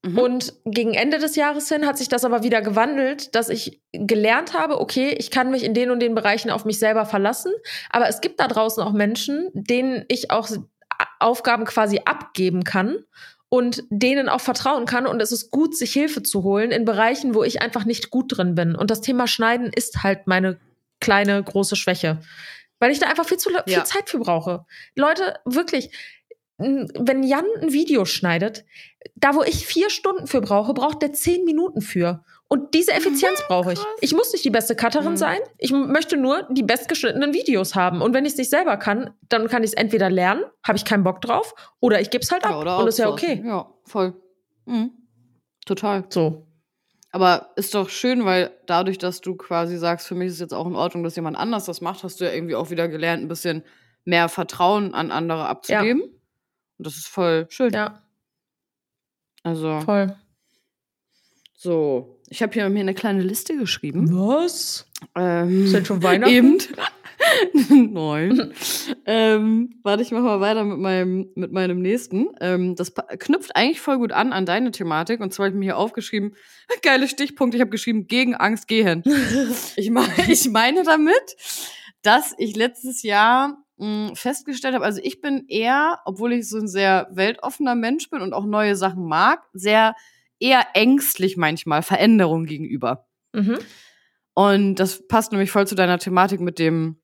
Mhm. 0.05 0.18
Und 0.18 0.55
gegen 0.64 0.94
Ende 0.94 1.18
des 1.18 1.37
Jahres 1.37 1.68
hin 1.68 1.87
hat 1.87 1.96
sich 1.96 2.09
das 2.09 2.25
aber 2.25 2.42
wieder 2.42 2.61
gewandelt, 2.61 3.35
dass 3.37 3.48
ich 3.48 3.81
gelernt 3.92 4.53
habe, 4.53 4.81
okay, 4.81 5.14
ich 5.16 5.31
kann 5.31 5.51
mich 5.51 5.62
in 5.62 5.75
den 5.75 5.90
und 5.92 6.01
den 6.01 6.14
Bereichen 6.16 6.51
auf 6.51 6.64
mich 6.64 6.79
selber 6.81 7.07
verlassen, 7.07 7.53
aber 7.90 8.09
es 8.09 8.20
gibt 8.20 8.40
da 8.40 8.48
draußen 8.48 8.83
auch 8.83 8.92
Menschen, 8.92 9.48
denen 9.53 10.05
ich 10.09 10.31
auch 10.33 10.48
Aufgaben 11.18 11.64
quasi 11.64 12.00
abgeben 12.04 12.64
kann 12.64 13.04
und 13.48 13.84
denen 13.90 14.28
auch 14.28 14.40
vertrauen 14.40 14.86
kann 14.86 15.06
und 15.06 15.20
es 15.20 15.30
ist 15.30 15.50
gut, 15.50 15.76
sich 15.76 15.92
Hilfe 15.92 16.22
zu 16.22 16.42
holen 16.42 16.70
in 16.70 16.84
Bereichen, 16.84 17.34
wo 17.34 17.44
ich 17.44 17.60
einfach 17.60 17.84
nicht 17.84 18.10
gut 18.10 18.36
drin 18.36 18.54
bin. 18.54 18.74
Und 18.74 18.90
das 18.90 19.02
Thema 19.02 19.26
Schneiden 19.26 19.70
ist 19.74 20.02
halt 20.02 20.26
meine 20.26 20.58
kleine, 21.00 21.42
große 21.42 21.76
Schwäche. 21.76 22.20
Weil 22.78 22.92
ich 22.92 22.98
da 22.98 23.08
einfach 23.08 23.26
viel 23.26 23.36
zu 23.36 23.50
viel 23.50 23.62
Ja. 23.66 23.84
Zeit 23.84 24.08
für 24.08 24.18
brauche. 24.18 24.64
Leute, 24.96 25.38
wirklich, 25.44 25.90
wenn 26.56 27.22
Jan 27.22 27.44
ein 27.60 27.72
Video 27.72 28.04
schneidet, 28.04 28.64
da 29.16 29.34
wo 29.34 29.42
ich 29.42 29.66
vier 29.66 29.90
Stunden 29.90 30.26
für 30.26 30.40
brauche, 30.40 30.74
braucht 30.74 31.02
der 31.02 31.12
zehn 31.12 31.44
Minuten 31.44 31.80
für. 31.80 32.24
Und 32.52 32.74
diese 32.74 32.92
Effizienz 32.92 33.42
brauche 33.48 33.72
ich. 33.72 33.78
krass. 33.78 33.96
Ich 34.02 34.12
muss 34.12 34.30
nicht 34.30 34.44
die 34.44 34.50
beste 34.50 34.76
Cutterin 34.76 35.12
Mhm. 35.12 35.16
sein. 35.16 35.38
Ich 35.56 35.72
möchte 35.72 36.18
nur 36.18 36.42
die 36.50 36.62
bestgeschnittenen 36.62 37.32
Videos 37.32 37.74
haben. 37.74 38.02
Und 38.02 38.12
wenn 38.12 38.26
ich 38.26 38.32
es 38.32 38.38
nicht 38.38 38.50
selber 38.50 38.76
kann, 38.76 39.14
dann 39.30 39.48
kann 39.48 39.62
ich 39.62 39.70
es 39.70 39.74
entweder 39.74 40.10
lernen, 40.10 40.44
habe 40.62 40.76
ich 40.76 40.84
keinen 40.84 41.02
Bock 41.02 41.22
drauf, 41.22 41.54
oder 41.80 42.02
ich 42.02 42.10
gebe 42.10 42.22
es 42.22 42.30
halt 42.30 42.44
ab. 42.44 42.62
Ja, 42.62 42.76
und 42.76 42.86
ist 42.88 42.98
ja 42.98 43.08
okay. 43.08 43.42
Ja, 43.42 43.72
voll. 43.86 44.12
Mhm. 44.66 44.90
Total. 45.64 46.04
So. 46.10 46.46
Aber 47.10 47.52
ist 47.56 47.74
doch 47.74 47.88
schön, 47.88 48.26
weil 48.26 48.50
dadurch, 48.66 48.98
dass 48.98 49.22
du 49.22 49.34
quasi 49.34 49.78
sagst, 49.78 50.06
für 50.06 50.14
mich 50.14 50.26
ist 50.28 50.34
es 50.34 50.40
jetzt 50.40 50.52
auch 50.54 50.66
in 50.66 50.74
Ordnung, 50.76 51.04
dass 51.04 51.16
jemand 51.16 51.38
anders 51.38 51.64
das 51.64 51.80
macht, 51.80 52.02
hast 52.04 52.20
du 52.20 52.26
ja 52.26 52.32
irgendwie 52.32 52.54
auch 52.54 52.68
wieder 52.68 52.86
gelernt, 52.88 53.22
ein 53.22 53.28
bisschen 53.28 53.64
mehr 54.04 54.28
Vertrauen 54.28 54.92
an 54.92 55.10
andere 55.10 55.46
abzugeben. 55.46 56.02
Und 56.02 56.86
das 56.86 56.96
ist 56.96 57.08
voll 57.08 57.46
schön. 57.48 57.72
Ja. 57.72 58.02
Also. 59.42 59.80
Voll. 59.80 60.14
So, 61.54 62.18
ich 62.33 62.42
habe 62.42 62.55
hier 62.55 62.66
mir 62.71 62.81
eine 62.81 62.95
kleine 62.95 63.23
Liste 63.23 63.59
geschrieben. 63.59 64.09
Was? 64.11 64.87
Ähm, 65.14 65.66
Ist 65.66 65.75
denn 65.75 65.85
schon 65.85 66.03
Weihnachten? 66.03 66.33
Eben. 66.33 66.59
Neun. 67.92 68.55
ähm, 69.05 69.75
warte, 69.83 70.03
ich 70.03 70.12
mach 70.12 70.23
mal 70.23 70.40
weiter 70.40 70.64
mit 70.64 70.79
meinem, 70.79 71.29
mit 71.35 71.53
meinem 71.53 71.83
nächsten. 71.83 72.29
Ähm, 72.40 72.75
das 72.75 72.95
knüpft 73.18 73.55
eigentlich 73.55 73.83
voll 73.83 73.99
gut 73.99 74.12
an 74.12 74.33
an 74.33 74.47
deine 74.47 74.71
Thematik. 74.71 75.21
Und 75.21 75.35
zwar 75.35 75.45
habe 75.45 75.55
ich 75.55 75.59
mir 75.59 75.66
hier 75.66 75.77
aufgeschrieben, 75.77 76.35
geile 76.83 77.07
Stichpunkt, 77.07 77.55
ich 77.55 77.61
habe 77.61 77.71
geschrieben, 77.71 78.07
gegen 78.07 78.35
Angst 78.35 78.66
gehen. 78.66 79.05
ich, 79.77 79.90
meine, 79.90 80.11
ich 80.27 80.49
meine 80.49 80.85
damit, 80.85 81.37
dass 82.01 82.35
ich 82.38 82.57
letztes 82.57 83.03
Jahr 83.03 83.59
mh, 83.77 84.14
festgestellt 84.14 84.75
habe, 84.75 84.87
also 84.87 85.01
ich 85.03 85.21
bin 85.21 85.45
eher, 85.49 85.99
obwohl 86.07 86.33
ich 86.33 86.49
so 86.49 86.57
ein 86.57 86.66
sehr 86.66 87.09
weltoffener 87.11 87.75
Mensch 87.75 88.09
bin 88.09 88.23
und 88.23 88.33
auch 88.33 88.47
neue 88.47 88.75
Sachen 88.75 89.05
mag, 89.05 89.42
sehr 89.53 89.95
eher 90.42 90.66
ängstlich 90.74 91.37
manchmal 91.37 91.83
Veränderungen 91.83 92.46
gegenüber. 92.46 93.07
Mhm. 93.33 93.59
Und 94.35 94.74
das 94.76 95.07
passt 95.07 95.33
nämlich 95.33 95.50
voll 95.50 95.66
zu 95.66 95.74
deiner 95.74 95.98
Thematik 95.98 96.40
mit 96.40 96.59
dem 96.59 96.96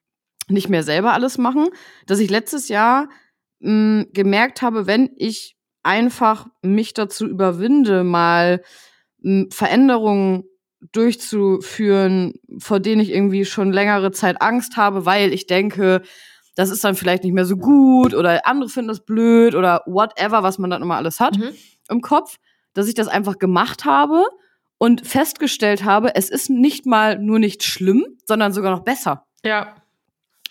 nicht 0.49 0.69
mehr 0.69 0.83
selber 0.83 1.13
alles 1.13 1.37
machen, 1.39 1.69
dass 2.07 2.21
ich 2.21 2.31
letztes 2.31 2.69
Jahr 2.69 3.09
mh, 3.61 4.07
gemerkt 4.13 4.63
habe, 4.63 4.87
wenn 4.87 5.11
ich 5.17 5.57
einfach 5.83 6.47
mich 6.63 6.95
dazu 6.95 7.27
überwinde, 7.27 8.03
mal 8.03 8.63
mh, 9.21 9.47
Veränderungen 9.53 10.45
durchzuführen, 10.93 12.35
vor 12.59 12.81
denen 12.81 13.01
ich 13.01 13.11
irgendwie 13.11 13.45
schon 13.45 13.73
längere 13.73 14.13
Zeit 14.13 14.41
Angst 14.41 14.77
habe, 14.77 15.07
weil 15.07 15.33
ich 15.33 15.47
denke, 15.47 16.03
das 16.55 16.71
ist 16.71 16.83
dann 16.85 16.95
vielleicht 16.95 17.25
nicht 17.25 17.33
mehr 17.33 17.45
so 17.45 17.57
gut 17.57 18.15
oder 18.15 18.47
andere 18.47 18.71
finden 18.71 18.89
das 18.89 19.05
blöd 19.05 19.55
oder 19.55 19.83
whatever, 19.87 20.43
was 20.43 20.59
man 20.59 20.71
dann 20.71 20.83
immer 20.83 20.97
alles 20.97 21.21
hat 21.21 21.37
Mhm. 21.37 21.51
im 21.91 22.01
Kopf, 22.01 22.39
dass 22.75 22.89
ich 22.89 22.95
das 22.95 23.09
einfach 23.09 23.39
gemacht 23.39 23.85
habe 23.85 24.25
und 24.79 25.07
festgestellt 25.07 25.85
habe, 25.85 26.15
es 26.15 26.31
ist 26.31 26.51
nicht 26.51 26.87
mal 26.87 27.19
nur 27.19 27.39
nicht 27.39 27.65
schlimm, 27.65 28.07
sondern 28.27 28.53
sogar 28.53 28.71
noch 28.71 28.85
besser. 28.85 29.27
Ja. 29.45 29.77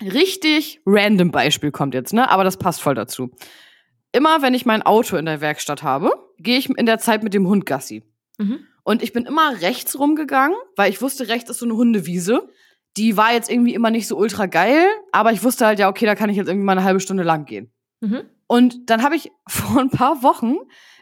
Richtig 0.02 0.82
random 0.86 1.32
Beispiel 1.32 1.72
kommt 1.72 1.94
jetzt, 1.94 2.14
ne? 2.14 2.30
Aber 2.30 2.44
das 2.44 2.58
passt 2.58 2.82
voll 2.82 2.94
dazu. 2.94 3.32
Immer 4.12 4.42
wenn 4.42 4.54
ich 4.54 4.66
mein 4.66 4.84
Auto 4.84 5.18
in 5.18 5.26
der 5.26 5.42
Werkstatt 5.42 5.84
habe, 5.84 6.12
gehe 6.38 6.58
ich 6.58 6.70
in 6.70 6.86
der 6.86 7.00
Zeit 7.00 7.24
mit 7.24 7.34
dem 7.34 7.48
Hund 7.48 7.66
Gassi. 7.66 8.04
Mhm. 8.38 8.60
Und 8.84 9.04
ich 9.04 9.12
bin 9.12 9.26
immer 9.26 9.60
rechts 9.62 10.00
rumgegangen, 10.00 10.56
weil 10.76 10.90
ich 10.90 11.02
wusste, 11.02 11.28
rechts 11.28 11.50
ist 11.50 11.60
so 11.60 11.66
eine 11.66 11.76
Hundewiese. 11.76 12.48
Die 12.96 13.18
war 13.18 13.34
jetzt 13.34 13.50
irgendwie 13.50 13.74
immer 13.74 13.92
nicht 13.92 14.08
so 14.08 14.18
ultra 14.18 14.46
geil, 14.46 14.88
aber 15.12 15.32
ich 15.32 15.44
wusste 15.44 15.66
halt, 15.66 15.80
ja, 15.80 15.90
okay, 15.90 16.06
da 16.06 16.16
kann 16.16 16.30
ich 16.30 16.38
jetzt 16.38 16.48
irgendwie 16.48 16.66
mal 16.66 16.72
eine 16.74 16.84
halbe 16.84 17.00
Stunde 17.00 17.24
lang 17.24 17.46
gehen. 17.46 17.72
Mhm. 18.00 18.24
Und 18.48 18.90
dann 18.90 19.04
habe 19.04 19.16
ich 19.16 19.32
vor 19.48 19.82
ein 19.82 19.90
paar 19.90 20.24
Wochen 20.24 20.56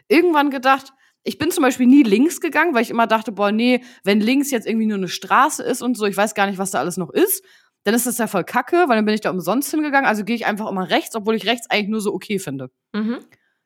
irgendwann 0.08 0.50
gedacht, 0.50 0.92
ich 1.26 1.38
bin 1.38 1.50
zum 1.50 1.62
Beispiel 1.62 1.86
nie 1.86 2.02
links 2.02 2.40
gegangen, 2.40 2.74
weil 2.74 2.82
ich 2.82 2.90
immer 2.90 3.06
dachte, 3.06 3.32
boah, 3.32 3.50
nee, 3.52 3.82
wenn 4.04 4.20
links 4.20 4.50
jetzt 4.50 4.66
irgendwie 4.66 4.86
nur 4.86 4.98
eine 4.98 5.08
Straße 5.08 5.62
ist 5.62 5.82
und 5.82 5.96
so, 5.96 6.06
ich 6.06 6.16
weiß 6.16 6.34
gar 6.34 6.46
nicht, 6.46 6.58
was 6.58 6.70
da 6.70 6.78
alles 6.78 6.96
noch 6.96 7.10
ist, 7.10 7.44
dann 7.84 7.94
ist 7.94 8.06
das 8.06 8.18
ja 8.18 8.26
voll 8.26 8.44
kacke, 8.44 8.84
weil 8.88 8.96
dann 8.96 9.04
bin 9.04 9.14
ich 9.14 9.20
da 9.20 9.30
umsonst 9.30 9.70
hingegangen. 9.70 10.08
Also 10.08 10.24
gehe 10.24 10.36
ich 10.36 10.46
einfach 10.46 10.70
immer 10.70 10.88
rechts, 10.88 11.14
obwohl 11.14 11.34
ich 11.34 11.46
rechts 11.46 11.68
eigentlich 11.68 11.88
nur 11.88 12.00
so 12.00 12.14
okay 12.14 12.38
finde. 12.38 12.70
Mhm. 12.92 13.18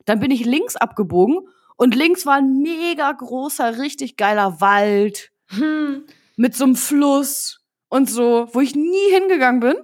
Dann 0.04 0.20
bin 0.20 0.30
ich 0.30 0.44
links 0.44 0.76
abgebogen 0.76 1.40
und 1.76 1.94
links 1.94 2.26
war 2.26 2.36
ein 2.36 2.58
mega 2.62 3.12
großer, 3.12 3.78
richtig 3.78 4.16
geiler 4.16 4.60
Wald 4.60 5.30
Hm. 5.50 6.04
mit 6.36 6.54
so 6.54 6.64
einem 6.64 6.76
Fluss 6.76 7.60
und 7.88 8.08
so, 8.08 8.48
wo 8.52 8.60
ich 8.60 8.76
nie 8.76 9.10
hingegangen 9.12 9.60
bin. 9.60 9.74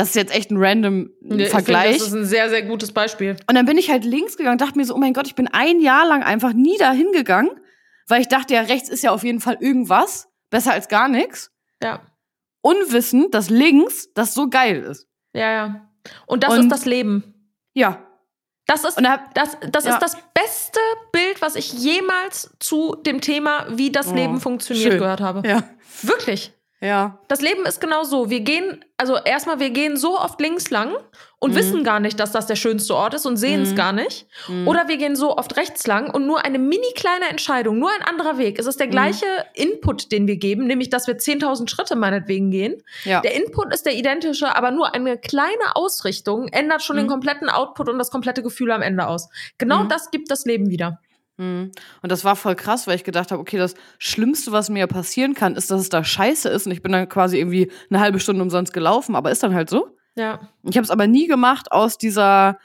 Das 0.00 0.08
ist 0.10 0.14
jetzt 0.16 0.34
echt 0.34 0.50
ein 0.50 0.56
random 0.58 1.10
Nee, 1.20 1.44
ich 1.44 1.50
Vergleich. 1.50 1.82
Finde, 1.84 1.98
das 1.98 2.08
ist 2.08 2.14
ein 2.14 2.24
sehr, 2.26 2.48
sehr 2.48 2.62
gutes 2.62 2.92
Beispiel. 2.92 3.36
Und 3.48 3.54
dann 3.54 3.66
bin 3.66 3.78
ich 3.78 3.90
halt 3.90 4.04
links 4.04 4.36
gegangen, 4.36 4.58
dachte 4.58 4.76
mir 4.78 4.84
so, 4.84 4.94
oh 4.94 4.98
mein 4.98 5.12
Gott, 5.12 5.26
ich 5.26 5.34
bin 5.34 5.48
ein 5.48 5.80
Jahr 5.80 6.06
lang 6.06 6.22
einfach 6.22 6.52
nie 6.52 6.76
da 6.78 6.92
hingegangen, 6.92 7.50
weil 8.08 8.20
ich 8.20 8.28
dachte, 8.28 8.54
ja, 8.54 8.62
rechts 8.62 8.88
ist 8.88 9.02
ja 9.02 9.10
auf 9.12 9.22
jeden 9.24 9.40
Fall 9.40 9.56
irgendwas, 9.60 10.28
besser 10.50 10.72
als 10.72 10.88
gar 10.88 11.08
nichts. 11.08 11.50
Ja. 11.82 12.00
Unwissend, 12.62 13.34
dass 13.34 13.48
links 13.50 14.12
das 14.14 14.34
so 14.34 14.48
geil 14.48 14.82
ist. 14.82 15.06
Ja, 15.32 15.50
ja. 15.52 15.90
Und 16.26 16.44
das 16.44 16.52
Und- 16.54 16.60
ist 16.64 16.68
das 16.72 16.84
Leben. 16.84 17.34
Ja. 17.74 18.06
Das 18.66 18.84
ist 18.84 18.98
Und 18.98 19.04
da, 19.04 19.20
Das, 19.34 19.56
das 19.72 19.84
Ja. 19.84 19.92
ist 19.94 20.02
das 20.02 20.16
beste 20.34 20.80
Bild, 21.12 21.40
was 21.42 21.56
ich 21.56 21.72
jemals 21.72 22.54
zu 22.60 22.94
dem 22.94 23.20
Thema, 23.20 23.66
wie 23.70 23.90
das 23.90 24.08
Oh, 24.08 24.14
Leben 24.14 24.40
funktioniert, 24.40 24.92
schön. 24.92 24.98
gehört 25.00 25.20
habe. 25.20 25.46
ja. 25.48 25.62
Wirklich. 26.02 26.52
Ja. 26.82 27.18
Das 27.28 27.42
Leben 27.42 27.66
ist 27.66 27.80
genau 27.80 28.04
so. 28.04 28.30
Wir 28.30 28.40
gehen, 28.40 28.82
also 28.96 29.16
erstmal, 29.18 29.60
wir 29.60 29.68
gehen 29.68 29.98
so 29.98 30.18
oft 30.18 30.40
links 30.40 30.70
lang 30.70 30.94
und 31.38 31.50
Mhm. 31.52 31.56
wissen 31.56 31.84
gar 31.84 32.00
nicht, 32.00 32.18
dass 32.18 32.32
das 32.32 32.46
der 32.46 32.56
schönste 32.56 32.94
Ort 32.96 33.12
ist 33.12 33.26
und 33.26 33.36
sehen 33.36 33.60
es 33.60 33.72
Mhm. 33.72 33.76
gar 33.76 33.92
nicht. 33.92 34.26
Mhm. 34.48 34.66
Oder 34.66 34.88
wir 34.88 34.96
gehen 34.96 35.14
so 35.14 35.36
oft 35.36 35.58
rechts 35.58 35.86
lang 35.86 36.08
und 36.10 36.26
nur 36.26 36.42
eine 36.42 36.58
mini 36.58 36.90
kleine 36.96 37.28
Entscheidung, 37.28 37.78
nur 37.78 37.90
ein 37.90 38.00
anderer 38.02 38.38
Weg. 38.38 38.58
Es 38.58 38.64
ist 38.66 38.80
der 38.80 38.86
Mhm. 38.86 38.92
gleiche 38.92 39.26
Input, 39.52 40.10
den 40.10 40.26
wir 40.26 40.36
geben, 40.36 40.66
nämlich, 40.66 40.88
dass 40.88 41.06
wir 41.06 41.18
10.000 41.18 41.68
Schritte 41.70 41.96
meinetwegen 41.96 42.50
gehen. 42.50 42.82
ja. 43.04 43.20
Der 43.20 43.34
Input 43.34 43.74
ist 43.74 43.84
der 43.84 43.94
identische, 43.94 44.56
aber 44.56 44.70
nur 44.70 44.94
eine 44.94 45.18
kleine 45.18 45.74
Ausrichtung 45.76 46.48
ändert 46.48 46.82
schon 46.82 46.96
den 46.96 47.04
Mhm. 47.06 47.10
kompletten 47.10 47.50
Output 47.50 47.90
und 47.90 47.98
das 47.98 48.10
komplette 48.10 48.42
Gefühl 48.42 48.70
am 48.72 48.80
Ende 48.80 49.06
aus. 49.06 49.28
Genau 49.58 49.84
Mhm. 49.84 49.88
das 49.90 50.10
gibt 50.10 50.30
das 50.30 50.46
Leben 50.46 50.70
wieder. 50.70 50.98
Mhm. 51.40 51.72
Und 52.02 52.12
das 52.12 52.22
war 52.22 52.36
voll 52.36 52.54
krass, 52.54 52.86
weil 52.86 52.96
ich 52.96 53.04
gedacht 53.04 53.30
habe, 53.30 53.40
okay, 53.40 53.56
das 53.56 53.74
Schlimmste, 53.98 54.52
was 54.52 54.68
mir 54.68 54.86
passieren 54.86 55.32
kann, 55.32 55.56
ist, 55.56 55.70
dass 55.70 55.80
es 55.80 55.88
da 55.88 56.04
scheiße 56.04 56.50
ist 56.50 56.66
und 56.66 56.72
ich 56.72 56.82
bin 56.82 56.92
dann 56.92 57.08
quasi 57.08 57.38
irgendwie 57.38 57.72
eine 57.88 58.00
halbe 58.00 58.20
Stunde 58.20 58.42
umsonst 58.42 58.74
gelaufen, 58.74 59.16
aber 59.16 59.30
ist 59.30 59.42
dann 59.42 59.54
halt 59.54 59.70
so. 59.70 59.96
Ja. 60.16 60.40
Ich 60.64 60.76
habe 60.76 60.84
es 60.84 60.90
aber 60.90 61.06
nie 61.06 61.26
gemacht 61.26 61.72
aus 61.72 61.96
dieser, 61.96 62.58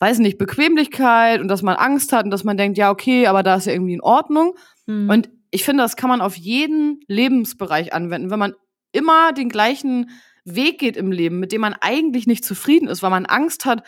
weiß 0.00 0.20
nicht, 0.20 0.38
Bequemlichkeit 0.38 1.42
und 1.42 1.48
dass 1.48 1.60
man 1.60 1.76
Angst 1.76 2.14
hat 2.14 2.24
und 2.24 2.30
dass 2.30 2.44
man 2.44 2.56
denkt, 2.56 2.78
ja, 2.78 2.90
okay, 2.90 3.26
aber 3.26 3.42
da 3.42 3.56
ist 3.56 3.66
ja 3.66 3.74
irgendwie 3.74 3.94
in 3.94 4.00
Ordnung. 4.00 4.54
Mhm. 4.86 5.10
Und 5.10 5.30
ich 5.50 5.64
finde, 5.64 5.82
das 5.82 5.96
kann 5.96 6.08
man 6.08 6.22
auf 6.22 6.36
jeden 6.36 7.00
Lebensbereich 7.06 7.92
anwenden. 7.92 8.30
Wenn 8.30 8.38
man 8.38 8.54
immer 8.92 9.32
den 9.32 9.50
gleichen 9.50 10.10
Weg 10.46 10.78
geht 10.78 10.96
im 10.96 11.12
Leben, 11.12 11.40
mit 11.40 11.52
dem 11.52 11.60
man 11.60 11.74
eigentlich 11.78 12.26
nicht 12.26 12.44
zufrieden 12.44 12.88
ist, 12.88 13.02
weil 13.02 13.10
man 13.10 13.26
Angst 13.26 13.66
hat 13.66 13.82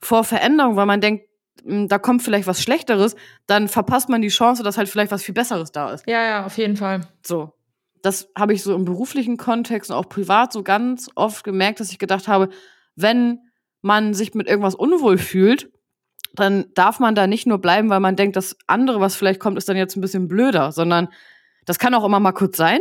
vor 0.00 0.24
Veränderung, 0.24 0.76
weil 0.76 0.86
man 0.86 1.02
denkt, 1.02 1.26
da 1.62 1.98
kommt 1.98 2.22
vielleicht 2.22 2.46
was 2.46 2.62
Schlechteres, 2.62 3.16
dann 3.46 3.68
verpasst 3.68 4.08
man 4.08 4.22
die 4.22 4.28
Chance, 4.28 4.62
dass 4.62 4.76
halt 4.76 4.88
vielleicht 4.88 5.12
was 5.12 5.22
viel 5.22 5.34
Besseres 5.34 5.72
da 5.72 5.92
ist. 5.92 6.06
ja, 6.06 6.22
ja, 6.22 6.46
auf 6.46 6.58
jeden 6.58 6.76
Fall. 6.76 7.02
So. 7.24 7.52
Das 8.02 8.28
habe 8.36 8.52
ich 8.52 8.62
so 8.62 8.74
im 8.74 8.84
beruflichen 8.84 9.38
Kontext 9.38 9.90
und 9.90 9.96
auch 9.96 10.08
privat 10.08 10.52
so 10.52 10.62
ganz 10.62 11.08
oft 11.14 11.42
gemerkt, 11.42 11.80
dass 11.80 11.90
ich 11.90 11.98
gedacht 11.98 12.28
habe, 12.28 12.50
wenn 12.96 13.40
man 13.80 14.12
sich 14.12 14.34
mit 14.34 14.46
irgendwas 14.46 14.74
unwohl 14.74 15.16
fühlt, 15.16 15.70
dann 16.34 16.66
darf 16.74 17.00
man 17.00 17.14
da 17.14 17.26
nicht 17.26 17.46
nur 17.46 17.58
bleiben, 17.58 17.88
weil 17.88 18.00
man 18.00 18.16
denkt, 18.16 18.36
das 18.36 18.56
andere, 18.66 19.00
was 19.00 19.16
vielleicht 19.16 19.40
kommt, 19.40 19.56
ist 19.56 19.68
dann 19.68 19.76
jetzt 19.76 19.96
ein 19.96 20.00
bisschen 20.00 20.28
blöder, 20.28 20.72
sondern 20.72 21.08
das 21.64 21.78
kann 21.78 21.94
auch 21.94 22.04
immer 22.04 22.20
mal 22.20 22.32
kurz 22.32 22.56
sein. 22.56 22.80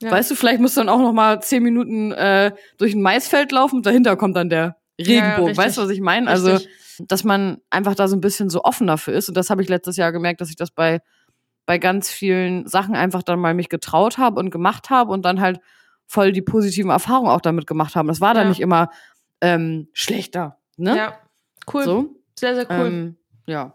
Ja. 0.00 0.10
Weißt 0.10 0.30
du, 0.30 0.34
vielleicht 0.34 0.60
musst 0.60 0.76
du 0.76 0.80
dann 0.80 0.88
auch 0.88 0.98
noch 0.98 1.12
mal 1.12 1.40
zehn 1.40 1.62
Minuten 1.62 2.12
äh, 2.12 2.52
durch 2.78 2.94
ein 2.94 3.02
Maisfeld 3.02 3.52
laufen 3.52 3.76
und 3.76 3.86
dahinter 3.86 4.16
kommt 4.16 4.36
dann 4.36 4.50
der 4.50 4.76
Regenbogen. 4.98 5.46
richtig. 5.46 5.56
weißt 5.58 5.78
du, 5.78 5.82
was 5.82 5.90
ich 5.90 6.00
meine? 6.00 6.28
Also. 6.28 6.58
Dass 7.00 7.24
man 7.24 7.58
einfach 7.70 7.94
da 7.94 8.08
so 8.08 8.16
ein 8.16 8.20
bisschen 8.20 8.50
so 8.50 8.62
offen 8.64 8.86
dafür 8.86 9.14
ist. 9.14 9.28
Und 9.28 9.36
das 9.36 9.50
habe 9.50 9.62
ich 9.62 9.68
letztes 9.68 9.96
Jahr 9.96 10.12
gemerkt, 10.12 10.40
dass 10.40 10.50
ich 10.50 10.56
das 10.56 10.70
bei, 10.70 11.00
bei 11.66 11.78
ganz 11.78 12.10
vielen 12.10 12.66
Sachen 12.66 12.94
einfach 12.94 13.22
dann 13.22 13.38
mal 13.40 13.54
mich 13.54 13.68
getraut 13.68 14.18
habe 14.18 14.38
und 14.40 14.50
gemacht 14.50 14.90
habe 14.90 15.12
und 15.12 15.24
dann 15.24 15.40
halt 15.40 15.60
voll 16.06 16.32
die 16.32 16.42
positiven 16.42 16.90
Erfahrungen 16.90 17.30
auch 17.30 17.40
damit 17.40 17.66
gemacht 17.66 17.96
haben. 17.96 18.08
Das 18.08 18.20
war 18.20 18.34
dann 18.34 18.44
Ja. 18.44 18.48
nicht 18.50 18.60
immer 18.60 18.90
ähm, 19.40 19.88
schlechter. 19.92 20.58
Ne? 20.76 20.96
Ja, 20.96 21.18
cool. 21.72 21.84
So. 21.84 22.14
Sehr, 22.38 22.54
sehr 22.54 22.66
cool. 22.70 22.86
Ähm, 22.86 23.16
ja. 23.46 23.74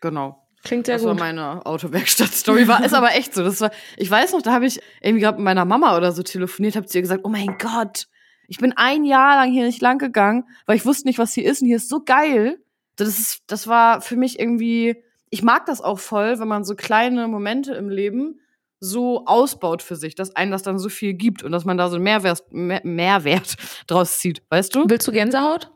Genau. 0.00 0.38
Klingt 0.64 0.86
sehr 0.86 0.96
das 0.96 1.04
war 1.04 1.12
gut. 1.12 1.20
meine 1.20 1.64
Autowerkstatt-Story. 1.66 2.68
War, 2.68 2.84
ist 2.84 2.94
aber 2.94 3.12
echt 3.14 3.34
so. 3.34 3.42
Das 3.42 3.60
war, 3.60 3.70
ich 3.96 4.10
weiß 4.10 4.32
noch, 4.32 4.42
da 4.42 4.52
habe 4.52 4.66
ich 4.66 4.80
irgendwie 5.00 5.22
gerade 5.22 5.38
mit 5.38 5.44
meiner 5.44 5.64
Mama 5.64 5.96
oder 5.96 6.12
so 6.12 6.22
telefoniert, 6.22 6.76
habe 6.76 6.86
zu 6.86 6.98
ihr 6.98 7.02
gesagt, 7.02 7.22
oh 7.24 7.28
mein 7.28 7.56
Gott, 7.58 8.06
ich 8.48 8.58
bin 8.58 8.72
ein 8.76 9.04
Jahr 9.04 9.36
lang 9.36 9.52
hier 9.52 9.64
nicht 9.64 9.80
lang 9.80 9.98
gegangen, 9.98 10.44
weil 10.66 10.76
ich 10.76 10.86
wusste 10.86 11.06
nicht, 11.08 11.18
was 11.18 11.32
hier 11.32 11.44
ist 11.44 11.62
und 11.62 11.68
hier 11.68 11.76
ist 11.76 11.88
so 11.88 12.02
geil. 12.04 12.58
Das 12.96 13.08
ist, 13.08 13.42
das 13.46 13.66
war 13.66 14.00
für 14.00 14.16
mich 14.16 14.38
irgendwie, 14.38 15.02
ich 15.30 15.42
mag 15.42 15.66
das 15.66 15.80
auch 15.80 15.98
voll, 15.98 16.38
wenn 16.38 16.48
man 16.48 16.64
so 16.64 16.74
kleine 16.74 17.28
Momente 17.28 17.74
im 17.74 17.88
Leben 17.88 18.40
so 18.80 19.26
ausbaut 19.26 19.80
für 19.80 19.96
sich, 19.96 20.16
dass 20.16 20.34
einem 20.34 20.50
das 20.50 20.62
dann 20.62 20.78
so 20.78 20.88
viel 20.88 21.14
gibt 21.14 21.42
und 21.44 21.52
dass 21.52 21.64
man 21.64 21.78
da 21.78 21.88
so 21.88 21.96
einen 21.96 22.04
Mehrwert, 22.04 22.52
mehr, 22.52 22.80
Mehrwert 22.84 23.56
draus 23.86 24.18
zieht, 24.18 24.42
weißt 24.50 24.74
du? 24.74 24.84
Willst 24.88 25.06
du 25.06 25.12
Gänsehaut? 25.12 25.70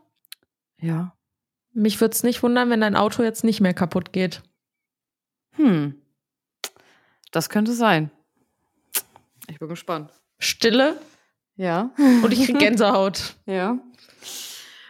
Ja. 0.79 1.15
Mich 1.73 2.01
würde 2.01 2.13
es 2.13 2.23
nicht 2.23 2.43
wundern, 2.43 2.69
wenn 2.69 2.81
dein 2.81 2.95
Auto 2.95 3.23
jetzt 3.23 3.43
nicht 3.43 3.61
mehr 3.61 3.73
kaputt 3.73 4.11
geht. 4.11 4.43
Hm. 5.55 6.01
Das 7.31 7.49
könnte 7.49 7.73
sein. 7.73 8.11
Ich 9.49 9.59
bin 9.59 9.69
gespannt. 9.69 10.11
Stille 10.39 10.99
Ja. 11.57 11.91
und 11.97 12.31
ich 12.31 12.45
krieg 12.45 12.59
Gänsehaut. 12.59 13.35
Ja. 13.45 13.77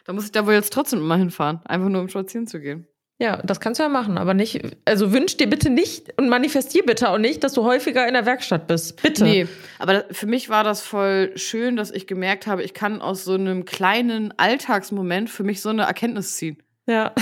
Da 0.06 0.14
muss 0.14 0.26
ich 0.26 0.32
da 0.32 0.46
wohl 0.46 0.54
jetzt 0.54 0.72
trotzdem 0.72 1.00
immer 1.00 1.18
hinfahren. 1.18 1.60
Einfach 1.66 1.90
nur 1.90 2.02
um 2.02 2.10
spazieren 2.10 2.48
zu 2.48 2.60
gehen. 2.60 2.88
Ja, 3.20 3.38
das 3.38 3.60
kannst 3.60 3.80
du 3.80 3.84
ja 3.84 3.90
machen, 3.90 4.20
aber 4.20 4.36
nicht, 4.36 4.62
also 4.86 5.12
wünsch 5.12 5.38
dir 5.38 5.50
bitte 5.50 5.72
nicht 5.72 6.14
und 6.18 6.30
manifestier 6.30 6.86
bitte 6.86 7.10
auch 7.10 7.18
nicht, 7.18 7.44
dass 7.44 7.54
du 7.54 7.64
häufiger 7.64 8.08
in 8.08 8.14
der 8.14 8.28
Werkstatt 8.28 8.68
bist. 8.68 9.02
Bitte. 9.02 9.24
Nee, 9.24 9.48
aber 9.80 10.06
für 10.12 10.28
mich 10.28 10.50
war 10.50 10.64
das 10.64 10.82
voll 10.82 11.32
schön, 11.36 11.76
dass 11.78 11.90
ich 11.90 12.06
gemerkt 12.06 12.46
habe, 12.46 12.62
ich 12.62 12.76
kann 12.76 13.02
aus 13.02 13.24
so 13.24 13.34
einem 13.34 13.66
kleinen 13.66 14.38
Alltagsmoment 14.38 15.32
für 15.32 15.44
mich 15.44 15.62
so 15.62 15.70
eine 15.70 15.84
Erkenntnis 15.84 16.36
ziehen. 16.36 16.62
Ja. 16.86 17.14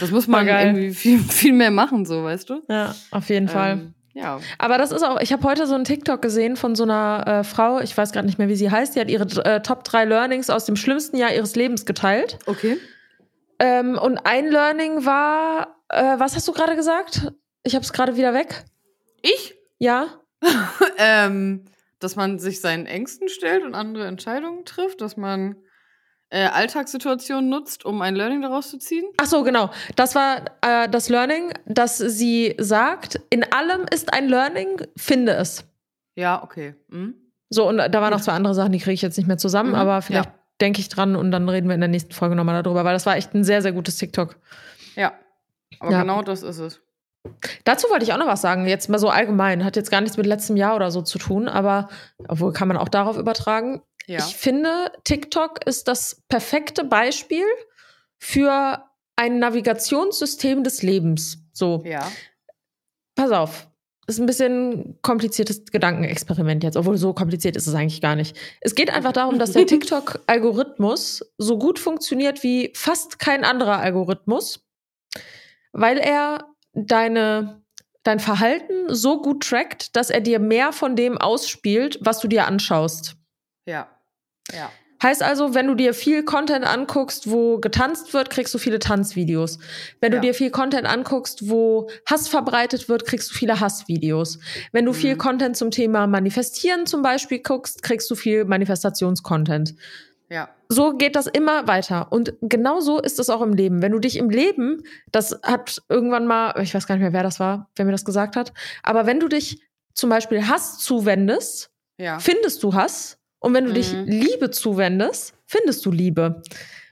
Das 0.00 0.10
muss 0.10 0.26
man 0.26 0.48
irgendwie 0.48 0.92
viel, 0.92 1.20
viel 1.20 1.52
mehr 1.52 1.70
machen, 1.70 2.04
so, 2.04 2.24
weißt 2.24 2.50
du? 2.50 2.62
Ja, 2.68 2.94
auf 3.12 3.28
jeden 3.28 3.48
Fall. 3.48 3.92
Ja. 4.18 4.40
Aber 4.58 4.78
das 4.78 4.90
ist 4.90 5.04
auch, 5.04 5.20
ich 5.20 5.32
habe 5.32 5.44
heute 5.44 5.68
so 5.68 5.76
einen 5.76 5.84
TikTok 5.84 6.20
gesehen 6.20 6.56
von 6.56 6.74
so 6.74 6.82
einer 6.82 7.24
äh, 7.24 7.44
Frau, 7.44 7.78
ich 7.78 7.96
weiß 7.96 8.10
gerade 8.10 8.26
nicht 8.26 8.36
mehr, 8.36 8.48
wie 8.48 8.56
sie 8.56 8.68
heißt, 8.68 8.96
die 8.96 9.00
hat 9.00 9.08
ihre 9.08 9.24
äh, 9.44 9.62
Top 9.62 9.84
3 9.84 10.06
Learnings 10.06 10.50
aus 10.50 10.64
dem 10.64 10.74
schlimmsten 10.74 11.16
Jahr 11.16 11.32
ihres 11.32 11.54
Lebens 11.54 11.86
geteilt. 11.86 12.40
Okay. 12.46 12.78
Ähm, 13.60 13.96
und 13.96 14.18
ein 14.18 14.48
Learning 14.48 15.04
war, 15.04 15.80
äh, 15.88 16.18
was 16.18 16.34
hast 16.34 16.48
du 16.48 16.52
gerade 16.52 16.74
gesagt? 16.74 17.32
Ich 17.62 17.76
habe 17.76 17.84
es 17.84 17.92
gerade 17.92 18.16
wieder 18.16 18.34
weg. 18.34 18.64
Ich? 19.22 19.54
Ja. 19.78 20.08
ähm, 20.98 21.66
dass 22.00 22.16
man 22.16 22.40
sich 22.40 22.60
seinen 22.60 22.86
Ängsten 22.86 23.28
stellt 23.28 23.62
und 23.62 23.76
andere 23.76 24.06
Entscheidungen 24.06 24.64
trifft, 24.64 25.00
dass 25.00 25.16
man 25.16 25.56
äh, 26.30 26.46
Alltagssituationen 26.46 27.48
nutzt, 27.48 27.84
um 27.84 28.02
ein 28.02 28.14
Learning 28.14 28.42
daraus 28.42 28.70
zu 28.70 28.78
ziehen? 28.78 29.04
Ach 29.16 29.26
so, 29.26 29.42
genau. 29.42 29.70
Das 29.96 30.14
war 30.14 30.44
äh, 30.62 30.88
das 30.88 31.08
Learning, 31.08 31.52
dass 31.66 31.98
sie 31.98 32.54
sagt, 32.58 33.20
in 33.30 33.44
allem 33.52 33.86
ist 33.92 34.12
ein 34.12 34.28
Learning, 34.28 34.82
finde 34.96 35.32
es. 35.32 35.64
Ja, 36.14 36.42
okay. 36.42 36.74
Mhm. 36.88 37.14
So, 37.50 37.66
und 37.68 37.78
da 37.78 38.00
waren 38.00 38.12
noch 38.12 38.20
zwei 38.20 38.32
andere 38.32 38.54
Sachen, 38.54 38.72
die 38.72 38.78
kriege 38.78 38.94
ich 38.94 39.02
jetzt 39.02 39.16
nicht 39.16 39.26
mehr 39.26 39.38
zusammen, 39.38 39.70
mhm. 39.70 39.76
aber 39.76 40.02
vielleicht 40.02 40.28
ja. 40.28 40.34
denke 40.60 40.80
ich 40.80 40.88
dran 40.88 41.16
und 41.16 41.30
dann 41.30 41.48
reden 41.48 41.68
wir 41.68 41.74
in 41.74 41.80
der 41.80 41.88
nächsten 41.88 42.12
Folge 42.12 42.34
nochmal 42.34 42.62
darüber, 42.62 42.84
weil 42.84 42.92
das 42.92 43.06
war 43.06 43.16
echt 43.16 43.34
ein 43.34 43.44
sehr, 43.44 43.62
sehr 43.62 43.72
gutes 43.72 43.96
TikTok. 43.96 44.36
Ja, 44.96 45.12
aber 45.80 45.92
ja. 45.92 46.00
genau 46.02 46.22
das 46.22 46.42
ist 46.42 46.58
es. 46.58 46.80
Dazu 47.64 47.88
wollte 47.90 48.04
ich 48.04 48.12
auch 48.12 48.18
noch 48.18 48.26
was 48.26 48.40
sagen, 48.40 48.66
jetzt 48.66 48.88
mal 48.88 48.98
so 48.98 49.08
allgemein, 49.08 49.64
hat 49.64 49.76
jetzt 49.76 49.90
gar 49.90 50.00
nichts 50.00 50.16
mit 50.16 50.26
letztem 50.26 50.56
Jahr 50.56 50.76
oder 50.76 50.90
so 50.90 51.02
zu 51.02 51.18
tun, 51.18 51.48
aber 51.48 51.88
obwohl 52.28 52.52
kann 52.52 52.68
man 52.68 52.76
auch 52.76 52.88
darauf 52.88 53.16
übertragen. 53.16 53.82
Ja. 54.08 54.18
Ich 54.18 54.36
finde, 54.36 54.90
TikTok 55.04 55.66
ist 55.66 55.86
das 55.86 56.22
perfekte 56.28 56.82
Beispiel 56.82 57.44
für 58.18 58.82
ein 59.16 59.38
Navigationssystem 59.38 60.64
des 60.64 60.82
Lebens. 60.82 61.38
So. 61.52 61.82
Ja. 61.84 62.10
Pass 63.14 63.30
auf. 63.30 63.68
Ist 64.06 64.18
ein 64.18 64.24
bisschen 64.24 64.98
kompliziertes 65.02 65.66
Gedankenexperiment 65.66 66.64
jetzt, 66.64 66.78
obwohl 66.78 66.96
so 66.96 67.12
kompliziert 67.12 67.56
ist 67.56 67.66
es 67.66 67.74
eigentlich 67.74 68.00
gar 68.00 68.16
nicht. 68.16 68.34
Es 68.62 68.74
geht 68.74 68.88
einfach 68.90 69.12
darum, 69.12 69.38
dass 69.38 69.52
der 69.52 69.66
TikTok-Algorithmus 69.66 71.30
so 71.36 71.58
gut 71.58 71.78
funktioniert 71.78 72.42
wie 72.42 72.72
fast 72.74 73.18
kein 73.18 73.44
anderer 73.44 73.80
Algorithmus, 73.80 74.66
weil 75.72 75.98
er 75.98 76.46
deine, 76.72 77.62
dein 78.04 78.20
Verhalten 78.20 78.94
so 78.94 79.20
gut 79.20 79.42
trackt, 79.42 79.94
dass 79.94 80.08
er 80.08 80.22
dir 80.22 80.38
mehr 80.38 80.72
von 80.72 80.96
dem 80.96 81.18
ausspielt, 81.18 81.98
was 82.00 82.20
du 82.20 82.28
dir 82.28 82.46
anschaust. 82.46 83.16
Ja. 83.66 83.97
Ja. 84.52 84.70
Heißt 85.00 85.22
also, 85.22 85.54
wenn 85.54 85.68
du 85.68 85.74
dir 85.74 85.94
viel 85.94 86.24
Content 86.24 86.66
anguckst, 86.66 87.30
wo 87.30 87.58
getanzt 87.58 88.14
wird, 88.14 88.30
kriegst 88.30 88.52
du 88.52 88.58
viele 88.58 88.80
Tanzvideos. 88.80 89.58
Wenn 90.00 90.12
ja. 90.12 90.18
du 90.18 90.26
dir 90.26 90.34
viel 90.34 90.50
Content 90.50 90.86
anguckst, 90.86 91.48
wo 91.48 91.88
Hass 92.04 92.26
verbreitet 92.26 92.88
wird, 92.88 93.04
kriegst 93.06 93.30
du 93.30 93.34
viele 93.34 93.60
Hassvideos. 93.60 94.40
Wenn 94.72 94.86
du 94.86 94.92
mhm. 94.92 94.96
viel 94.96 95.16
Content 95.16 95.56
zum 95.56 95.70
Thema 95.70 96.08
Manifestieren 96.08 96.86
zum 96.86 97.02
Beispiel 97.02 97.38
guckst, 97.38 97.82
kriegst 97.82 98.10
du 98.10 98.16
viel 98.16 98.44
Manifestationscontent. 98.44 99.76
Ja. 100.30 100.48
So 100.68 100.92
geht 100.92 101.14
das 101.14 101.26
immer 101.28 101.68
weiter. 101.68 102.10
Und 102.10 102.34
genau 102.42 102.80
so 102.80 103.00
ist 103.00 103.20
es 103.20 103.30
auch 103.30 103.40
im 103.40 103.54
Leben. 103.54 103.82
Wenn 103.82 103.92
du 103.92 104.00
dich 104.00 104.16
im 104.16 104.30
Leben, 104.30 104.82
das 105.12 105.38
hat 105.42 105.80
irgendwann 105.88 106.26
mal, 106.26 106.60
ich 106.60 106.74
weiß 106.74 106.86
gar 106.86 106.96
nicht 106.96 107.02
mehr, 107.02 107.12
wer 107.12 107.22
das 107.22 107.38
war, 107.38 107.70
wer 107.76 107.84
mir 107.84 107.92
das 107.92 108.04
gesagt 108.04 108.34
hat, 108.34 108.52
aber 108.82 109.06
wenn 109.06 109.20
du 109.20 109.28
dich 109.28 109.62
zum 109.94 110.10
Beispiel 110.10 110.48
Hass 110.48 110.78
zuwendest, 110.78 111.70
ja. 111.98 112.18
findest 112.18 112.62
du 112.62 112.74
Hass. 112.74 113.17
Und 113.38 113.54
wenn 113.54 113.64
du 113.64 113.70
mhm. 113.70 113.74
dich 113.74 113.92
Liebe 113.92 114.50
zuwendest, 114.50 115.34
findest 115.46 115.84
du 115.86 115.90
Liebe. 115.90 116.42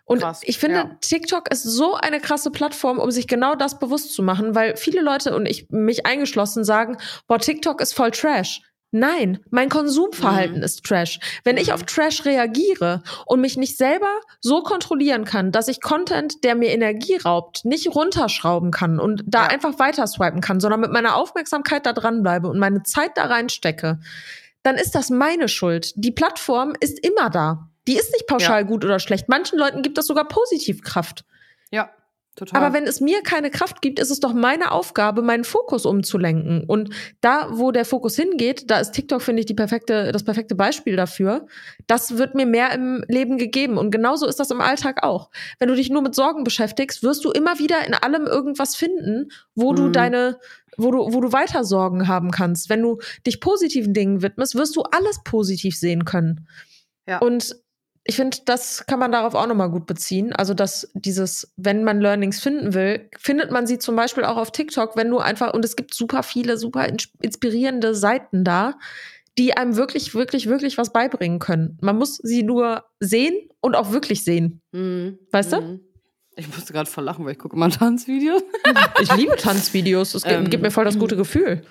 Und 0.05 0.21
Krass, 0.21 0.43
ich 0.45 0.59
finde, 0.59 0.77
ja. 0.77 0.91
TikTok 1.01 1.51
ist 1.51 1.65
so 1.65 1.95
eine 1.95 2.21
krasse 2.21 2.53
Plattform, 2.53 2.99
um 2.99 3.11
sich 3.11 3.27
genau 3.27 3.57
das 3.57 3.81
bewusst 3.81 4.15
zu 4.15 4.23
machen, 4.23 4.55
weil 4.55 4.77
viele 4.77 5.03
Leute 5.03 5.35
und 5.35 5.47
ich 5.47 5.69
mich 5.71 6.07
eingeschlossen 6.07 6.65
sagen, 6.65 6.97
boah, 7.27 7.41
TikTok 7.41 7.81
ist 7.81 7.93
voll 7.93 8.13
Trash. 8.13 8.63
Nein, 8.93 9.41
mein 9.51 9.69
Konsumverhalten 9.69 10.59
mhm. 10.59 10.63
ist 10.63 10.85
Trash. 10.85 11.19
Wenn 11.43 11.57
mhm. 11.57 11.63
ich 11.63 11.73
auf 11.73 11.83
Trash 11.83 12.25
reagiere 12.25 13.03
und 13.27 13.41
mich 13.41 13.57
nicht 13.57 13.77
selber 13.77 14.09
so 14.41 14.63
kontrollieren 14.63 15.25
kann, 15.25 15.51
dass 15.51 15.67
ich 15.67 15.83
Content, 15.83 16.45
der 16.45 16.55
mir 16.55 16.71
Energie 16.71 17.17
raubt, 17.17 17.65
nicht 17.65 17.93
runterschrauben 17.93 18.71
kann 18.71 19.01
und 19.01 19.25
da 19.27 19.43
ja. 19.43 19.49
einfach 19.49 19.79
weiter 19.81 20.07
swipen 20.07 20.41
kann, 20.41 20.61
sondern 20.61 20.81
mit 20.81 20.93
meiner 20.93 21.17
Aufmerksamkeit 21.17 21.85
da 21.85 21.93
dran 21.93 22.23
bleibe 22.23 22.49
und 22.49 22.61
meine 22.61 22.85
Zeit 22.85 23.11
da 23.17 23.25
reinstecke, 23.25 23.99
dann 24.67 24.77
ist 24.77 24.97
das 24.97 25.11
meine 25.11 25.49
Schuld. 25.49 25.93
Die 25.95 26.11
Plattform 26.11 26.75
ist 26.81 26.99
immer 26.99 27.31
da. 27.31 27.71
Die 27.87 27.97
ist 27.97 28.13
nicht 28.13 28.27
pauschal 28.27 28.63
ja. 28.63 28.67
gut 28.67 28.85
oder 28.85 28.99
schlecht. 28.99 29.29
Manchen 29.29 29.59
Leuten 29.61 29.83
gibt 29.83 29.97
das 29.97 30.09
sogar 30.09 30.27
Positivkraft. 30.27 31.25
Ja. 31.71 31.91
Total. 32.35 32.63
Aber 32.63 32.75
wenn 32.75 32.85
es 32.85 33.01
mir 33.01 33.23
keine 33.23 33.51
Kraft 33.51 33.81
gibt, 33.81 33.99
ist 33.99 34.11
es 34.11 34.21
doch 34.21 34.35
meine 34.35 34.71
Aufgabe, 34.71 35.23
meinen 35.23 35.45
Fokus 35.45 35.87
umzulenken. 35.87 36.65
Und 36.67 36.91
da, 37.23 37.49
wo 37.51 37.71
der 37.71 37.87
Fokus 37.87 38.15
hingeht, 38.17 38.71
da 38.71 38.79
ist 38.79 38.93
TikTok, 38.93 39.23
finde 39.23 39.41
ich, 39.41 39.47
die 39.47 39.55
perfekte, 39.55 40.13
das 40.13 40.23
perfekte 40.23 40.55
Beispiel 40.55 40.97
dafür. 40.97 41.47
Das 41.87 42.19
wird 42.19 42.35
mir 42.35 42.45
mehr 42.45 42.73
im 42.73 43.03
Leben 43.09 43.39
gegeben. 43.39 43.79
Und 43.79 43.91
genauso 43.91 44.27
ist 44.27 44.39
das 44.39 44.51
im 44.51 44.61
Alltag 44.61 45.03
auch. 45.03 45.31
Wenn 45.59 45.69
du 45.69 45.75
dich 45.77 45.89
nur 45.89 46.03
mit 46.03 46.15
Sorgen 46.15 46.45
beschäftigst, 46.45 47.03
wirst 47.03 47.25
du 47.25 47.31
immer 47.31 47.59
wieder 47.59 47.87
in 47.87 47.95
allem 47.95 48.27
irgendwas 48.27 48.77
finden, 48.77 49.31
wo 49.55 49.73
mhm. 49.73 49.77
du 49.77 49.89
deine, 49.89 50.39
wo 50.77 50.91
du, 50.91 51.13
wo 51.13 51.21
du 51.21 51.33
weiter 51.33 51.65
Sorgen 51.65 52.09
haben 52.09 52.31
kannst. 52.31 52.69
Wenn 52.69 52.83
du 52.83 52.99
dich 53.27 53.41
positiven 53.41 53.95
Dingen 53.95 54.23
widmest, 54.23 54.55
wirst 54.55 54.77
du 54.77 54.83
alles 54.83 55.21
positiv 55.25 55.77
sehen 55.77 56.05
können. 56.05 56.47
Ja. 57.07 57.19
Und 57.19 57.57
ich 58.09 58.17
finde, 58.17 58.39
das 58.45 58.87
kann 58.87 59.01
man 59.01 59.11
darauf 59.11 59.35
auch 59.35 59.47
nochmal 59.47 59.71
gut 59.71 59.87
beziehen. 59.87 60.33
Also, 60.33 60.55
dass 60.55 60.91
dieses, 60.95 61.53
wenn 61.57 61.83
man 61.83 62.01
Learnings 62.01 62.41
finden 62.41 62.73
will, 62.73 63.09
findet 63.19 63.51
man 63.51 63.67
sie 63.67 63.79
zum 63.79 63.97
Beispiel 63.97 64.25
auch 64.25 64.37
auf 64.37 64.53
TikTok, 64.53 64.97
wenn 64.97 65.11
du 65.11 65.19
einfach, 65.19 65.53
und 65.55 65.65
es 65.65 65.75
gibt 65.75 65.93
super 65.93 66.23
viele, 66.23 66.57
super 66.57 66.87
inspirierende 67.21 67.95
Seiten 67.95 68.45
da, 68.45 68.75
die 69.39 69.57
einem 69.57 69.77
wirklich, 69.77 70.15
wirklich, 70.15 70.47
wirklich 70.47 70.79
was 70.79 70.93
beibringen 70.93 71.41
können. 71.41 71.79
Man 71.81 71.99
muss 71.99 72.17
sie 72.23 72.43
nur 72.43 72.85
sehen 73.01 73.35
und 73.61 73.75
auch 73.75 73.91
wirklich 73.91 74.25
sehen. 74.25 74.63
Mhm. 74.73 75.19
Weißt 75.33 75.53
du? 75.53 75.81
Ich 76.37 76.49
musste 76.49 76.73
gerade 76.73 76.89
verlachen, 76.89 77.25
weil 77.25 77.33
ich 77.33 77.39
gucke 77.39 77.57
immer 77.57 77.71
Tanzvideos. 77.71 78.43
ich 79.01 79.15
liebe 79.17 79.37
Tanzvideos. 79.37 80.13
Das 80.13 80.23
ähm, 80.27 80.51
gibt 80.51 80.63
mir 80.63 80.71
voll 80.71 80.85
das 80.85 80.99
gute 80.99 81.17
Gefühl. 81.17 81.63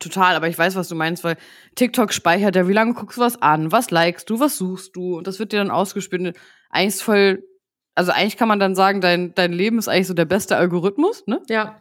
Total, 0.00 0.34
aber 0.34 0.48
ich 0.48 0.58
weiß, 0.58 0.74
was 0.74 0.88
du 0.88 0.96
meinst, 0.96 1.22
weil 1.22 1.36
TikTok 1.76 2.12
speichert 2.12 2.56
ja, 2.56 2.66
wie 2.66 2.72
lange 2.72 2.94
guckst 2.94 3.18
du 3.18 3.22
was 3.22 3.40
an, 3.40 3.70
was 3.70 3.92
likest 3.92 4.28
du, 4.28 4.40
was 4.40 4.56
suchst 4.56 4.96
du 4.96 5.16
und 5.16 5.28
das 5.28 5.38
wird 5.38 5.52
dir 5.52 5.58
dann 5.58 5.70
ausgespielt. 5.70 6.36
Eigentlich 6.70 6.94
ist 6.94 7.02
voll, 7.02 7.44
also 7.94 8.10
eigentlich 8.10 8.36
kann 8.36 8.48
man 8.48 8.58
dann 8.58 8.74
sagen, 8.74 9.00
dein, 9.00 9.32
dein 9.34 9.52
Leben 9.52 9.78
ist 9.78 9.86
eigentlich 9.86 10.08
so 10.08 10.14
der 10.14 10.24
beste 10.24 10.56
Algorithmus, 10.56 11.26
ne? 11.28 11.40
Ja. 11.48 11.80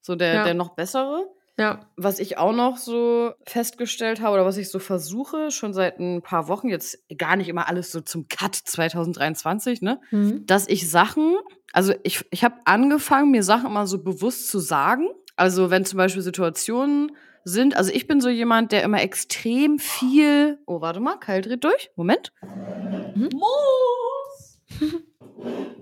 So 0.00 0.14
der, 0.14 0.34
ja. 0.34 0.44
der 0.44 0.54
noch 0.54 0.76
bessere. 0.76 1.26
Ja. 1.60 1.80
Was 1.96 2.20
ich 2.20 2.38
auch 2.38 2.54
noch 2.54 2.78
so 2.78 3.32
festgestellt 3.44 4.22
habe 4.22 4.32
oder 4.32 4.46
was 4.46 4.56
ich 4.56 4.70
so 4.70 4.78
versuche, 4.78 5.50
schon 5.50 5.74
seit 5.74 6.00
ein 6.00 6.22
paar 6.22 6.48
Wochen, 6.48 6.70
jetzt 6.70 6.98
gar 7.18 7.36
nicht 7.36 7.50
immer 7.50 7.68
alles 7.68 7.92
so 7.92 8.00
zum 8.00 8.28
Cut 8.28 8.54
2023, 8.54 9.82
ne? 9.82 10.00
Mhm. 10.10 10.46
Dass 10.46 10.66
ich 10.66 10.88
Sachen, 10.88 11.36
also 11.74 11.92
ich, 12.02 12.24
ich 12.30 12.44
habe 12.44 12.54
angefangen, 12.64 13.30
mir 13.30 13.42
Sachen 13.42 13.66
immer 13.66 13.86
so 13.86 14.02
bewusst 14.02 14.48
zu 14.48 14.58
sagen. 14.58 15.08
Also 15.36 15.68
wenn 15.68 15.84
zum 15.84 15.98
Beispiel 15.98 16.22
Situationen 16.22 17.12
sind, 17.44 17.76
also 17.76 17.92
ich 17.92 18.06
bin 18.06 18.22
so 18.22 18.30
jemand, 18.30 18.72
der 18.72 18.82
immer 18.82 19.02
extrem 19.02 19.78
viel. 19.78 20.58
Oh, 20.64 20.80
warte 20.80 21.00
mal, 21.00 21.18
Kyle 21.18 21.42
dreht 21.42 21.62
durch. 21.62 21.90
Moment. 21.94 22.32
Mhm. 23.14 23.28
Moos! 23.34 24.60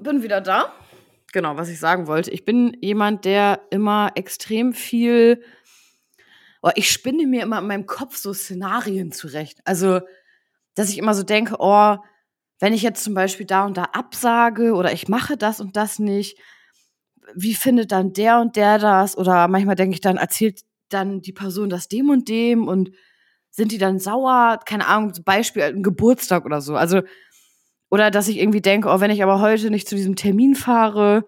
bin 0.03 0.25
wieder 0.25 0.41
da. 0.41 0.73
Genau, 1.33 1.57
was 1.57 1.69
ich 1.69 1.79
sagen 1.79 2.07
wollte. 2.07 2.31
Ich 2.31 2.45
bin 2.45 2.77
jemand, 2.81 3.25
der 3.25 3.61
immer 3.71 4.11
extrem 4.17 4.73
viel. 4.73 5.43
Oh, 6.63 6.71
ich 6.75 6.91
spinne 6.91 7.27
mir 7.27 7.43
immer 7.43 7.59
in 7.59 7.67
meinem 7.67 7.87
Kopf 7.87 8.17
so 8.17 8.33
Szenarien 8.33 9.13
zurecht. 9.13 9.61
Also, 9.65 10.01
dass 10.75 10.91
ich 10.91 10.99
immer 10.99 11.15
so 11.15 11.23
denke, 11.23 11.57
oh, 11.59 11.97
wenn 12.61 12.73
ich 12.73 12.83
jetzt 12.83 13.05
zum 13.05 13.15
Beispiel 13.15 13.47
da 13.47 13.65
und 13.65 13.77
da 13.77 13.85
absage 13.85 14.75
oder 14.75 14.93
ich 14.93 15.09
mache 15.09 15.37
das 15.37 15.61
und 15.61 15.77
das 15.77 15.99
nicht, 15.99 16.39
wie 17.35 17.55
findet 17.55 17.93
dann 17.93 18.13
der 18.13 18.41
und 18.41 18.57
der 18.57 18.79
das? 18.79 19.17
Oder 19.17 19.49
manchmal 19.49 19.77
denke 19.77 19.95
ich 19.95 20.01
dann, 20.01 20.17
erzählt 20.17 20.63
dann 20.89 21.21
die 21.21 21.33
Person 21.33 21.69
das 21.69 21.89
dem 21.89 22.11
und 22.11 22.29
dem 22.29 22.67
und 22.67 22.91
sind 23.51 23.73
die 23.73 23.79
dann 23.79 23.99
sauer? 23.99 24.59
Keine 24.65 24.87
Ahnung, 24.87 25.15
zum 25.15 25.25
Beispiel 25.25 25.63
ein 25.63 25.83
Geburtstag 25.83 26.45
oder 26.45 26.61
so. 26.61 26.77
Also, 26.77 27.03
oder 27.91 28.11
dass 28.11 28.29
ich 28.29 28.39
irgendwie 28.39 28.61
denke, 28.61 28.89
oh, 28.89 29.01
wenn 29.01 29.11
ich 29.11 29.23
aber 29.23 29.41
heute 29.41 29.71
nicht 29.71 29.89
zu 29.89 29.97
diesem 29.97 30.17
Termin 30.17 30.55
fahre, 30.55 31.25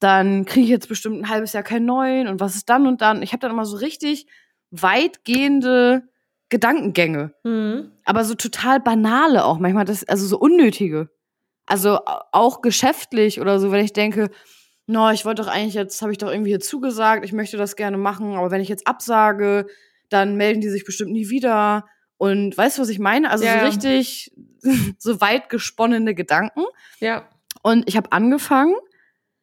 dann 0.00 0.44
kriege 0.44 0.64
ich 0.64 0.70
jetzt 0.70 0.88
bestimmt 0.88 1.20
ein 1.20 1.28
halbes 1.28 1.52
Jahr 1.52 1.62
keinen 1.62 1.86
neuen 1.86 2.28
und 2.28 2.40
was 2.40 2.54
ist 2.56 2.68
dann 2.68 2.86
und 2.86 3.00
dann? 3.00 3.22
Ich 3.22 3.32
habe 3.32 3.40
dann 3.40 3.50
immer 3.50 3.64
so 3.64 3.76
richtig 3.76 4.26
weitgehende 4.70 6.02
Gedankengänge. 6.48 7.34
Mhm. 7.44 7.92
Aber 8.04 8.24
so 8.24 8.34
total 8.34 8.80
banale 8.80 9.44
auch 9.44 9.58
manchmal, 9.58 9.84
das, 9.84 10.04
also 10.04 10.26
so 10.26 10.38
unnötige. 10.38 11.08
Also 11.66 11.98
auch 12.04 12.62
geschäftlich 12.62 13.40
oder 13.40 13.58
so, 13.58 13.72
wenn 13.72 13.84
ich 13.84 13.92
denke, 13.92 14.30
no, 14.86 15.10
ich 15.10 15.24
wollte 15.24 15.42
doch 15.42 15.50
eigentlich 15.50 15.74
jetzt, 15.74 16.00
habe 16.00 16.12
ich 16.12 16.18
doch 16.18 16.30
irgendwie 16.30 16.50
hier 16.50 16.60
zugesagt, 16.60 17.24
ich 17.24 17.32
möchte 17.32 17.56
das 17.56 17.74
gerne 17.74 17.98
machen, 17.98 18.36
aber 18.36 18.52
wenn 18.52 18.60
ich 18.60 18.68
jetzt 18.68 18.86
absage, 18.86 19.66
dann 20.08 20.36
melden 20.36 20.60
die 20.60 20.68
sich 20.68 20.84
bestimmt 20.84 21.10
nie 21.10 21.28
wieder. 21.28 21.86
Und 22.18 22.56
weißt 22.56 22.78
du, 22.78 22.82
was 22.82 22.88
ich 22.88 23.00
meine? 23.00 23.30
Also 23.30 23.44
ja. 23.44 23.58
so 23.58 23.66
richtig 23.66 24.32
so 24.98 25.20
weit 25.20 25.48
gesponnene 25.48 26.14
Gedanken. 26.14 26.64
Ja. 27.00 27.28
Und 27.62 27.88
ich 27.88 27.96
habe 27.96 28.12
angefangen, 28.12 28.74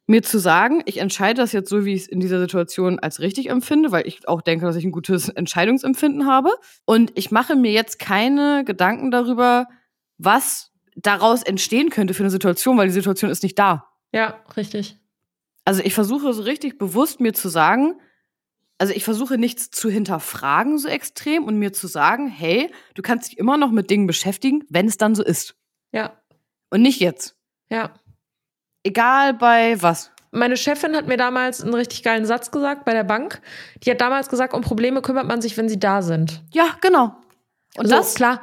mir 0.05 0.21
zu 0.21 0.37
sagen, 0.37 0.81
ich 0.85 0.97
entscheide 0.97 1.41
das 1.41 1.53
jetzt 1.53 1.69
so, 1.69 1.85
wie 1.85 1.93
ich 1.93 2.01
es 2.03 2.07
in 2.07 2.19
dieser 2.19 2.39
Situation 2.39 2.99
als 2.99 3.19
richtig 3.19 3.49
empfinde, 3.49 3.91
weil 3.91 4.05
ich 4.05 4.27
auch 4.27 4.41
denke, 4.41 4.65
dass 4.65 4.75
ich 4.75 4.83
ein 4.83 4.91
gutes 4.91 5.29
Entscheidungsempfinden 5.29 6.27
habe. 6.27 6.51
Und 6.85 7.11
ich 7.15 7.31
mache 7.31 7.55
mir 7.55 7.71
jetzt 7.71 7.99
keine 7.99 8.63
Gedanken 8.65 9.11
darüber, 9.11 9.67
was 10.17 10.71
daraus 10.95 11.41
entstehen 11.43 11.89
könnte 11.89 12.13
für 12.13 12.23
eine 12.23 12.29
Situation, 12.29 12.77
weil 12.77 12.87
die 12.87 12.93
Situation 12.93 13.31
ist 13.31 13.43
nicht 13.43 13.57
da. 13.57 13.89
Ja, 14.11 14.41
richtig. 14.57 14.99
Also 15.65 15.81
ich 15.81 15.93
versuche 15.93 16.33
so 16.33 16.43
richtig 16.43 16.77
bewusst 16.77 17.19
mir 17.19 17.33
zu 17.33 17.47
sagen, 17.49 17.95
also 18.77 18.93
ich 18.93 19.05
versuche 19.05 19.37
nichts 19.37 19.71
zu 19.71 19.89
hinterfragen 19.89 20.77
so 20.77 20.89
extrem 20.89 21.45
und 21.45 21.57
mir 21.57 21.71
zu 21.71 21.87
sagen, 21.87 22.27
hey, 22.27 22.69
du 22.95 23.01
kannst 23.01 23.31
dich 23.31 23.37
immer 23.37 23.57
noch 23.57 23.71
mit 23.71 23.89
Dingen 23.89 24.07
beschäftigen, 24.07 24.63
wenn 24.69 24.87
es 24.87 24.97
dann 24.97 25.15
so 25.15 25.23
ist. 25.23 25.55
Ja. 25.93 26.21
Und 26.69 26.81
nicht 26.81 26.99
jetzt. 26.99 27.37
Ja. 27.69 27.93
Egal 28.83 29.33
bei 29.33 29.81
was. 29.81 30.11
Meine 30.31 30.57
Chefin 30.57 30.95
hat 30.95 31.07
mir 31.07 31.17
damals 31.17 31.61
einen 31.61 31.75
richtig 31.75 32.01
geilen 32.03 32.25
Satz 32.25 32.49
gesagt 32.51 32.85
bei 32.85 32.93
der 32.93 33.03
Bank. 33.03 33.39
Die 33.83 33.91
hat 33.91 34.01
damals 34.01 34.29
gesagt, 34.29 34.53
um 34.53 34.61
Probleme 34.61 35.01
kümmert 35.01 35.27
man 35.27 35.41
sich, 35.41 35.55
wenn 35.57 35.69
sie 35.69 35.79
da 35.79 36.01
sind. 36.01 36.41
Ja, 36.51 36.65
genau. 36.81 37.15
Und 37.77 37.87
so, 37.87 37.95
das 37.95 38.15
klar. 38.15 38.41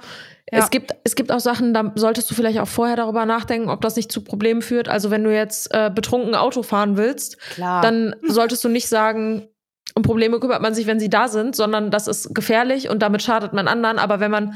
Ja. 0.53 0.59
Es, 0.61 0.71
gibt, 0.71 0.93
es 1.05 1.15
gibt 1.15 1.31
auch 1.31 1.41
Sachen, 1.41 1.75
da 1.75 1.93
solltest 1.95 2.31
du 2.31 2.35
vielleicht 2.35 2.59
auch 2.59 2.69
vorher 2.69 2.97
darüber 2.97 3.25
nachdenken, 3.27 3.69
ob 3.71 3.81
das 3.83 3.97
nicht 3.97 4.11
zu 4.11 4.23
Problemen 4.23 4.63
führt. 4.63 4.89
Also 4.89 5.11
wenn 5.11 5.23
du 5.25 5.33
jetzt 5.35 5.73
äh, 5.73 5.91
betrunken 5.95 6.35
Auto 6.35 6.63
fahren 6.63 6.97
willst, 6.97 7.39
Klar. 7.51 7.83
dann 7.83 8.15
solltest 8.27 8.63
du 8.65 8.69
nicht 8.69 8.89
sagen, 8.89 9.49
um 9.95 10.03
Probleme 10.03 10.39
kümmert 10.41 10.63
man 10.63 10.75
sich, 10.75 10.87
wenn 10.87 11.01
sie 11.01 11.11
da 11.11 11.29
sind, 11.29 11.55
sondern 11.57 11.91
das 11.91 12.07
ist 12.07 12.35
gefährlich 12.35 12.89
und 12.89 13.01
damit 13.01 13.23
schadet 13.23 13.53
man 13.53 13.69
anderen. 13.69 13.99
Aber 13.99 14.21
wenn 14.21 14.31
man, 14.31 14.55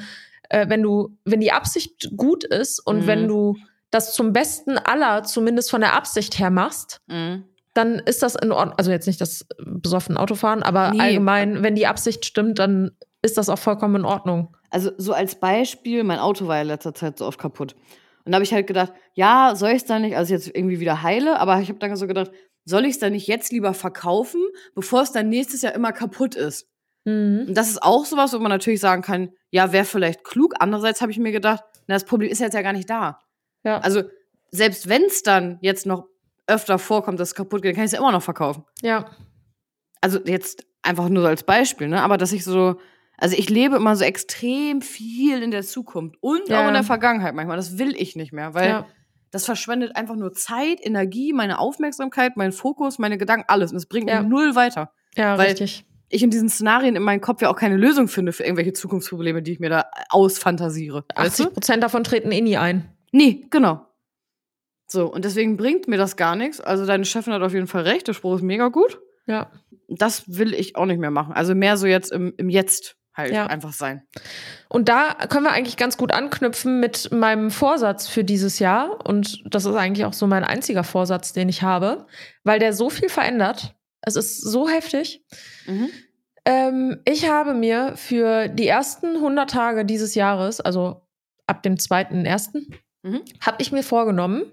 äh, 0.48 0.68
wenn 0.68 0.82
du, 0.82 1.16
wenn 1.24 1.40
die 1.40 1.52
Absicht 1.52 2.10
gut 2.16 2.44
ist 2.44 2.78
und 2.80 3.02
Mhm. 3.02 3.06
wenn 3.06 3.28
du 3.28 3.56
das 3.94 4.12
zum 4.12 4.32
Besten 4.32 4.78
aller, 4.78 5.22
zumindest 5.22 5.70
von 5.70 5.80
der 5.80 5.94
Absicht 5.94 6.38
her 6.38 6.50
machst, 6.50 7.00
Mhm. 7.06 7.44
dann 7.74 7.94
ist 7.98 8.22
das 8.22 8.34
in 8.34 8.52
Ordnung. 8.52 8.76
Also 8.78 8.90
jetzt 8.90 9.06
nicht 9.06 9.20
das 9.20 9.46
besoffene 9.64 10.18
Autofahren, 10.18 10.62
aber 10.62 10.90
Nee. 10.90 11.00
allgemein, 11.00 11.62
wenn 11.62 11.74
die 11.74 11.86
Absicht 11.86 12.24
stimmt, 12.24 12.58
dann 12.58 12.92
ist 13.22 13.38
das 13.38 13.48
auch 13.48 13.58
vollkommen 13.58 13.96
in 13.96 14.04
Ordnung. 14.04 14.56
Also 14.70 14.90
so 14.98 15.12
als 15.12 15.36
Beispiel, 15.36 16.04
mein 16.04 16.18
Auto 16.18 16.46
war 16.46 16.56
ja 16.56 16.62
letzter 16.62 16.94
Zeit 16.94 17.18
so 17.18 17.26
oft 17.26 17.38
kaputt. 17.38 17.74
Und 18.24 18.32
da 18.32 18.36
habe 18.36 18.44
ich 18.44 18.52
halt 18.54 18.66
gedacht, 18.66 18.92
ja, 19.14 19.54
soll 19.54 19.70
ich 19.70 19.76
es 19.76 19.84
dann 19.84 20.02
nicht, 20.02 20.16
also 20.16 20.32
jetzt 20.32 20.48
irgendwie 20.48 20.80
wieder 20.80 21.02
heile, 21.02 21.38
aber 21.38 21.60
ich 21.60 21.68
habe 21.68 21.78
dann 21.78 21.94
so 21.96 22.06
gedacht, 22.06 22.30
soll 22.64 22.84
ich 22.84 22.92
es 22.92 22.98
dann 22.98 23.12
nicht 23.12 23.26
jetzt 23.28 23.52
lieber 23.52 23.74
verkaufen, 23.74 24.40
bevor 24.74 25.02
es 25.02 25.12
dann 25.12 25.28
nächstes 25.28 25.62
Jahr 25.62 25.74
immer 25.74 25.92
kaputt 25.92 26.34
ist? 26.34 26.66
Mhm. 27.04 27.44
Und 27.48 27.54
das 27.54 27.68
ist 27.68 27.82
auch 27.82 28.04
sowas, 28.06 28.32
wo 28.32 28.38
man 28.38 28.50
natürlich 28.50 28.80
sagen 28.80 29.02
kann, 29.02 29.30
ja, 29.50 29.72
wäre 29.72 29.84
vielleicht 29.84 30.24
klug. 30.24 30.54
Andererseits 30.58 31.00
habe 31.02 31.12
ich 31.12 31.18
mir 31.18 31.32
gedacht, 31.32 31.62
na, 31.86 31.94
das 31.94 32.04
Problem 32.04 32.30
ist 32.30 32.40
jetzt 32.40 32.54
ja 32.54 32.62
gar 32.62 32.72
nicht 32.72 32.88
da. 32.88 33.18
Ja. 33.64 33.78
Also 33.78 34.02
selbst 34.50 34.88
wenn 34.88 35.02
es 35.04 35.22
dann 35.22 35.58
jetzt 35.62 35.86
noch 35.86 36.06
öfter 36.46 36.78
vorkommt, 36.78 37.18
dass 37.18 37.30
es 37.30 37.34
kaputt 37.34 37.62
geht, 37.62 37.70
dann 37.70 37.76
kann 37.76 37.84
ich 37.84 37.88
es 37.88 37.92
ja 37.92 37.98
immer 37.98 38.12
noch 38.12 38.22
verkaufen. 38.22 38.64
ja. 38.82 39.06
Also 40.00 40.20
jetzt 40.26 40.66
einfach 40.82 41.08
nur 41.08 41.22
so 41.22 41.28
als 41.30 41.44
Beispiel, 41.44 41.88
ne? 41.88 42.02
Aber 42.02 42.18
dass 42.18 42.30
ich 42.32 42.44
so, 42.44 42.76
also 43.16 43.34
ich 43.38 43.48
lebe 43.48 43.76
immer 43.76 43.96
so 43.96 44.04
extrem 44.04 44.82
viel 44.82 45.42
in 45.42 45.50
der 45.50 45.62
Zukunft 45.62 46.16
und 46.20 46.46
Ja. 46.50 46.62
auch 46.62 46.68
in 46.68 46.74
der 46.74 46.82
Vergangenheit 46.84 47.34
manchmal. 47.34 47.56
Das 47.56 47.78
will 47.78 47.94
ich 47.96 48.14
nicht 48.14 48.30
mehr, 48.34 48.52
weil 48.52 48.68
ja. 48.68 48.86
das 49.30 49.46
verschwendet 49.46 49.96
einfach 49.96 50.14
nur 50.14 50.34
Zeit, 50.34 50.78
Energie, 50.84 51.32
meine 51.32 51.58
Aufmerksamkeit, 51.58 52.36
meinen 52.36 52.52
Fokus, 52.52 52.98
meine 52.98 53.16
Gedanken, 53.16 53.46
alles. 53.48 53.70
Und 53.70 53.78
es 53.78 53.86
bringt 53.86 54.10
Ja. 54.10 54.20
mich 54.20 54.28
null 54.28 54.54
weiter. 54.54 54.92
Ja, 55.16 55.38
Weil- 55.38 55.46
richtig. 55.46 55.86
Ich 56.10 56.22
in 56.22 56.28
diesen 56.30 56.50
Szenarien 56.50 56.94
in 56.96 57.02
meinem 57.02 57.22
Kopf 57.22 57.40
ja 57.40 57.48
auch 57.50 57.56
keine 57.56 57.76
Lösung 57.78 58.06
finde 58.08 58.32
für 58.32 58.44
irgendwelche 58.44 58.74
Zukunftsprobleme, 58.74 59.40
die 59.42 59.52
ich 59.52 59.58
mir 59.58 59.70
da 59.70 59.86
ausfantasiere. 60.10 61.04
Weißt 61.16 61.38
du? 61.38 61.44
80 61.44 61.54
Prozent 61.54 61.82
davon 61.82 62.04
treten 62.04 62.30
eh 62.30 62.40
nie 62.42 62.56
ein. 62.58 62.88
Nee, 63.14 63.46
genau. 63.50 63.86
So, 64.88 65.06
und 65.06 65.24
deswegen 65.24 65.56
bringt 65.56 65.86
mir 65.86 65.96
das 65.96 66.16
gar 66.16 66.34
nichts. 66.34 66.60
Also 66.60 66.84
deine 66.84 67.04
Chefin 67.04 67.32
hat 67.32 67.42
auf 67.42 67.54
jeden 67.54 67.68
Fall 67.68 67.82
recht, 67.82 68.08
der 68.08 68.12
Spruch 68.12 68.36
ist 68.36 68.42
mega 68.42 68.68
gut. 68.68 69.00
Ja. 69.26 69.52
Das 69.88 70.24
will 70.36 70.52
ich 70.52 70.74
auch 70.74 70.84
nicht 70.86 70.98
mehr 70.98 71.12
machen. 71.12 71.32
Also 71.32 71.54
mehr 71.54 71.76
so 71.76 71.86
jetzt 71.86 72.10
im, 72.10 72.34
im 72.38 72.48
Jetzt 72.48 72.96
halt 73.14 73.32
Ja. 73.32 73.46
einfach 73.46 73.72
sein. 73.72 74.02
Und 74.68 74.88
da 74.88 75.14
können 75.28 75.44
wir 75.44 75.52
eigentlich 75.52 75.76
ganz 75.76 75.96
gut 75.96 76.12
anknüpfen 76.12 76.80
mit 76.80 77.12
meinem 77.12 77.52
Vorsatz 77.52 78.08
für 78.08 78.24
dieses 78.24 78.58
Jahr. 78.58 79.06
Und 79.06 79.42
das 79.46 79.64
ist 79.64 79.76
eigentlich 79.76 80.04
auch 80.06 80.12
so 80.12 80.26
mein 80.26 80.42
einziger 80.42 80.82
Vorsatz, 80.82 81.32
den 81.32 81.48
ich 81.48 81.62
habe, 81.62 82.06
weil 82.42 82.58
der 82.58 82.72
so 82.72 82.90
viel 82.90 83.08
verändert. 83.08 83.76
Es 84.00 84.16
ist 84.16 84.40
so 84.40 84.68
heftig. 84.68 85.24
Mhm. 85.66 85.88
Ähm, 86.44 87.00
ich 87.04 87.28
habe 87.30 87.54
mir 87.54 87.92
für 87.96 88.48
die 88.48 88.66
ersten 88.66 89.14
100 89.16 89.48
Tage 89.48 89.84
dieses 89.84 90.16
Jahres, 90.16 90.60
also 90.60 91.06
ab 91.46 91.62
dem 91.62 91.76
2.1., 91.76 92.74
Mhm. 93.04 93.22
habe 93.40 93.58
ich 93.60 93.70
mir 93.70 93.82
vorgenommen, 93.84 94.44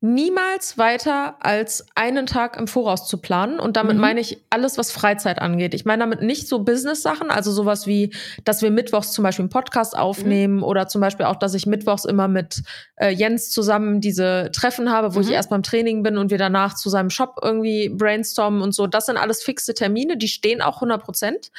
niemals 0.00 0.78
weiter 0.78 1.36
als 1.40 1.84
einen 1.96 2.26
Tag 2.26 2.56
im 2.56 2.68
Voraus 2.68 3.08
zu 3.08 3.18
planen. 3.18 3.58
Und 3.58 3.76
damit 3.76 3.96
Mhm. 3.96 4.00
meine 4.00 4.20
ich 4.20 4.38
alles, 4.48 4.78
was 4.78 4.92
Freizeit 4.92 5.40
angeht. 5.40 5.74
Ich 5.74 5.84
meine 5.86 6.00
damit 6.04 6.22
nicht 6.22 6.46
so 6.46 6.60
Business-Sachen, 6.60 7.32
also 7.32 7.50
sowas 7.50 7.88
wie, 7.88 8.14
dass 8.44 8.62
wir 8.62 8.70
mittwochs 8.70 9.10
zum 9.12 9.24
Beispiel 9.24 9.42
einen 9.44 9.50
Podcast 9.50 9.94
Mhm. 9.94 10.00
aufnehmen 10.00 10.62
oder 10.62 10.86
zum 10.86 11.00
Beispiel 11.00 11.26
auch, 11.26 11.34
dass 11.34 11.54
ich 11.54 11.66
mittwochs 11.66 12.04
immer 12.04 12.28
mit 12.28 12.62
äh, 12.96 13.08
Jens 13.10 13.50
zusammen 13.50 14.00
diese 14.00 14.50
Treffen 14.52 14.92
habe, 14.92 15.16
wo 15.16 15.20
ich 15.20 15.26
Mhm. 15.28 15.32
erst 15.32 15.50
beim 15.50 15.64
Training 15.64 16.04
bin 16.04 16.16
und 16.16 16.30
wir 16.30 16.38
danach 16.38 16.74
zu 16.74 16.90
seinem 16.90 17.10
Shop 17.10 17.40
irgendwie 17.42 17.88
brainstormen 17.88 18.62
und 18.62 18.72
so. 18.76 18.86
Das 18.86 19.06
sind 19.06 19.16
alles 19.16 19.42
fixe 19.42 19.74
Termine, 19.74 20.16
die 20.16 20.28
stehen 20.28 20.62
auch 20.62 20.80
100 20.80 21.02
Prozent. 21.02 21.50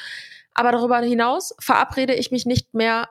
Aber 0.54 0.72
darüber 0.72 0.98
hinaus 1.00 1.54
verabrede 1.60 2.14
ich 2.14 2.30
mich 2.30 2.46
nicht 2.46 2.72
mehr 2.74 3.08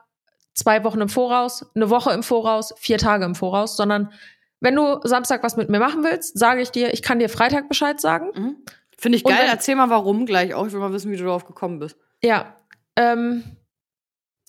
zwei 0.60 0.84
Wochen 0.84 1.00
im 1.00 1.08
Voraus, 1.08 1.66
eine 1.74 1.90
Woche 1.90 2.12
im 2.12 2.22
Voraus, 2.22 2.72
vier 2.78 2.98
Tage 2.98 3.24
im 3.24 3.34
Voraus, 3.34 3.76
sondern 3.76 4.12
wenn 4.60 4.76
du 4.76 5.00
Samstag 5.04 5.42
was 5.42 5.56
mit 5.56 5.68
mir 5.70 5.78
machen 5.80 6.04
willst, 6.04 6.38
sage 6.38 6.60
ich 6.60 6.70
dir, 6.70 6.92
ich 6.92 7.02
kann 7.02 7.18
dir 7.18 7.28
Freitag 7.28 7.68
Bescheid 7.68 8.00
sagen. 8.00 8.30
Mhm. 8.34 8.56
Finde 8.98 9.16
ich 9.16 9.24
geil. 9.24 9.38
wenn- 9.40 9.48
Erzähl 9.48 9.74
mal 9.76 9.88
warum 9.90 10.26
gleich 10.26 10.52
auch. 10.54 10.66
Ich 10.66 10.72
will 10.72 10.80
mal 10.80 10.92
wissen, 10.92 11.10
wie 11.10 11.16
du 11.16 11.24
darauf 11.24 11.46
gekommen 11.46 11.78
bist. 11.78 11.96
Ja, 12.22 12.56
ähm, 12.96 13.42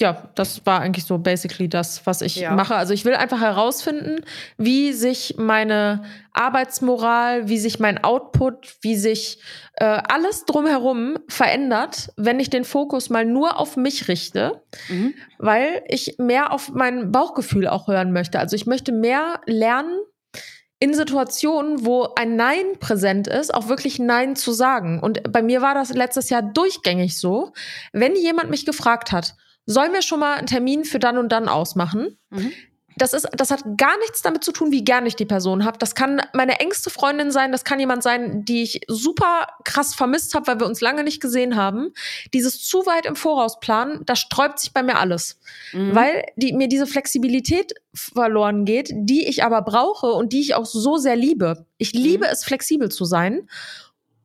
ja, 0.01 0.29
das 0.35 0.65
war 0.65 0.81
eigentlich 0.81 1.05
so 1.05 1.17
basically 1.19 1.69
das, 1.69 2.05
was 2.05 2.21
ich 2.21 2.35
Ja. 2.35 2.53
mache. 2.55 2.75
Also 2.75 2.93
ich 2.93 3.05
will 3.05 3.15
einfach 3.15 3.39
herausfinden, 3.39 4.25
wie 4.57 4.91
sich 4.91 5.35
meine 5.37 6.03
Arbeitsmoral, 6.33 7.47
wie 7.47 7.57
sich 7.57 7.79
mein 7.79 8.03
Output, 8.03 8.75
wie 8.81 8.95
sich 8.97 9.39
äh, 9.75 9.85
alles 9.85 10.45
drumherum 10.45 11.17
verändert, 11.29 12.09
wenn 12.17 12.39
ich 12.39 12.49
den 12.49 12.65
Fokus 12.65 13.09
mal 13.09 13.25
nur 13.25 13.57
auf 13.59 13.77
mich 13.77 14.07
richte, 14.09 14.61
Mhm. 14.89 15.13
weil 15.39 15.81
ich 15.87 16.15
mehr 16.19 16.51
auf 16.51 16.69
mein 16.73 17.11
Bauchgefühl 17.11 17.67
auch 17.67 17.87
hören 17.87 18.11
möchte. 18.11 18.37
Also 18.39 18.55
ich 18.55 18.65
möchte 18.65 18.91
mehr 18.91 19.39
lernen, 19.45 19.97
in 20.83 20.95
Situationen, 20.95 21.85
wo 21.85 22.09
ein 22.15 22.35
Nein 22.35 22.65
präsent 22.79 23.27
ist, 23.27 23.53
auch 23.53 23.67
wirklich 23.67 23.99
Nein 23.99 24.35
zu 24.35 24.51
sagen. 24.51 24.99
Und 24.99 25.31
bei 25.31 25.43
mir 25.43 25.61
war 25.61 25.75
das 25.75 25.93
letztes 25.93 26.31
Jahr 26.31 26.41
durchgängig 26.41 27.19
so. 27.19 27.53
Wenn 27.93 28.15
jemand 28.15 28.49
mich 28.49 28.65
gefragt 28.65 29.11
hat, 29.11 29.35
sollen 29.65 29.93
wir 29.93 30.01
schon 30.01 30.19
mal 30.19 30.37
einen 30.37 30.47
Termin 30.47 30.85
für 30.85 30.99
dann 30.99 31.17
und 31.17 31.31
dann 31.31 31.47
ausmachen? 31.47 32.17
Mhm. 32.29 32.51
Das 32.97 33.13
ist, 33.13 33.25
das 33.31 33.51
hat 33.51 33.63
gar 33.77 33.97
nichts 33.99 34.21
damit 34.21 34.43
zu 34.43 34.51
tun, 34.51 34.71
wie 34.73 34.83
gern 34.83 35.05
ich 35.05 35.15
die 35.15 35.25
Person 35.25 35.63
habe. 35.63 35.77
Das 35.77 35.95
kann 35.95 36.21
meine 36.33 36.59
engste 36.59 36.89
Freundin 36.89 37.31
sein, 37.31 37.53
das 37.53 37.63
kann 37.63 37.79
jemand 37.79 38.03
sein, 38.03 38.43
die 38.43 38.63
ich 38.63 38.81
super 38.89 39.47
krass 39.63 39.95
vermisst 39.95 40.35
habe, 40.35 40.47
weil 40.47 40.59
wir 40.59 40.67
uns 40.67 40.81
lange 40.81 41.05
nicht 41.05 41.21
gesehen 41.21 41.55
haben. 41.55 41.93
Dieses 42.33 42.67
zu 42.67 42.85
weit 42.85 43.05
im 43.05 43.15
Voraus 43.15 43.61
planen, 43.61 44.01
da 44.05 44.17
sträubt 44.17 44.59
sich 44.59 44.73
bei 44.73 44.83
mir 44.83 44.99
alles 44.99 45.39
Mhm. 45.73 45.95
weil 45.95 46.25
die, 46.35 46.51
mir 46.51 46.67
diese 46.67 46.85
Flexibilität 46.85 47.73
verloren 47.93 48.65
geht, 48.65 48.89
die 48.93 49.25
ich 49.25 49.43
aber 49.43 49.61
brauche 49.61 50.07
und 50.11 50.33
die 50.33 50.41
ich 50.41 50.55
auch 50.55 50.65
so 50.65 50.97
sehr 50.97 51.15
liebe. 51.15 51.65
Ich 51.77 51.93
liebe 51.93 52.27
es, 52.27 52.43
flexibel 52.43 52.89
zu 52.89 53.05
sein. 53.05 53.47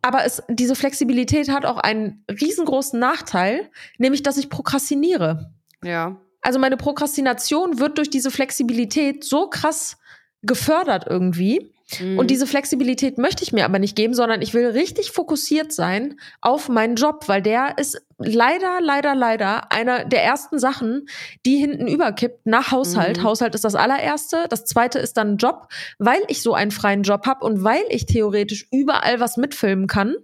Aber 0.02 0.24
es, 0.24 0.42
diese 0.48 0.74
Flexibilität 0.74 1.48
hat 1.48 1.64
auch 1.64 1.78
einen 1.78 2.24
riesengroßen 2.30 2.98
Nachteil, 2.98 3.70
nämlich 3.98 4.22
dass 4.22 4.36
ich 4.36 4.50
prokrastiniere. 4.50 5.52
Ja. 5.82 6.20
Also 6.42 6.58
meine 6.58 6.76
Prokrastination 6.76 7.80
wird 7.80 7.98
durch 7.98 8.08
diese 8.10 8.30
Flexibilität 8.30 9.24
so 9.24 9.48
krass 9.48 9.98
gefördert 10.42 11.06
irgendwie. 11.08 11.72
Mhm. 12.00 12.18
Und 12.18 12.30
diese 12.30 12.46
Flexibilität 12.46 13.18
möchte 13.18 13.42
ich 13.42 13.52
mir 13.52 13.64
aber 13.64 13.78
nicht 13.78 13.96
geben, 13.96 14.14
sondern 14.14 14.42
ich 14.42 14.54
will 14.54 14.66
richtig 14.66 15.12
fokussiert 15.12 15.72
sein 15.72 16.18
auf 16.40 16.68
meinen 16.68 16.96
Job, 16.96 17.28
weil 17.28 17.42
der 17.42 17.78
ist 17.78 18.00
leider, 18.18 18.80
leider, 18.80 19.14
leider 19.14 19.72
einer 19.72 20.04
der 20.04 20.24
ersten 20.24 20.58
Sachen, 20.58 21.06
die 21.44 21.56
hinten 21.56 21.86
überkippt 21.86 22.46
nach 22.46 22.72
Haushalt. 22.72 23.18
Mhm. 23.18 23.22
Haushalt 23.22 23.54
ist 23.54 23.64
das 23.64 23.74
allererste. 23.74 24.46
Das 24.48 24.64
zweite 24.64 24.98
ist 24.98 25.16
dann 25.16 25.36
Job, 25.36 25.68
weil 25.98 26.20
ich 26.28 26.42
so 26.42 26.54
einen 26.54 26.70
freien 26.70 27.02
Job 27.02 27.26
habe 27.26 27.44
und 27.44 27.62
weil 27.62 27.84
ich 27.90 28.06
theoretisch 28.06 28.66
überall 28.72 29.20
was 29.20 29.36
mitfilmen 29.36 29.86
kann. 29.86 30.16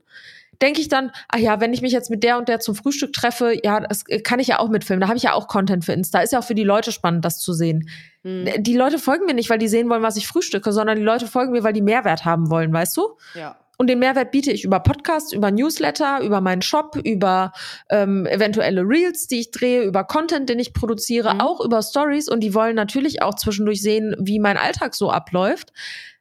Denke 0.61 0.81
ich 0.81 0.89
dann, 0.89 1.11
ach 1.29 1.39
ja, 1.39 1.61
wenn 1.61 1.73
ich 1.73 1.83
mich 1.83 1.93
jetzt 1.93 2.09
mit 2.09 2.23
der 2.23 2.39
und 2.39 2.49
der 2.49 2.61
zum 2.61 2.77
Frühstück 2.77 3.13
treffe, 3.13 3.59
ja, 3.65 3.81
das 3.81 4.05
kann 4.23 4.39
ich 4.39 4.47
ja 4.47 4.61
auch 4.61 4.69
mitfilmen. 4.69 5.01
Da 5.01 5.09
habe 5.09 5.17
ich 5.17 5.25
ja 5.25 5.33
auch 5.33 5.49
Content 5.49 5.85
für 5.85 5.93
Insta. 5.93 6.21
Ist 6.21 6.33
ja 6.33 6.39
auch 6.39 6.45
für 6.45 6.55
die 6.55 6.63
Leute 6.63 6.93
spannend, 6.93 7.25
das 7.25 7.41
zu 7.41 7.53
sehen 7.53 7.89
Mhm. 8.23 8.63
die 8.63 8.77
Leute 8.77 8.99
folgen 8.99 9.27
mir 9.27 9.35
nicht, 9.35 9.51
weil 9.51 9.59
die 9.59 9.69
sehen 9.69 9.89
wollen, 9.91 10.03
was 10.03 10.17
ich 10.17 10.29
frühstücke, 10.29 10.73
sondern 10.73 10.97
die 10.97 11.03
Leute 11.03 11.27
folgen 11.27 11.53
mir, 11.53 11.65
weil 11.65 11.73
die 11.73 11.83
Mehrwert 11.83 12.25
haben 12.25 12.51
wollen, 12.51 12.73
weißt 12.73 12.97
du? 12.97 13.17
Ja. 13.35 13.57
Und 13.79 13.89
den 13.89 13.99
Mehrwert 13.99 14.31
biete 14.31 14.53
ich 14.53 14.65
über 14.65 14.79
Podcasts, 14.81 15.33
über 15.33 15.51
Newsletter, 15.51 16.21
über 16.21 16.41
meinen 16.41 16.63
Shop, 16.63 16.95
über 17.03 17.53
ähm, 17.91 18.27
eventuelle 18.27 18.83
Reels, 18.83 19.27
die 19.27 19.41
ich 19.41 19.51
drehe, 19.51 19.83
über 19.83 20.05
Content, 20.05 20.49
den 20.49 20.61
ich 20.61 20.73
produziere, 20.73 21.35
Mhm. 21.35 21.41
auch 21.41 21.61
über 21.61 21.83
Stories. 21.83 22.29
Und 22.29 22.41
die 22.41 22.55
wollen 22.55 22.77
natürlich 22.77 23.23
auch 23.23 23.35
zwischendurch 23.35 23.83
sehen, 23.83 24.15
wie 24.21 24.39
mein 24.39 24.57
Alltag 24.57 24.95
so 24.95 25.11
abläuft. 25.11 25.73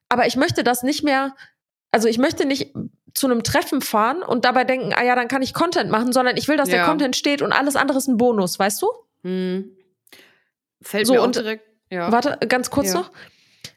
Aber 0.09 0.25
ich 0.25 0.37
möchte 0.37 0.63
das 0.63 0.81
nicht 0.81 1.03
mehr 1.03 1.35
also 1.91 2.07
ich 2.07 2.17
möchte 2.17 2.45
nicht 2.45 2.73
zu 3.13 3.27
einem 3.27 3.43
Treffen 3.43 3.81
fahren 3.81 4.23
und 4.23 4.45
dabei 4.45 4.63
denken, 4.63 4.93
ah 4.95 5.03
ja, 5.03 5.15
dann 5.15 5.27
kann 5.27 5.41
ich 5.41 5.53
Content 5.53 5.91
machen, 5.91 6.13
sondern 6.13 6.37
ich 6.37 6.47
will, 6.47 6.55
dass 6.57 6.69
ja. 6.69 6.77
der 6.77 6.85
Content 6.85 7.15
steht 7.15 7.41
und 7.41 7.51
alles 7.51 7.75
andere 7.75 7.97
ist 7.97 8.07
ein 8.07 8.17
Bonus, 8.17 8.57
weißt 8.57 8.81
du? 8.81 8.87
Hm. 9.23 9.75
Fällt 10.81 11.07
so, 11.07 11.13
mir 11.13 11.21
auch 11.21 11.31
direkt. 11.31 11.67
Ja. 11.91 12.11
Warte, 12.11 12.37
ganz 12.47 12.69
kurz 12.69 12.87
ja. 12.87 12.99
noch. 12.99 13.11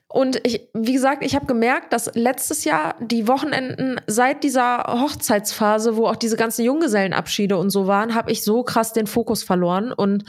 Und 0.09 0.41
ich, 0.47 0.69
wie 0.73 0.93
gesagt, 0.93 1.25
ich 1.25 1.35
habe 1.35 1.47
gemerkt, 1.47 1.93
dass 1.93 2.15
letztes 2.15 2.63
Jahr 2.63 2.95
die 3.01 3.27
Wochenenden 3.27 4.01
seit 4.07 4.45
dieser 4.45 4.85
Hochzeitsphase, 4.85 5.97
wo 5.97 6.07
auch 6.07 6.15
diese 6.15 6.37
ganzen 6.37 6.65
Junggesellenabschiede 6.65 7.57
und 7.57 7.71
so 7.71 7.89
waren, 7.89 8.15
habe 8.15 8.31
ich 8.31 8.45
so 8.45 8.63
krass 8.63 8.93
den 8.93 9.09
Fokus 9.09 9.43
verloren. 9.43 9.93
Und 9.93 10.25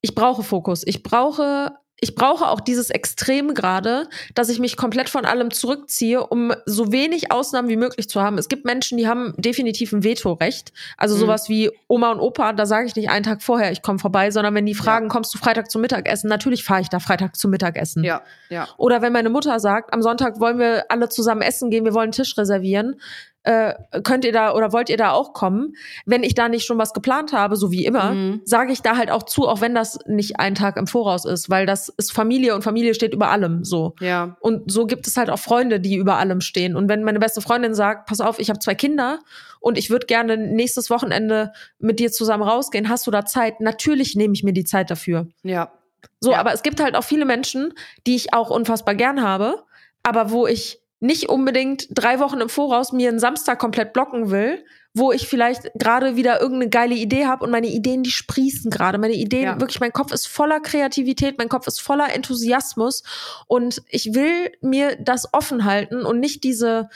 ich 0.00 0.16
brauche 0.16 0.42
Fokus. 0.42 0.82
Ich 0.84 1.04
brauche 1.04 1.76
ich 2.00 2.14
brauche 2.14 2.48
auch 2.48 2.60
dieses 2.60 2.90
Extrem 2.90 3.52
gerade, 3.52 4.08
dass 4.34 4.48
ich 4.48 4.58
mich 4.58 4.76
komplett 4.76 5.10
von 5.10 5.26
allem 5.26 5.50
zurückziehe, 5.50 6.26
um 6.26 6.52
so 6.64 6.92
wenig 6.92 7.30
Ausnahmen 7.30 7.68
wie 7.68 7.76
möglich 7.76 8.08
zu 8.08 8.22
haben. 8.22 8.38
Es 8.38 8.48
gibt 8.48 8.64
Menschen, 8.64 8.96
die 8.96 9.06
haben 9.06 9.34
definitiv 9.36 9.92
ein 9.92 10.02
Vetorecht. 10.02 10.72
Also 10.96 11.14
mhm. 11.14 11.20
sowas 11.20 11.48
wie 11.48 11.70
Oma 11.88 12.12
und 12.12 12.20
Opa, 12.20 12.54
da 12.54 12.64
sage 12.64 12.86
ich 12.86 12.96
nicht 12.96 13.10
einen 13.10 13.24
Tag 13.24 13.42
vorher, 13.42 13.70
ich 13.70 13.82
komme 13.82 13.98
vorbei, 13.98 14.30
sondern 14.30 14.54
wenn 14.54 14.64
die 14.64 14.74
fragen, 14.74 15.06
ja. 15.06 15.12
kommst 15.12 15.34
du 15.34 15.38
Freitag 15.38 15.70
zum 15.70 15.82
Mittagessen, 15.82 16.28
natürlich 16.28 16.64
fahre 16.64 16.80
ich 16.80 16.88
da 16.88 17.00
Freitag 17.00 17.36
zum 17.36 17.50
Mittagessen. 17.50 18.02
Ja, 18.02 18.22
ja. 18.48 18.66
Oder 18.78 19.02
wenn 19.02 19.12
meine 19.12 19.28
Mutter 19.28 19.60
sagt, 19.60 19.92
am 19.92 20.00
Sonntag 20.00 20.40
wollen 20.40 20.58
wir 20.58 20.90
alle 20.90 21.10
zusammen 21.10 21.42
essen 21.42 21.70
gehen, 21.70 21.84
wir 21.84 21.92
wollen 21.92 22.04
einen 22.04 22.12
Tisch 22.12 22.36
reservieren, 22.38 22.96
äh, 23.42 23.74
könnt 24.04 24.24
ihr 24.24 24.32
da 24.32 24.54
oder 24.54 24.72
wollt 24.72 24.90
ihr 24.90 24.96
da 24.96 25.12
auch 25.12 25.32
kommen? 25.32 25.74
Wenn 26.04 26.22
ich 26.22 26.34
da 26.34 26.48
nicht 26.48 26.66
schon 26.66 26.78
was 26.78 26.92
geplant 26.92 27.32
habe, 27.32 27.56
so 27.56 27.70
wie 27.70 27.86
immer, 27.86 28.12
mhm. 28.12 28.40
sage 28.44 28.72
ich 28.72 28.82
da 28.82 28.96
halt 28.96 29.10
auch 29.10 29.22
zu, 29.22 29.48
auch 29.48 29.60
wenn 29.60 29.74
das 29.74 29.98
nicht 30.06 30.38
ein 30.38 30.54
Tag 30.54 30.76
im 30.76 30.86
Voraus 30.86 31.24
ist, 31.24 31.48
weil 31.48 31.64
das 31.64 31.88
ist 31.88 32.12
Familie 32.12 32.54
und 32.54 32.62
Familie 32.62 32.94
steht 32.94 33.14
über 33.14 33.30
allem 33.30 33.64
so. 33.64 33.94
Ja. 34.00 34.36
Und 34.40 34.70
so 34.70 34.86
gibt 34.86 35.06
es 35.06 35.16
halt 35.16 35.30
auch 35.30 35.38
Freunde, 35.38 35.80
die 35.80 35.96
über 35.96 36.18
allem 36.18 36.40
stehen. 36.40 36.76
Und 36.76 36.88
wenn 36.88 37.02
meine 37.02 37.18
beste 37.18 37.40
Freundin 37.40 37.74
sagt, 37.74 38.06
pass 38.06 38.20
auf, 38.20 38.38
ich 38.38 38.50
habe 38.50 38.58
zwei 38.58 38.74
Kinder 38.74 39.20
und 39.60 39.78
ich 39.78 39.88
würde 39.88 40.06
gerne 40.06 40.36
nächstes 40.36 40.90
Wochenende 40.90 41.52
mit 41.78 41.98
dir 41.98 42.12
zusammen 42.12 42.42
rausgehen, 42.42 42.88
hast 42.88 43.06
du 43.06 43.10
da 43.10 43.24
Zeit? 43.24 43.60
Natürlich 43.60 44.16
nehme 44.16 44.34
ich 44.34 44.42
mir 44.42 44.52
die 44.52 44.64
Zeit 44.64 44.90
dafür. 44.90 45.28
Ja. 45.42 45.72
So, 46.20 46.32
ja. 46.32 46.38
aber 46.38 46.52
es 46.52 46.62
gibt 46.62 46.80
halt 46.80 46.94
auch 46.94 47.04
viele 47.04 47.24
Menschen, 47.24 47.72
die 48.06 48.16
ich 48.16 48.34
auch 48.34 48.50
unfassbar 48.50 48.94
gern 48.94 49.22
habe, 49.22 49.62
aber 50.02 50.30
wo 50.30 50.46
ich 50.46 50.79
nicht 51.00 51.28
unbedingt 51.28 51.88
drei 51.90 52.20
Wochen 52.20 52.40
im 52.40 52.48
Voraus 52.48 52.92
mir 52.92 53.08
einen 53.08 53.18
Samstag 53.18 53.58
komplett 53.58 53.92
blocken 53.92 54.30
will, 54.30 54.62
wo 54.92 55.12
ich 55.12 55.28
vielleicht 55.28 55.72
gerade 55.74 56.16
wieder 56.16 56.40
irgendeine 56.40 56.68
geile 56.68 56.94
Idee 56.94 57.26
habe 57.26 57.44
und 57.44 57.50
meine 57.50 57.68
Ideen, 57.68 58.02
die 58.02 58.10
sprießen 58.10 58.70
gerade. 58.70 58.98
Meine 58.98 59.14
Ideen, 59.14 59.44
ja. 59.44 59.60
wirklich, 59.60 59.80
mein 59.80 59.92
Kopf 59.92 60.12
ist 60.12 60.26
voller 60.26 60.60
Kreativität, 60.60 61.38
mein 61.38 61.48
Kopf 61.48 61.66
ist 61.66 61.80
voller 61.80 62.12
Enthusiasmus 62.12 63.02
und 63.46 63.82
ich 63.88 64.14
will 64.14 64.52
mir 64.60 64.96
das 64.96 65.32
offen 65.32 65.64
halten 65.64 66.04
und 66.04 66.20
nicht 66.20 66.44
diese 66.44 66.90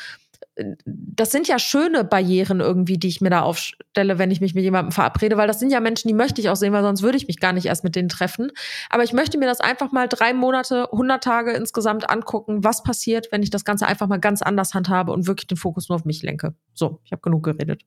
das 0.56 1.32
sind 1.32 1.48
ja 1.48 1.58
schöne 1.58 2.04
Barrieren 2.04 2.60
irgendwie, 2.60 2.96
die 2.96 3.08
ich 3.08 3.20
mir 3.20 3.30
da 3.30 3.42
aufstelle, 3.42 4.18
wenn 4.18 4.30
ich 4.30 4.40
mich 4.40 4.54
mit 4.54 4.62
jemandem 4.62 4.92
verabrede, 4.92 5.36
weil 5.36 5.48
das 5.48 5.58
sind 5.58 5.70
ja 5.70 5.80
Menschen, 5.80 6.08
die 6.08 6.14
möchte 6.14 6.40
ich 6.40 6.48
auch 6.48 6.56
sehen, 6.56 6.72
weil 6.72 6.82
sonst 6.82 7.02
würde 7.02 7.16
ich 7.16 7.26
mich 7.26 7.40
gar 7.40 7.52
nicht 7.52 7.66
erst 7.66 7.82
mit 7.82 7.96
denen 7.96 8.08
treffen. 8.08 8.52
Aber 8.88 9.02
ich 9.02 9.12
möchte 9.12 9.36
mir 9.36 9.46
das 9.46 9.60
einfach 9.60 9.90
mal 9.90 10.08
drei 10.08 10.32
Monate, 10.32 10.88
100 10.92 11.22
Tage 11.22 11.52
insgesamt 11.52 12.08
angucken, 12.08 12.62
was 12.62 12.84
passiert, 12.84 13.32
wenn 13.32 13.42
ich 13.42 13.50
das 13.50 13.64
Ganze 13.64 13.86
einfach 13.86 14.06
mal 14.06 14.18
ganz 14.18 14.42
anders 14.42 14.74
handhabe 14.74 15.12
und 15.12 15.26
wirklich 15.26 15.48
den 15.48 15.56
Fokus 15.56 15.88
nur 15.88 15.96
auf 15.96 16.04
mich 16.04 16.22
lenke. 16.22 16.54
So, 16.72 17.00
ich 17.04 17.10
habe 17.10 17.22
genug 17.22 17.42
geredet. 17.42 17.82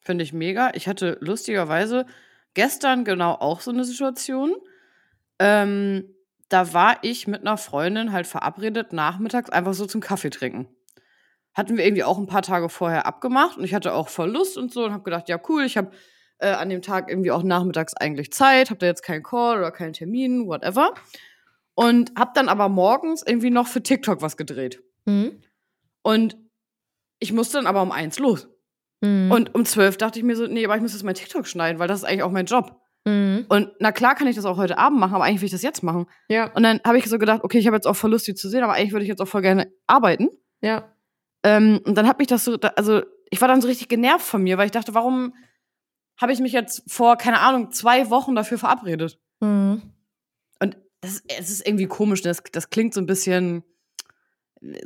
Finde 0.00 0.22
ich 0.22 0.32
mega. 0.32 0.70
Ich 0.74 0.86
hatte 0.86 1.18
lustigerweise 1.20 2.06
gestern 2.54 3.04
genau 3.04 3.32
auch 3.32 3.60
so 3.60 3.72
eine 3.72 3.84
Situation. 3.84 4.54
Ähm, 5.40 6.04
da 6.48 6.72
war 6.72 6.98
ich 7.02 7.26
mit 7.26 7.40
einer 7.40 7.56
Freundin 7.56 8.12
halt 8.12 8.26
verabredet, 8.26 8.92
nachmittags 8.92 9.50
einfach 9.50 9.74
so 9.74 9.86
zum 9.86 10.00
Kaffee 10.00 10.30
trinken 10.30 10.68
hatten 11.60 11.76
wir 11.76 11.84
irgendwie 11.84 12.04
auch 12.04 12.18
ein 12.18 12.26
paar 12.26 12.40
Tage 12.40 12.70
vorher 12.70 13.06
abgemacht 13.06 13.58
und 13.58 13.64
ich 13.64 13.74
hatte 13.74 13.92
auch 13.92 14.08
voll 14.08 14.30
Lust 14.30 14.56
und 14.56 14.72
so 14.72 14.84
und 14.84 14.92
habe 14.92 15.02
gedacht, 15.02 15.28
ja 15.28 15.38
cool, 15.48 15.62
ich 15.62 15.76
habe 15.76 15.90
äh, 16.38 16.48
an 16.48 16.70
dem 16.70 16.80
Tag 16.80 17.10
irgendwie 17.10 17.30
auch 17.30 17.42
nachmittags 17.42 17.92
eigentlich 17.94 18.32
Zeit, 18.32 18.70
habe 18.70 18.78
da 18.78 18.86
jetzt 18.86 19.02
keinen 19.02 19.22
Call 19.22 19.58
oder 19.58 19.70
keinen 19.70 19.92
Termin, 19.92 20.46
whatever. 20.46 20.94
Und 21.74 22.12
habe 22.18 22.30
dann 22.34 22.48
aber 22.48 22.70
morgens 22.70 23.22
irgendwie 23.24 23.50
noch 23.50 23.66
für 23.66 23.82
TikTok 23.82 24.22
was 24.22 24.38
gedreht. 24.38 24.82
Mhm. 25.04 25.42
Und 26.02 26.38
ich 27.18 27.32
musste 27.34 27.58
dann 27.58 27.66
aber 27.66 27.82
um 27.82 27.92
eins 27.92 28.18
los. 28.18 28.48
Mhm. 29.02 29.30
Und 29.30 29.54
um 29.54 29.66
zwölf 29.66 29.98
dachte 29.98 30.18
ich 30.18 30.24
mir 30.24 30.36
so, 30.36 30.46
nee, 30.46 30.64
aber 30.64 30.76
ich 30.76 30.82
muss 30.82 30.94
jetzt 30.94 31.04
mein 31.04 31.14
TikTok 31.14 31.46
schneiden, 31.46 31.78
weil 31.78 31.88
das 31.88 32.00
ist 32.00 32.04
eigentlich 32.04 32.22
auch 32.22 32.30
mein 32.30 32.46
Job. 32.46 32.80
Mhm. 33.04 33.44
Und 33.50 33.70
na 33.78 33.92
klar 33.92 34.14
kann 34.14 34.28
ich 34.28 34.36
das 34.36 34.46
auch 34.46 34.56
heute 34.56 34.78
Abend 34.78 34.98
machen, 34.98 35.14
aber 35.14 35.24
eigentlich 35.24 35.42
will 35.42 35.46
ich 35.46 35.52
das 35.52 35.62
jetzt 35.62 35.82
machen. 35.82 36.06
Ja. 36.28 36.50
Und 36.54 36.62
dann 36.62 36.80
habe 36.86 36.96
ich 36.96 37.04
so 37.06 37.18
gedacht, 37.18 37.44
okay, 37.44 37.58
ich 37.58 37.66
habe 37.66 37.76
jetzt 37.76 37.86
auch 37.86 37.96
voll 37.96 38.10
Lust, 38.10 38.26
die 38.26 38.34
zu 38.34 38.48
sehen, 38.48 38.62
aber 38.62 38.72
eigentlich 38.72 38.92
würde 38.92 39.04
ich 39.04 39.10
jetzt 39.10 39.20
auch 39.20 39.28
voll 39.28 39.42
gerne 39.42 39.70
arbeiten. 39.86 40.28
Ja. 40.62 40.90
Ähm, 41.42 41.80
und 41.84 41.96
dann 41.96 42.06
hat 42.06 42.18
mich 42.18 42.28
das 42.28 42.44
so, 42.44 42.58
also 42.76 43.02
ich 43.30 43.40
war 43.40 43.48
dann 43.48 43.60
so 43.60 43.68
richtig 43.68 43.88
genervt 43.88 44.24
von 44.24 44.42
mir, 44.42 44.58
weil 44.58 44.66
ich 44.66 44.72
dachte, 44.72 44.94
warum 44.94 45.34
habe 46.20 46.32
ich 46.32 46.40
mich 46.40 46.52
jetzt 46.52 46.82
vor, 46.86 47.16
keine 47.16 47.40
Ahnung, 47.40 47.72
zwei 47.72 48.10
Wochen 48.10 48.34
dafür 48.34 48.58
verabredet? 48.58 49.18
Mhm. 49.40 49.82
Und 50.60 50.76
das, 51.00 51.22
es 51.38 51.50
ist 51.50 51.66
irgendwie 51.66 51.86
komisch, 51.86 52.22
das, 52.22 52.42
das 52.52 52.70
klingt 52.70 52.92
so 52.92 53.00
ein 53.00 53.06
bisschen 53.06 53.64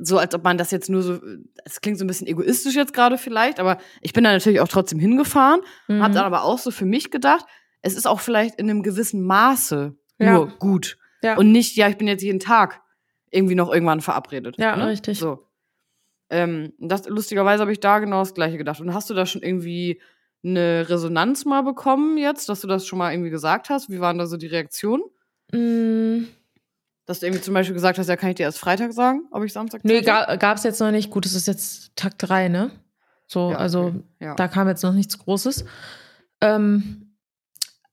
so, 0.00 0.18
als 0.18 0.34
ob 0.34 0.44
man 0.44 0.56
das 0.56 0.70
jetzt 0.70 0.88
nur 0.88 1.02
so, 1.02 1.20
es 1.64 1.80
klingt 1.80 1.98
so 1.98 2.04
ein 2.04 2.06
bisschen 2.06 2.28
egoistisch 2.28 2.76
jetzt 2.76 2.92
gerade 2.92 3.18
vielleicht, 3.18 3.58
aber 3.58 3.78
ich 4.00 4.12
bin 4.12 4.22
da 4.22 4.30
natürlich 4.30 4.60
auch 4.60 4.68
trotzdem 4.68 5.00
hingefahren, 5.00 5.60
mhm. 5.88 6.02
habe 6.02 6.14
dann 6.14 6.24
aber 6.24 6.44
auch 6.44 6.58
so 6.58 6.70
für 6.70 6.84
mich 6.84 7.10
gedacht, 7.10 7.44
es 7.82 7.94
ist 7.94 8.06
auch 8.06 8.20
vielleicht 8.20 8.54
in 8.60 8.70
einem 8.70 8.82
gewissen 8.82 9.24
Maße 9.24 9.96
ja. 10.18 10.32
nur 10.32 10.46
gut. 10.58 10.96
Ja. 11.22 11.36
Und 11.36 11.52
nicht, 11.52 11.76
ja, 11.76 11.88
ich 11.88 11.96
bin 11.96 12.06
jetzt 12.06 12.22
jeden 12.22 12.40
Tag 12.40 12.82
irgendwie 13.30 13.54
noch 13.54 13.72
irgendwann 13.72 14.00
verabredet. 14.00 14.56
Ja, 14.58 14.76
ne? 14.76 14.86
richtig. 14.86 15.18
So. 15.18 15.46
Ähm, 16.30 16.72
das, 16.78 17.08
lustigerweise 17.08 17.62
habe 17.62 17.72
ich 17.72 17.80
da 17.80 17.98
genau 17.98 18.20
das 18.20 18.34
Gleiche 18.34 18.58
gedacht. 18.58 18.80
Und 18.80 18.94
hast 18.94 19.10
du 19.10 19.14
da 19.14 19.26
schon 19.26 19.42
irgendwie 19.42 20.00
eine 20.44 20.86
Resonanz 20.88 21.44
mal 21.44 21.62
bekommen 21.62 22.18
jetzt, 22.18 22.48
dass 22.48 22.60
du 22.60 22.66
das 22.66 22.86
schon 22.86 22.98
mal 22.98 23.12
irgendwie 23.12 23.30
gesagt 23.30 23.70
hast? 23.70 23.90
Wie 23.90 24.00
waren 24.00 24.18
da 24.18 24.26
so 24.26 24.36
die 24.36 24.46
Reaktionen? 24.46 25.02
Mm. 25.52 26.26
Dass 27.06 27.20
du 27.20 27.26
irgendwie 27.26 27.42
zum 27.42 27.52
Beispiel 27.52 27.74
gesagt 27.74 27.98
hast, 27.98 28.08
ja, 28.08 28.16
kann 28.16 28.30
ich 28.30 28.36
dir 28.36 28.44
erst 28.44 28.58
Freitag 28.58 28.92
sagen, 28.92 29.26
ob 29.30 29.44
ich 29.44 29.52
Samstag 29.52 29.84
Nee, 29.84 30.00
ga, 30.00 30.36
gab 30.36 30.56
es 30.56 30.64
jetzt 30.64 30.80
noch 30.80 30.90
nicht. 30.90 31.10
Gut, 31.10 31.26
es 31.26 31.34
ist 31.34 31.46
jetzt 31.46 31.94
Tag 31.96 32.18
3, 32.18 32.48
ne? 32.48 32.70
So, 33.26 33.50
ja, 33.50 33.58
also 33.58 33.86
okay. 33.86 34.02
ja. 34.20 34.34
da 34.34 34.48
kam 34.48 34.68
jetzt 34.68 34.82
noch 34.82 34.92
nichts 34.92 35.18
Großes. 35.18 35.64
Ähm, 36.40 37.16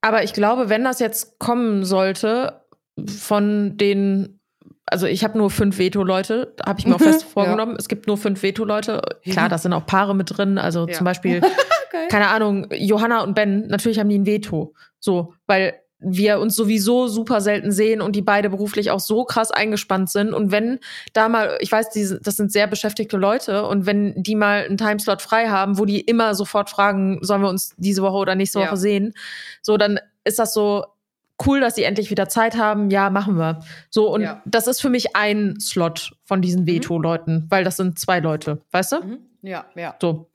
aber 0.02 0.24
ich 0.24 0.34
glaube, 0.34 0.70
wenn 0.70 0.84
das 0.84 1.00
jetzt 1.00 1.40
kommen 1.40 1.86
sollte, 1.86 2.66
von 3.06 3.78
den 3.78 4.41
also 4.86 5.08
ich 5.08 5.24
habe 5.24 5.38
nur 5.38 5.50
fünf 5.50 5.78
Veto-Leute, 5.78 6.54
habe 6.66 6.80
ich 6.80 6.86
mir 6.86 6.96
auch 6.96 7.02
fest 7.02 7.24
vorgenommen. 7.34 7.74
Ja. 7.74 7.78
Es 7.80 7.88
gibt 7.88 8.08
nur 8.08 8.18
fünf 8.18 8.42
Veto-Leute. 8.44 9.02
Klar, 9.24 9.50
da 9.50 9.58
sind 9.58 9.74
auch 9.74 9.86
Paare 9.86 10.16
mit 10.16 10.38
drin. 10.38 10.58
Also 10.58 10.88
ja. 10.88 10.94
zum 10.94 11.06
Beispiel, 11.06 11.38
okay. 11.88 12.08
keine 12.10 12.28
Ahnung, 12.28 12.68
Johanna 12.72 13.24
und 13.24 13.34
Ben, 13.34 13.68
natürlich 13.68 14.00
haben 14.00 14.10
die 14.10 14.20
ein 14.20 14.26
Veto. 14.26 14.74
So, 15.00 15.34
weil 15.48 15.76
wir 16.02 16.40
uns 16.40 16.56
sowieso 16.56 17.08
super 17.08 17.42
selten 17.42 17.72
sehen 17.72 18.02
und 18.02 18.16
die 18.16 18.24
beide 18.24 18.50
beruflich 18.50 18.90
auch 18.90 19.00
so 19.00 19.24
krass 19.24 19.52
eingespannt 19.52 20.10
sind. 20.10 20.34
Und 20.34 20.52
wenn 20.52 20.80
da 21.14 21.30
mal, 21.30 21.58
ich 21.62 21.72
weiß, 21.72 21.92
die, 21.92 22.18
das 22.22 22.36
sind 22.36 22.52
sehr 22.52 22.66
beschäftigte 22.66 23.18
Leute 23.18 23.68
und 23.68 23.86
wenn 23.86 24.16
die 24.18 24.36
mal 24.36 24.66
einen 24.66 24.78
Timeslot 24.78 25.22
frei 25.22 25.50
haben, 25.50 25.78
wo 25.78 25.86
die 25.86 26.02
immer 26.02 26.34
sofort 26.34 26.72
fragen, 26.72 27.20
sollen 27.22 27.44
wir 27.44 27.50
uns 27.50 27.76
diese 27.78 28.02
Woche 28.02 28.18
oder 28.18 28.34
nächste 28.34 28.60
Woche 28.60 28.70
ja. 28.70 28.76
sehen, 28.76 29.14
so 29.62 29.78
dann 29.78 30.00
ist 30.24 30.40
das 30.40 30.54
so, 30.54 30.86
cool, 31.46 31.60
dass 31.60 31.76
sie 31.76 31.84
endlich 31.84 32.10
wieder 32.10 32.30
Zeit 32.30 32.58
haben. 32.58 32.90
Ja, 32.90 33.10
machen 33.10 33.38
wir. 33.38 33.60
So, 33.90 34.14
und 34.14 34.22
ja. 34.22 34.42
das 34.46 34.68
ist 34.68 34.82
für 34.82 34.90
mich 34.90 35.16
ein 35.16 35.60
Slot 35.60 36.12
von 36.24 36.42
diesen 36.42 36.62
mhm. 36.62 36.68
Veto-Leuten, 36.68 37.48
weil 37.50 37.64
das 37.64 37.78
sind 37.78 38.00
zwei 38.00 38.20
Leute, 38.20 38.62
weißt 38.72 38.92
du? 38.94 38.96
Mhm. 39.02 39.18
Ja, 39.42 39.66
ja. 39.76 39.96
So. 40.02 40.30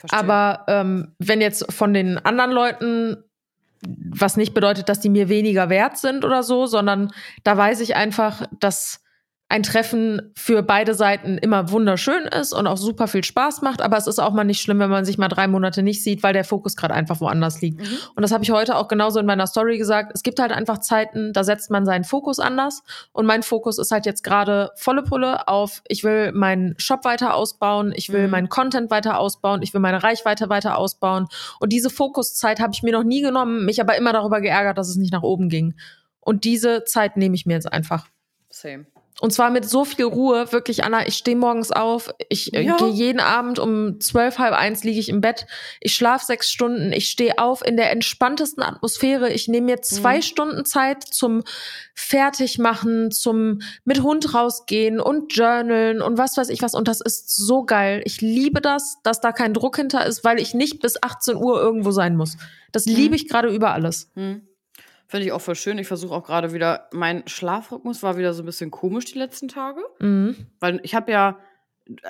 Verstehe. 0.00 0.18
Aber 0.18 0.64
ähm, 0.68 1.14
wenn 1.18 1.40
jetzt 1.40 1.72
von 1.72 1.94
den 1.94 2.18
anderen 2.18 2.52
Leuten, 2.52 3.24
was 3.82 4.36
nicht 4.36 4.54
bedeutet, 4.54 4.88
dass 4.88 5.00
die 5.00 5.10
mir 5.10 5.28
weniger 5.28 5.68
wert 5.68 5.98
sind 5.98 6.24
oder 6.24 6.42
so, 6.42 6.66
sondern 6.66 7.12
da 7.42 7.56
weiß 7.56 7.80
ich 7.80 7.96
einfach, 7.96 8.46
dass 8.60 9.03
ein 9.54 9.62
Treffen 9.62 10.32
für 10.34 10.64
beide 10.64 10.94
Seiten 10.94 11.38
immer 11.38 11.70
wunderschön 11.70 12.24
ist 12.24 12.52
und 12.52 12.66
auch 12.66 12.76
super 12.76 13.06
viel 13.06 13.22
Spaß 13.22 13.62
macht, 13.62 13.82
aber 13.82 13.96
es 13.96 14.08
ist 14.08 14.18
auch 14.18 14.32
mal 14.32 14.42
nicht 14.42 14.60
schlimm, 14.60 14.80
wenn 14.80 14.90
man 14.90 15.04
sich 15.04 15.16
mal 15.16 15.28
drei 15.28 15.46
Monate 15.46 15.84
nicht 15.84 16.02
sieht, 16.02 16.24
weil 16.24 16.32
der 16.32 16.42
Fokus 16.42 16.74
gerade 16.74 16.92
einfach 16.92 17.20
woanders 17.20 17.60
liegt. 17.60 17.80
Mhm. 17.80 17.98
Und 18.16 18.22
das 18.22 18.32
habe 18.32 18.42
ich 18.42 18.50
heute 18.50 18.74
auch 18.74 18.88
genauso 18.88 19.20
in 19.20 19.26
meiner 19.26 19.46
Story 19.46 19.78
gesagt. 19.78 20.10
Es 20.12 20.24
gibt 20.24 20.40
halt 20.40 20.50
einfach 20.50 20.78
Zeiten, 20.78 21.32
da 21.32 21.44
setzt 21.44 21.70
man 21.70 21.86
seinen 21.86 22.02
Fokus 22.02 22.40
anders 22.40 22.82
und 23.12 23.26
mein 23.26 23.44
Fokus 23.44 23.78
ist 23.78 23.92
halt 23.92 24.06
jetzt 24.06 24.24
gerade 24.24 24.72
volle 24.74 25.04
Pulle 25.04 25.46
auf, 25.46 25.82
ich 25.86 26.02
will 26.02 26.32
meinen 26.32 26.74
Shop 26.78 27.04
weiter 27.04 27.36
ausbauen, 27.36 27.92
ich 27.94 28.12
will 28.12 28.24
mhm. 28.24 28.30
meinen 28.30 28.48
Content 28.48 28.90
weiter 28.90 29.20
ausbauen, 29.20 29.62
ich 29.62 29.72
will 29.72 29.80
meine 29.80 30.02
Reichweite 30.02 30.48
weiter 30.48 30.78
ausbauen 30.78 31.28
und 31.60 31.72
diese 31.72 31.90
Fokuszeit 31.90 32.58
habe 32.58 32.72
ich 32.74 32.82
mir 32.82 32.92
noch 32.92 33.04
nie 33.04 33.20
genommen, 33.20 33.64
mich 33.66 33.80
aber 33.80 33.96
immer 33.96 34.12
darüber 34.12 34.40
geärgert, 34.40 34.78
dass 34.78 34.88
es 34.88 34.96
nicht 34.96 35.12
nach 35.12 35.22
oben 35.22 35.48
ging. 35.48 35.74
Und 36.18 36.42
diese 36.42 36.82
Zeit 36.82 37.16
nehme 37.16 37.36
ich 37.36 37.46
mir 37.46 37.52
jetzt 37.52 37.72
einfach. 37.72 38.08
Same. 38.50 38.86
Und 39.20 39.32
zwar 39.32 39.50
mit 39.50 39.64
so 39.68 39.84
viel 39.84 40.04
Ruhe, 40.06 40.50
wirklich, 40.52 40.82
Anna, 40.82 41.06
ich 41.06 41.16
stehe 41.16 41.36
morgens 41.36 41.70
auf, 41.70 42.12
ich 42.28 42.52
äh, 42.52 42.62
Ja. 42.62 42.76
gehe 42.76 42.88
jeden 42.88 43.20
Abend 43.20 43.60
um 43.60 44.00
zwölf, 44.00 44.38
halb 44.38 44.54
eins 44.54 44.82
liege 44.82 44.98
ich 44.98 45.08
im 45.08 45.20
Bett, 45.20 45.46
ich 45.80 45.94
schlafe 45.94 46.26
sechs 46.26 46.50
Stunden, 46.50 46.92
ich 46.92 47.08
stehe 47.10 47.38
auf 47.38 47.64
in 47.64 47.76
der 47.76 47.92
entspanntesten 47.92 48.62
Atmosphäre, 48.64 49.32
ich 49.32 49.46
nehme 49.46 49.66
mir 49.66 49.82
zwei 49.82 50.16
Mhm. 50.16 50.22
Stunden 50.22 50.64
Zeit 50.64 51.04
zum 51.04 51.44
Fertigmachen, 51.94 53.10
zum 53.10 53.60
mit 53.84 54.02
Hund 54.02 54.34
rausgehen 54.34 55.00
und 55.00 55.32
journalen 55.34 56.02
und 56.02 56.18
was 56.18 56.36
weiß 56.36 56.48
ich 56.48 56.62
was. 56.62 56.74
Und 56.74 56.88
das 56.88 57.00
ist 57.00 57.34
so 57.36 57.64
geil. 57.64 58.02
Ich 58.04 58.20
liebe 58.20 58.60
das, 58.60 58.96
dass 59.02 59.20
da 59.20 59.32
kein 59.32 59.54
Druck 59.54 59.76
hinter 59.76 60.04
ist, 60.06 60.24
weil 60.24 60.40
ich 60.40 60.54
nicht 60.54 60.80
bis 60.80 61.02
18 61.02 61.36
Uhr 61.36 61.60
irgendwo 61.60 61.90
sein 61.90 62.16
muss. 62.16 62.36
Das 62.72 62.86
Mhm. 62.86 62.94
liebe 62.94 63.16
ich 63.16 63.28
gerade 63.28 63.48
über 63.48 63.72
alles. 63.72 64.10
Hm. 64.14 64.42
Finde 65.06 65.26
ich 65.26 65.32
auch 65.32 65.40
voll 65.40 65.54
schön. 65.54 65.78
Ich 65.78 65.86
versuche 65.86 66.14
auch 66.14 66.24
gerade 66.24 66.52
wieder, 66.52 66.88
mein 66.92 67.26
Schlafrhythmus 67.26 68.02
war 68.02 68.16
wieder 68.16 68.32
so 68.32 68.42
ein 68.42 68.46
bisschen 68.46 68.70
komisch 68.70 69.04
die 69.06 69.18
letzten 69.18 69.48
Tage. 69.48 69.80
Mhm. 70.00 70.46
Weil 70.60 70.80
ich 70.82 70.94
habe 70.94 71.12
ja, 71.12 71.38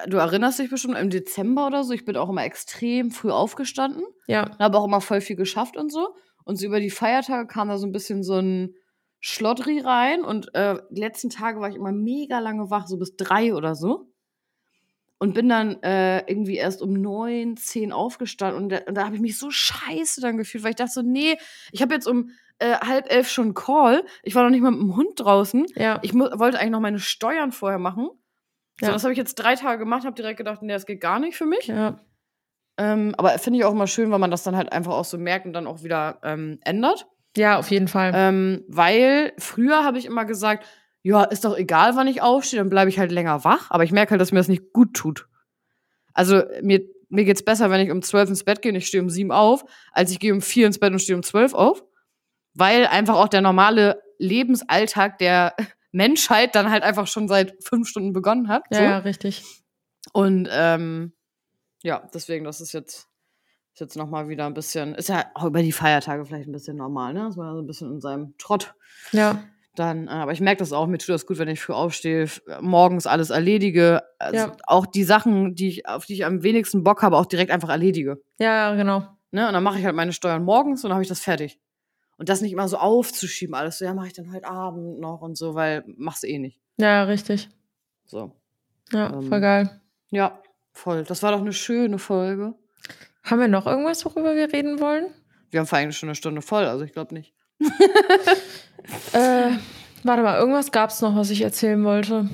du 0.07 0.17
erinnerst 0.17 0.61
dich 0.61 0.71
bestimmt, 0.71 0.97
im 0.97 1.11
Dezember 1.11 1.67
oder 1.67 1.83
so, 1.83 1.93
ich 1.93 2.05
bin 2.05 2.17
auch 2.17 2.29
immer 2.29 2.45
extrem 2.45 3.11
früh 3.11 3.31
aufgestanden. 3.31 4.05
Ja. 4.27 4.57
habe 4.59 4.79
auch 4.79 4.85
immer 4.85 5.01
voll 5.01 5.21
viel 5.21 5.37
geschafft 5.37 5.77
und 5.77 5.91
so. 5.91 6.15
Und 6.45 6.57
so 6.57 6.67
über 6.67 6.79
die 6.79 6.91
Feiertage 6.91 7.47
kam 7.47 7.69
da 7.69 7.79
so 7.79 7.87
ein 7.87 7.93
bisschen 7.93 8.23
so 8.23 8.39
ein 8.39 8.75
Schlottri 9.21 9.81
rein. 9.81 10.23
Und 10.23 10.55
äh, 10.55 10.77
die 10.91 11.01
letzten 11.01 11.31
Tage 11.31 11.61
war 11.61 11.69
ich 11.69 11.77
immer 11.77 11.93
mega 11.93 12.39
lange 12.39 12.71
wach, 12.71 12.87
so 12.87 12.97
bis 12.99 13.17
drei 13.17 13.55
oder 13.55 13.75
so. 13.75 14.11
Und 15.19 15.33
bin 15.33 15.49
dann 15.49 15.83
äh, 15.83 16.19
irgendwie 16.31 16.57
erst 16.57 16.83
um 16.83 16.93
neun, 16.93 17.57
zehn 17.57 17.93
aufgestanden. 17.93 18.63
Und 18.63 18.69
da, 18.69 18.79
und 18.87 18.95
da 18.95 19.07
habe 19.07 19.17
ich 19.17 19.23
mich 19.23 19.39
so 19.39 19.51
scheiße 19.51 20.21
dann 20.21 20.37
gefühlt, 20.37 20.63
weil 20.63 20.71
ich 20.71 20.77
dachte 20.77 20.93
so, 20.93 21.03
nee, 21.03 21.39
ich 21.73 21.81
habe 21.81 21.95
jetzt 21.95 22.07
um 22.07 22.31
äh, 22.59 22.75
halb 22.77 23.11
elf 23.13 23.29
schon 23.29 23.55
Call. 23.55 24.05
Ich 24.23 24.35
war 24.35 24.43
noch 24.45 24.51
nicht 24.51 24.63
mal 24.63 24.71
mit 24.71 24.81
dem 24.81 24.97
Hund 24.97 25.13
draußen. 25.21 25.67
Ja. 25.77 25.99
Ich 26.03 26.15
wollte 26.15 26.59
eigentlich 26.59 26.71
noch 26.71 26.81
meine 26.81 26.99
Steuern 27.01 27.53
vorher 27.53 27.79
machen. 27.79 28.09
So, 28.81 28.87
Ja. 28.87 28.93
das 28.93 29.03
habe 29.05 29.13
ich 29.13 29.19
jetzt 29.19 29.35
drei 29.37 29.55
Tage 29.57 29.79
gemacht, 29.79 30.05
habe 30.05 30.15
direkt 30.17 30.39
gedacht, 30.39 30.63
nee, 30.63 30.73
das 30.73 30.87
geht 30.87 31.01
gar 31.01 31.19
nicht 31.19 31.37
für 31.37 31.47
mich. 31.47 31.67
ja. 31.67 32.01
Ähm, 32.77 33.15
aber 33.19 33.31
finde 33.39 33.61
ich 33.61 33.65
auch 33.65 33.71
immer 33.71 33.87
schön, 33.87 34.11
weil 34.11 34.19
man 34.19 34.33
das 34.33 34.43
dann 34.43 34.57
halt 34.57 34.73
einfach 34.73 34.95
auch 34.95 35.05
so 35.05 35.17
merkt 35.17 35.47
und 35.47 35.53
dann 35.53 35.69
auch 35.69 35.85
wieder 35.85 36.19
ähm, 36.25 36.59
ändert. 36.65 37.07
Ja, 37.37 37.57
auf 37.59 37.71
jeden 37.71 37.87
Fall. 37.87 38.11
Ähm, 38.15 38.65
weil 38.67 39.33
früher 39.39 39.85
habe 39.85 39.97
ich 39.99 40.07
immer 40.07 40.25
gesagt, 40.25 40.67
ja, 41.03 41.23
ist 41.23 41.45
doch 41.45 41.57
egal, 41.57 41.95
wann 41.95 42.09
ich 42.09 42.21
aufstehe, 42.21 42.59
dann 42.59 42.71
bleibe 42.71 42.89
ich 42.89 42.99
halt 42.99 43.13
länger 43.13 43.45
wach. 43.45 43.71
Aber 43.71 43.85
ich 43.85 43.93
merke 43.93 44.11
halt, 44.11 44.21
dass 44.21 44.33
mir 44.33 44.41
das 44.41 44.49
nicht 44.49 44.73
gut 44.73 44.95
tut. 44.95 45.29
Also 46.15 46.43
mir, 46.63 46.81
mir 47.11 47.25
geht's 47.25 47.45
besser, 47.45 47.71
wenn 47.71 47.81
ich 47.81 47.93
um 47.93 48.03
12 48.03 48.31
ins 48.31 48.43
Bett 48.45 48.61
gehe 48.61 48.73
und 48.73 48.77
ich 48.79 48.89
stehe 48.89 49.03
um 49.05 49.11
7 49.11 49.31
auf, 49.31 49.65
als 49.93 50.11
ich 50.11 50.19
gehe 50.19 50.33
um 50.33 50.41
4 50.41 50.67
ins 50.67 50.81
Bett 50.81 50.93
und 50.93 50.99
stehe 50.99 51.17
um 51.17 51.23
12 51.23 51.55
auf. 51.55 51.85
Weil 52.55 52.87
einfach 52.87 53.17
auch 53.17 53.29
der 53.29 53.41
normale 53.41 54.01
Lebensalltag 54.19 55.19
der 55.19 55.55
Menschheit 55.93 56.55
dann 56.55 56.71
halt 56.71 56.83
einfach 56.83 57.07
schon 57.07 57.29
seit 57.29 57.55
fünf 57.63 57.89
Stunden 57.89 58.13
begonnen 58.13 58.49
hat. 58.49 58.65
ja, 58.71 58.77
so. 58.79 58.83
ja, 58.85 58.99
richtig. 58.99 59.45
Und 60.13 60.49
ähm, 60.53 61.13
ja, 61.83 62.09
deswegen, 62.13 62.45
das 62.45 62.61
ist 62.61 62.73
jetzt, 62.73 63.09
ist 63.75 63.81
jetzt 63.81 63.97
nochmal 63.97 64.29
wieder 64.29 64.47
ein 64.47 64.55
bisschen, 64.55 64.95
ist 64.95 65.09
ja 65.09 65.25
auch 65.35 65.45
über 65.45 65.63
die 65.63 65.73
Feiertage 65.73 66.25
vielleicht 66.25 66.49
ein 66.49 66.53
bisschen 66.53 66.77
normal, 66.77 67.15
ne? 67.15 67.25
Dass 67.25 67.37
man 67.37 67.55
so 67.55 67.63
ein 67.63 67.67
bisschen 67.67 67.91
in 67.93 68.01
seinem 68.01 68.35
Trott 68.39 68.75
Ja. 69.13 69.43
dann, 69.77 70.07
äh, 70.09 70.11
aber 70.11 70.33
ich 70.33 70.41
merke 70.41 70.59
das 70.61 70.73
auch, 70.73 70.87
mir 70.87 70.99
tut 70.99 71.09
das 71.11 71.27
gut, 71.27 71.39
wenn 71.39 71.49
ich 71.49 71.61
früh 71.61 71.73
aufstehe, 71.73 72.29
morgens 72.61 73.07
alles 73.07 73.31
erledige. 73.31 74.03
Also 74.19 74.37
Ja. 74.47 74.57
auch 74.67 74.87
die 74.87 75.05
Sachen, 75.05 75.55
die 75.55 75.69
ich, 75.69 75.89
auf 75.89 76.07
die 76.07 76.15
ich 76.15 76.25
am 76.25 76.43
wenigsten 76.43 76.85
Bock 76.85 77.03
habe, 77.03 77.17
auch 77.17 77.27
direkt 77.27 77.51
einfach 77.51 77.69
erledige. 77.71 78.23
Ja, 78.39 78.71
ja, 78.71 78.75
genau. 78.77 79.01
Ne? 79.31 79.47
Und 79.49 79.53
dann 79.55 79.63
mache 79.65 79.79
ich 79.79 79.85
halt 79.85 79.97
meine 79.97 80.13
Steuern 80.13 80.45
morgens 80.45 80.85
und 80.85 80.89
dann 80.91 80.95
habe 80.95 81.03
ich 81.03 81.09
das 81.09 81.21
fertig. 81.21 81.59
Und 82.17 82.29
das 82.29 82.41
nicht 82.41 82.53
immer 82.53 82.69
so 82.69 82.77
aufzuschieben, 82.77 83.55
alles 83.55 83.79
so, 83.79 83.85
ja, 83.85 83.95
mache 83.95 84.07
ich 84.09 84.13
dann 84.13 84.33
heute 84.33 84.47
Abend 84.49 85.01
noch 85.01 85.21
und 85.21 85.37
so, 85.37 85.55
weil 85.55 85.85
machst 85.97 86.23
du 86.23 86.29
eh 86.29 86.39
nicht. 86.39 86.61
Ja, 86.77 87.05
richtig. 87.05 87.49
So. 88.07 88.33
Ja, 88.93 89.13
Ähm, 89.13 89.23
voll 89.29 89.41
geil. 89.41 89.81
Ja, 90.11 90.39
voll. 90.73 91.05
Das 91.05 91.23
war 91.23 91.33
doch 91.33 91.41
eine 91.41 91.53
schöne 91.53 91.99
Folge. 91.99 92.55
Haben 93.25 93.41
wir 93.41 93.49
noch 93.49 93.67
irgendwas, 93.67 94.05
worüber 94.05 94.35
wir 94.37 94.53
reden 94.53 94.81
wollen? 94.81 95.07
Wir 95.51 95.61
haben 95.61 95.67
vor 95.67 95.79
eigentlich 95.79 95.97
schon 95.97 96.09
eine 96.09 96.15
Stunde 96.17 96.43
voll, 96.43 96.65
also 96.65 96.85
ich 96.85 96.93
glaube 96.93 97.15
nicht. 97.15 97.35
Äh, 99.15 99.51
warte 100.03 100.23
mal, 100.23 100.39
irgendwas 100.39 100.71
gab 100.71 100.91
es 100.91 101.01
noch, 101.01 101.17
was 101.17 101.31
ich 101.31 101.41
erzählen 101.41 101.83
wollte. 101.85 102.29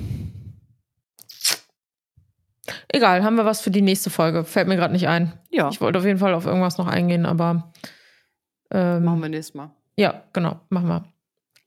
Egal, 2.89 3.23
haben 3.23 3.35
wir 3.35 3.45
was 3.45 3.61
für 3.61 3.71
die 3.71 3.81
nächste 3.81 4.09
Folge. 4.09 4.43
Fällt 4.43 4.67
mir 4.67 4.75
gerade 4.75 4.93
nicht 4.93 5.07
ein. 5.07 5.33
Ja, 5.49 5.69
Ich 5.69 5.79
wollte 5.81 5.99
auf 5.99 6.05
jeden 6.05 6.19
Fall 6.19 6.33
auf 6.33 6.45
irgendwas 6.45 6.77
noch 6.77 6.87
eingehen, 6.87 7.25
aber 7.25 7.71
ähm, 8.71 9.03
machen 9.03 9.21
wir 9.21 9.29
nächstes 9.29 9.53
Mal. 9.55 9.71
ja, 9.97 10.23
genau, 10.33 10.59
machen 10.69 10.87
wir. 10.87 11.03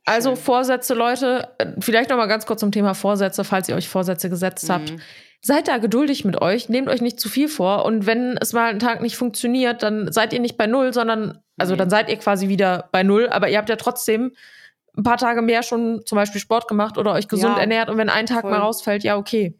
Also 0.06 0.34
Schön. 0.34 0.44
Vorsätze, 0.44 0.94
Leute, 0.94 1.48
äh, 1.58 1.66
vielleicht 1.80 2.10
noch 2.10 2.16
mal 2.16 2.26
ganz 2.26 2.44
kurz 2.46 2.60
zum 2.60 2.72
Thema 2.72 2.94
Vorsätze, 2.94 3.42
falls 3.44 3.68
ihr 3.68 3.74
euch 3.76 3.88
Vorsätze 3.88 4.28
gesetzt 4.28 4.68
habt. 4.68 4.92
Mhm. 4.92 5.00
Seid 5.40 5.68
da 5.68 5.76
geduldig 5.78 6.24
mit 6.24 6.40
euch, 6.40 6.68
nehmt 6.70 6.88
euch 6.88 7.00
nicht 7.02 7.20
zu 7.20 7.28
viel 7.28 7.48
vor 7.48 7.84
und 7.84 8.06
wenn 8.06 8.36
es 8.38 8.52
mal 8.54 8.70
einen 8.70 8.78
Tag 8.78 9.02
nicht 9.02 9.16
funktioniert, 9.16 9.82
dann 9.82 10.10
seid 10.12 10.32
ihr 10.32 10.40
nicht 10.40 10.56
bei 10.56 10.66
null, 10.66 10.92
sondern 10.94 11.40
also 11.58 11.74
Nee. 11.74 11.78
dann 11.78 11.90
seid 11.90 12.08
ihr 12.10 12.16
quasi 12.16 12.48
wieder 12.48 12.88
bei 12.92 13.02
null, 13.02 13.28
aber 13.28 13.48
ihr 13.50 13.58
habt 13.58 13.68
ja 13.68 13.76
trotzdem 13.76 14.32
ein 14.96 15.02
paar 15.02 15.18
Tage 15.18 15.42
mehr 15.42 15.62
schon 15.62 16.02
zum 16.06 16.16
Beispiel 16.16 16.40
Sport 16.40 16.66
gemacht 16.68 16.96
oder 16.98 17.12
euch 17.12 17.28
gesund 17.28 17.56
Ja, 17.56 17.60
ernährt 17.60 17.90
und 17.90 17.96
wenn 17.98 18.08
ein 18.08 18.26
Tag 18.26 18.40
voll. 18.42 18.50
mal 18.52 18.60
rausfällt, 18.60 19.04
ja 19.04 19.16
okay. 19.16 19.58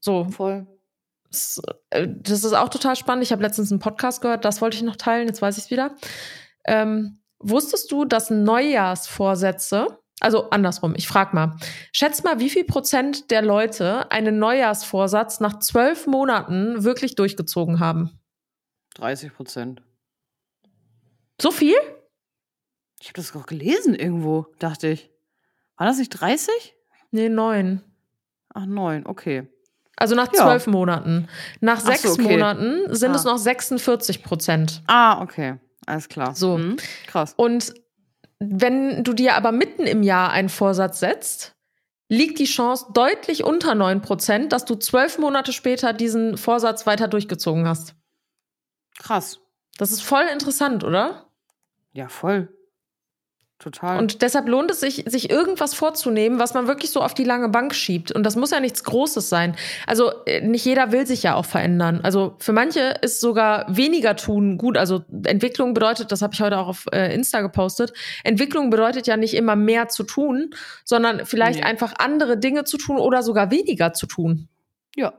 So, 0.00 0.24
Voll. 0.26 0.66
das, 1.30 1.60
äh, 1.90 2.06
das 2.08 2.44
ist 2.44 2.52
auch 2.54 2.68
total 2.68 2.94
spannend. 2.96 3.24
Ich 3.24 3.32
habe 3.32 3.42
letztens 3.42 3.70
einen 3.72 3.80
Podcast 3.80 4.20
gehört, 4.22 4.44
das 4.44 4.60
wollte 4.60 4.76
ich 4.76 4.82
noch 4.82 4.96
teilen, 4.96 5.26
jetzt 5.28 5.42
weiß 5.42 5.58
ich 5.58 5.64
es 5.64 5.70
wieder. 5.70 5.92
Ähm, 6.68 7.20
wusstest 7.38 7.90
du, 7.92 8.04
dass 8.04 8.30
Neujahrsvorsätze, 8.30 9.98
also 10.20 10.50
andersrum, 10.50 10.94
ich 10.96 11.06
frage 11.08 11.34
mal, 11.34 11.56
schätz 11.92 12.22
mal, 12.24 12.40
wie 12.40 12.50
viel 12.50 12.64
Prozent 12.64 13.30
der 13.30 13.42
Leute 13.42 14.10
einen 14.10 14.38
Neujahrsvorsatz 14.38 15.40
nach 15.40 15.58
zwölf 15.60 16.06
Monaten 16.06 16.84
wirklich 16.84 17.14
durchgezogen 17.14 17.80
haben? 17.80 18.18
30 18.96 19.32
Prozent. 19.34 19.82
So 21.40 21.50
viel? 21.52 21.76
Ich 23.00 23.06
habe 23.08 23.14
das 23.16 23.34
auch 23.36 23.46
gelesen 23.46 23.94
irgendwo, 23.94 24.46
dachte 24.58 24.88
ich. 24.88 25.10
War 25.76 25.86
das 25.86 25.98
nicht 25.98 26.10
30? 26.10 26.74
Nee, 27.12 27.28
neun. 27.28 27.82
Ach, 28.52 28.66
9, 28.66 29.06
okay. 29.06 29.46
Also 29.96 30.14
nach 30.16 30.32
Ja. 30.34 30.42
zwölf 30.44 30.66
Monaten. 30.66 31.28
Nach 31.60 31.78
Ach 31.78 31.86
sechs 31.86 32.02
so, 32.02 32.12
okay. 32.12 32.22
Monaten 32.22 32.92
sind 32.94 33.12
Ah. 33.12 33.14
es 33.16 33.24
noch 33.24 33.38
46 33.38 34.24
Prozent. 34.24 34.82
Ah, 34.88 35.22
okay. 35.22 35.58
Alles 35.88 36.08
klar. 36.08 36.34
So. 36.34 36.58
Mhm. 36.58 36.76
Krass. 37.06 37.32
Und 37.36 37.74
wenn 38.38 39.02
du 39.04 39.14
dir 39.14 39.34
aber 39.34 39.52
mitten 39.52 39.86
im 39.86 40.02
Jahr 40.02 40.30
einen 40.30 40.50
Vorsatz 40.50 41.00
setzt, 41.00 41.56
liegt 42.08 42.38
die 42.38 42.44
Chance 42.44 42.86
deutlich 42.92 43.42
unter 43.42 43.72
9%, 43.72 44.48
dass 44.48 44.64
du 44.64 44.76
zwölf 44.76 45.18
Monate 45.18 45.52
später 45.52 45.92
diesen 45.92 46.36
Vorsatz 46.36 46.86
weiter 46.86 47.08
durchgezogen 47.08 47.66
hast. 47.66 47.94
Krass. 48.98 49.40
Das 49.78 49.90
ist 49.90 50.02
voll 50.02 50.24
interessant, 50.32 50.84
oder? 50.84 51.30
Ja, 51.92 52.08
voll. 52.08 52.54
Total. 53.58 53.98
Und 53.98 54.22
deshalb 54.22 54.48
lohnt 54.48 54.70
es 54.70 54.78
sich, 54.78 55.04
sich 55.08 55.30
irgendwas 55.30 55.74
vorzunehmen, 55.74 56.38
was 56.38 56.54
man 56.54 56.68
wirklich 56.68 56.90
so 56.92 57.02
auf 57.02 57.12
die 57.12 57.24
lange 57.24 57.48
Bank 57.48 57.74
schiebt. 57.74 58.12
Und 58.12 58.22
das 58.22 58.36
muss 58.36 58.52
ja 58.52 58.60
nichts 58.60 58.84
Großes 58.84 59.28
sein. 59.28 59.56
Also 59.84 60.12
äh, 60.26 60.40
nicht 60.46 60.64
jeder 60.64 60.92
will 60.92 61.08
sich 61.08 61.24
ja 61.24 61.34
auch 61.34 61.44
verändern. 61.44 62.00
Also 62.04 62.36
für 62.38 62.52
manche 62.52 62.94
ist 63.02 63.20
sogar 63.20 63.66
weniger 63.68 64.14
tun 64.14 64.58
gut. 64.58 64.78
Also 64.78 65.02
Entwicklung 65.24 65.74
bedeutet, 65.74 66.12
das 66.12 66.22
habe 66.22 66.34
ich 66.34 66.40
heute 66.40 66.56
auch 66.58 66.68
auf 66.68 66.86
äh, 66.92 67.12
Insta 67.12 67.40
gepostet, 67.40 67.92
Entwicklung 68.22 68.70
bedeutet 68.70 69.08
ja 69.08 69.16
nicht 69.16 69.34
immer 69.34 69.56
mehr 69.56 69.88
zu 69.88 70.04
tun, 70.04 70.50
sondern 70.84 71.26
vielleicht 71.26 71.60
Nee. 71.60 71.64
einfach 71.66 71.94
andere 71.98 72.38
Dinge 72.38 72.62
zu 72.62 72.78
tun 72.78 72.98
oder 72.98 73.24
sogar 73.24 73.50
weniger 73.50 73.92
zu 73.92 74.06
tun. 74.06 74.48
ja. 74.94 75.12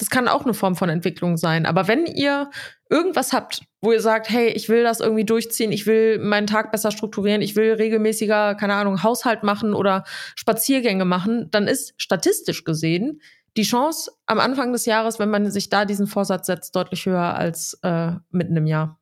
Das 0.00 0.10
kann 0.10 0.28
auch 0.28 0.44
eine 0.44 0.54
Form 0.54 0.76
von 0.76 0.90
Entwicklung 0.90 1.36
sein. 1.36 1.66
Aber 1.66 1.88
wenn 1.88 2.06
ihr 2.06 2.50
irgendwas 2.88 3.32
habt, 3.32 3.62
wo 3.80 3.92
ihr 3.92 4.00
sagt, 4.00 4.28
hey, 4.28 4.48
ich 4.48 4.68
will 4.68 4.82
das 4.82 5.00
irgendwie 5.00 5.24
durchziehen, 5.24 5.70
ich 5.72 5.86
will 5.86 6.18
meinen 6.18 6.46
Tag 6.46 6.72
besser 6.72 6.90
strukturieren, 6.90 7.42
ich 7.42 7.54
will 7.56 7.72
regelmäßiger, 7.74 8.54
keine 8.56 8.74
Ahnung, 8.74 9.02
Haushalt 9.02 9.42
machen 9.44 9.72
oder 9.74 10.04
Spaziergänge 10.34 11.04
machen, 11.04 11.48
dann 11.50 11.68
ist 11.68 11.94
statistisch 11.96 12.64
gesehen 12.64 13.20
die 13.56 13.62
Chance 13.64 14.12
am 14.26 14.38
Anfang 14.38 14.72
des 14.72 14.86
Jahres, 14.86 15.18
wenn 15.18 15.30
man 15.30 15.50
sich 15.50 15.68
da 15.68 15.84
diesen 15.84 16.06
Vorsatz 16.06 16.46
setzt, 16.46 16.76
deutlich 16.76 17.06
höher 17.06 17.34
als 17.34 17.76
äh, 17.82 18.12
mitten 18.30 18.56
im 18.56 18.66
Jahr. 18.66 19.00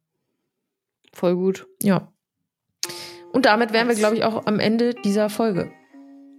Voll 1.12 1.34
gut. 1.34 1.66
Ja. 1.82 2.10
Und 3.32 3.44
damit 3.44 3.74
wären 3.74 3.88
wir, 3.88 3.94
glaube 3.96 4.16
ich, 4.16 4.24
auch 4.24 4.46
am 4.46 4.58
Ende 4.58 4.94
dieser 4.94 5.28
Folge. 5.28 5.72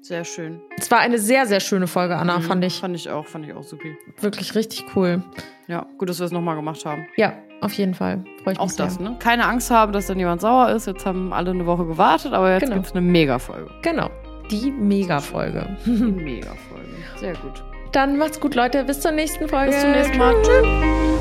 Sehr 0.01 0.23
schön. 0.23 0.61
Es 0.77 0.89
war 0.89 0.99
eine 0.99 1.19
sehr, 1.19 1.45
sehr 1.45 1.59
schöne 1.59 1.85
Folge, 1.85 2.15
Anna, 2.15 2.39
Mhm. 2.39 2.43
fand 2.43 2.65
ich. 2.65 2.79
Fand 2.79 2.95
ich 2.95 3.09
auch, 3.09 3.27
fand 3.27 3.45
ich 3.45 3.53
auch 3.53 3.63
super. 3.63 3.89
Wirklich 4.19 4.55
richtig 4.55 4.85
cool. 4.95 5.23
Ja, 5.67 5.85
gut, 5.97 6.09
dass 6.09 6.17
wir 6.19 6.25
es 6.25 6.31
nochmal 6.31 6.55
gemacht 6.55 6.85
haben. 6.85 7.05
Ja, 7.17 7.37
auf 7.61 7.73
jeden 7.73 7.93
Fall. 7.93 8.23
Freue 8.43 8.53
ich 8.53 8.59
Auch 8.59 8.65
mich 8.65 8.73
sehr. 8.75 8.85
das, 8.85 8.99
ne? 8.99 9.15
Keine 9.19 9.45
Angst 9.45 9.69
haben, 9.71 9.91
dass 9.93 10.07
dann 10.07 10.19
jemand 10.19 10.41
sauer 10.41 10.69
ist. 10.69 10.87
Jetzt 10.87 11.05
haben 11.05 11.33
alle 11.33 11.51
eine 11.51 11.65
Woche 11.65 11.85
gewartet, 11.85 12.33
aber 12.33 12.51
jetzt 12.53 12.61
Genau. 12.63 12.75
gibt's 12.75 12.91
eine 12.91 13.01
Mega-Folge. 13.01 13.69
Genau. 13.81 14.09
Die 14.51 14.71
Mega-Folge. 14.71 15.77
Eine 15.85 15.95
Mega-Folge. 15.95 16.87
Sehr 17.17 17.33
gut. 17.33 17.63
Dann 17.91 18.17
macht's 18.17 18.39
gut, 18.39 18.55
Leute. 18.55 18.83
Bis 18.83 18.99
zur 19.01 19.11
nächsten 19.11 19.47
Folge. 19.47 19.71
Bis 19.71 19.81
zum 19.81 19.91
nächsten 19.91 20.17
Mal. 20.17 20.35
Tschüss. 20.43 21.16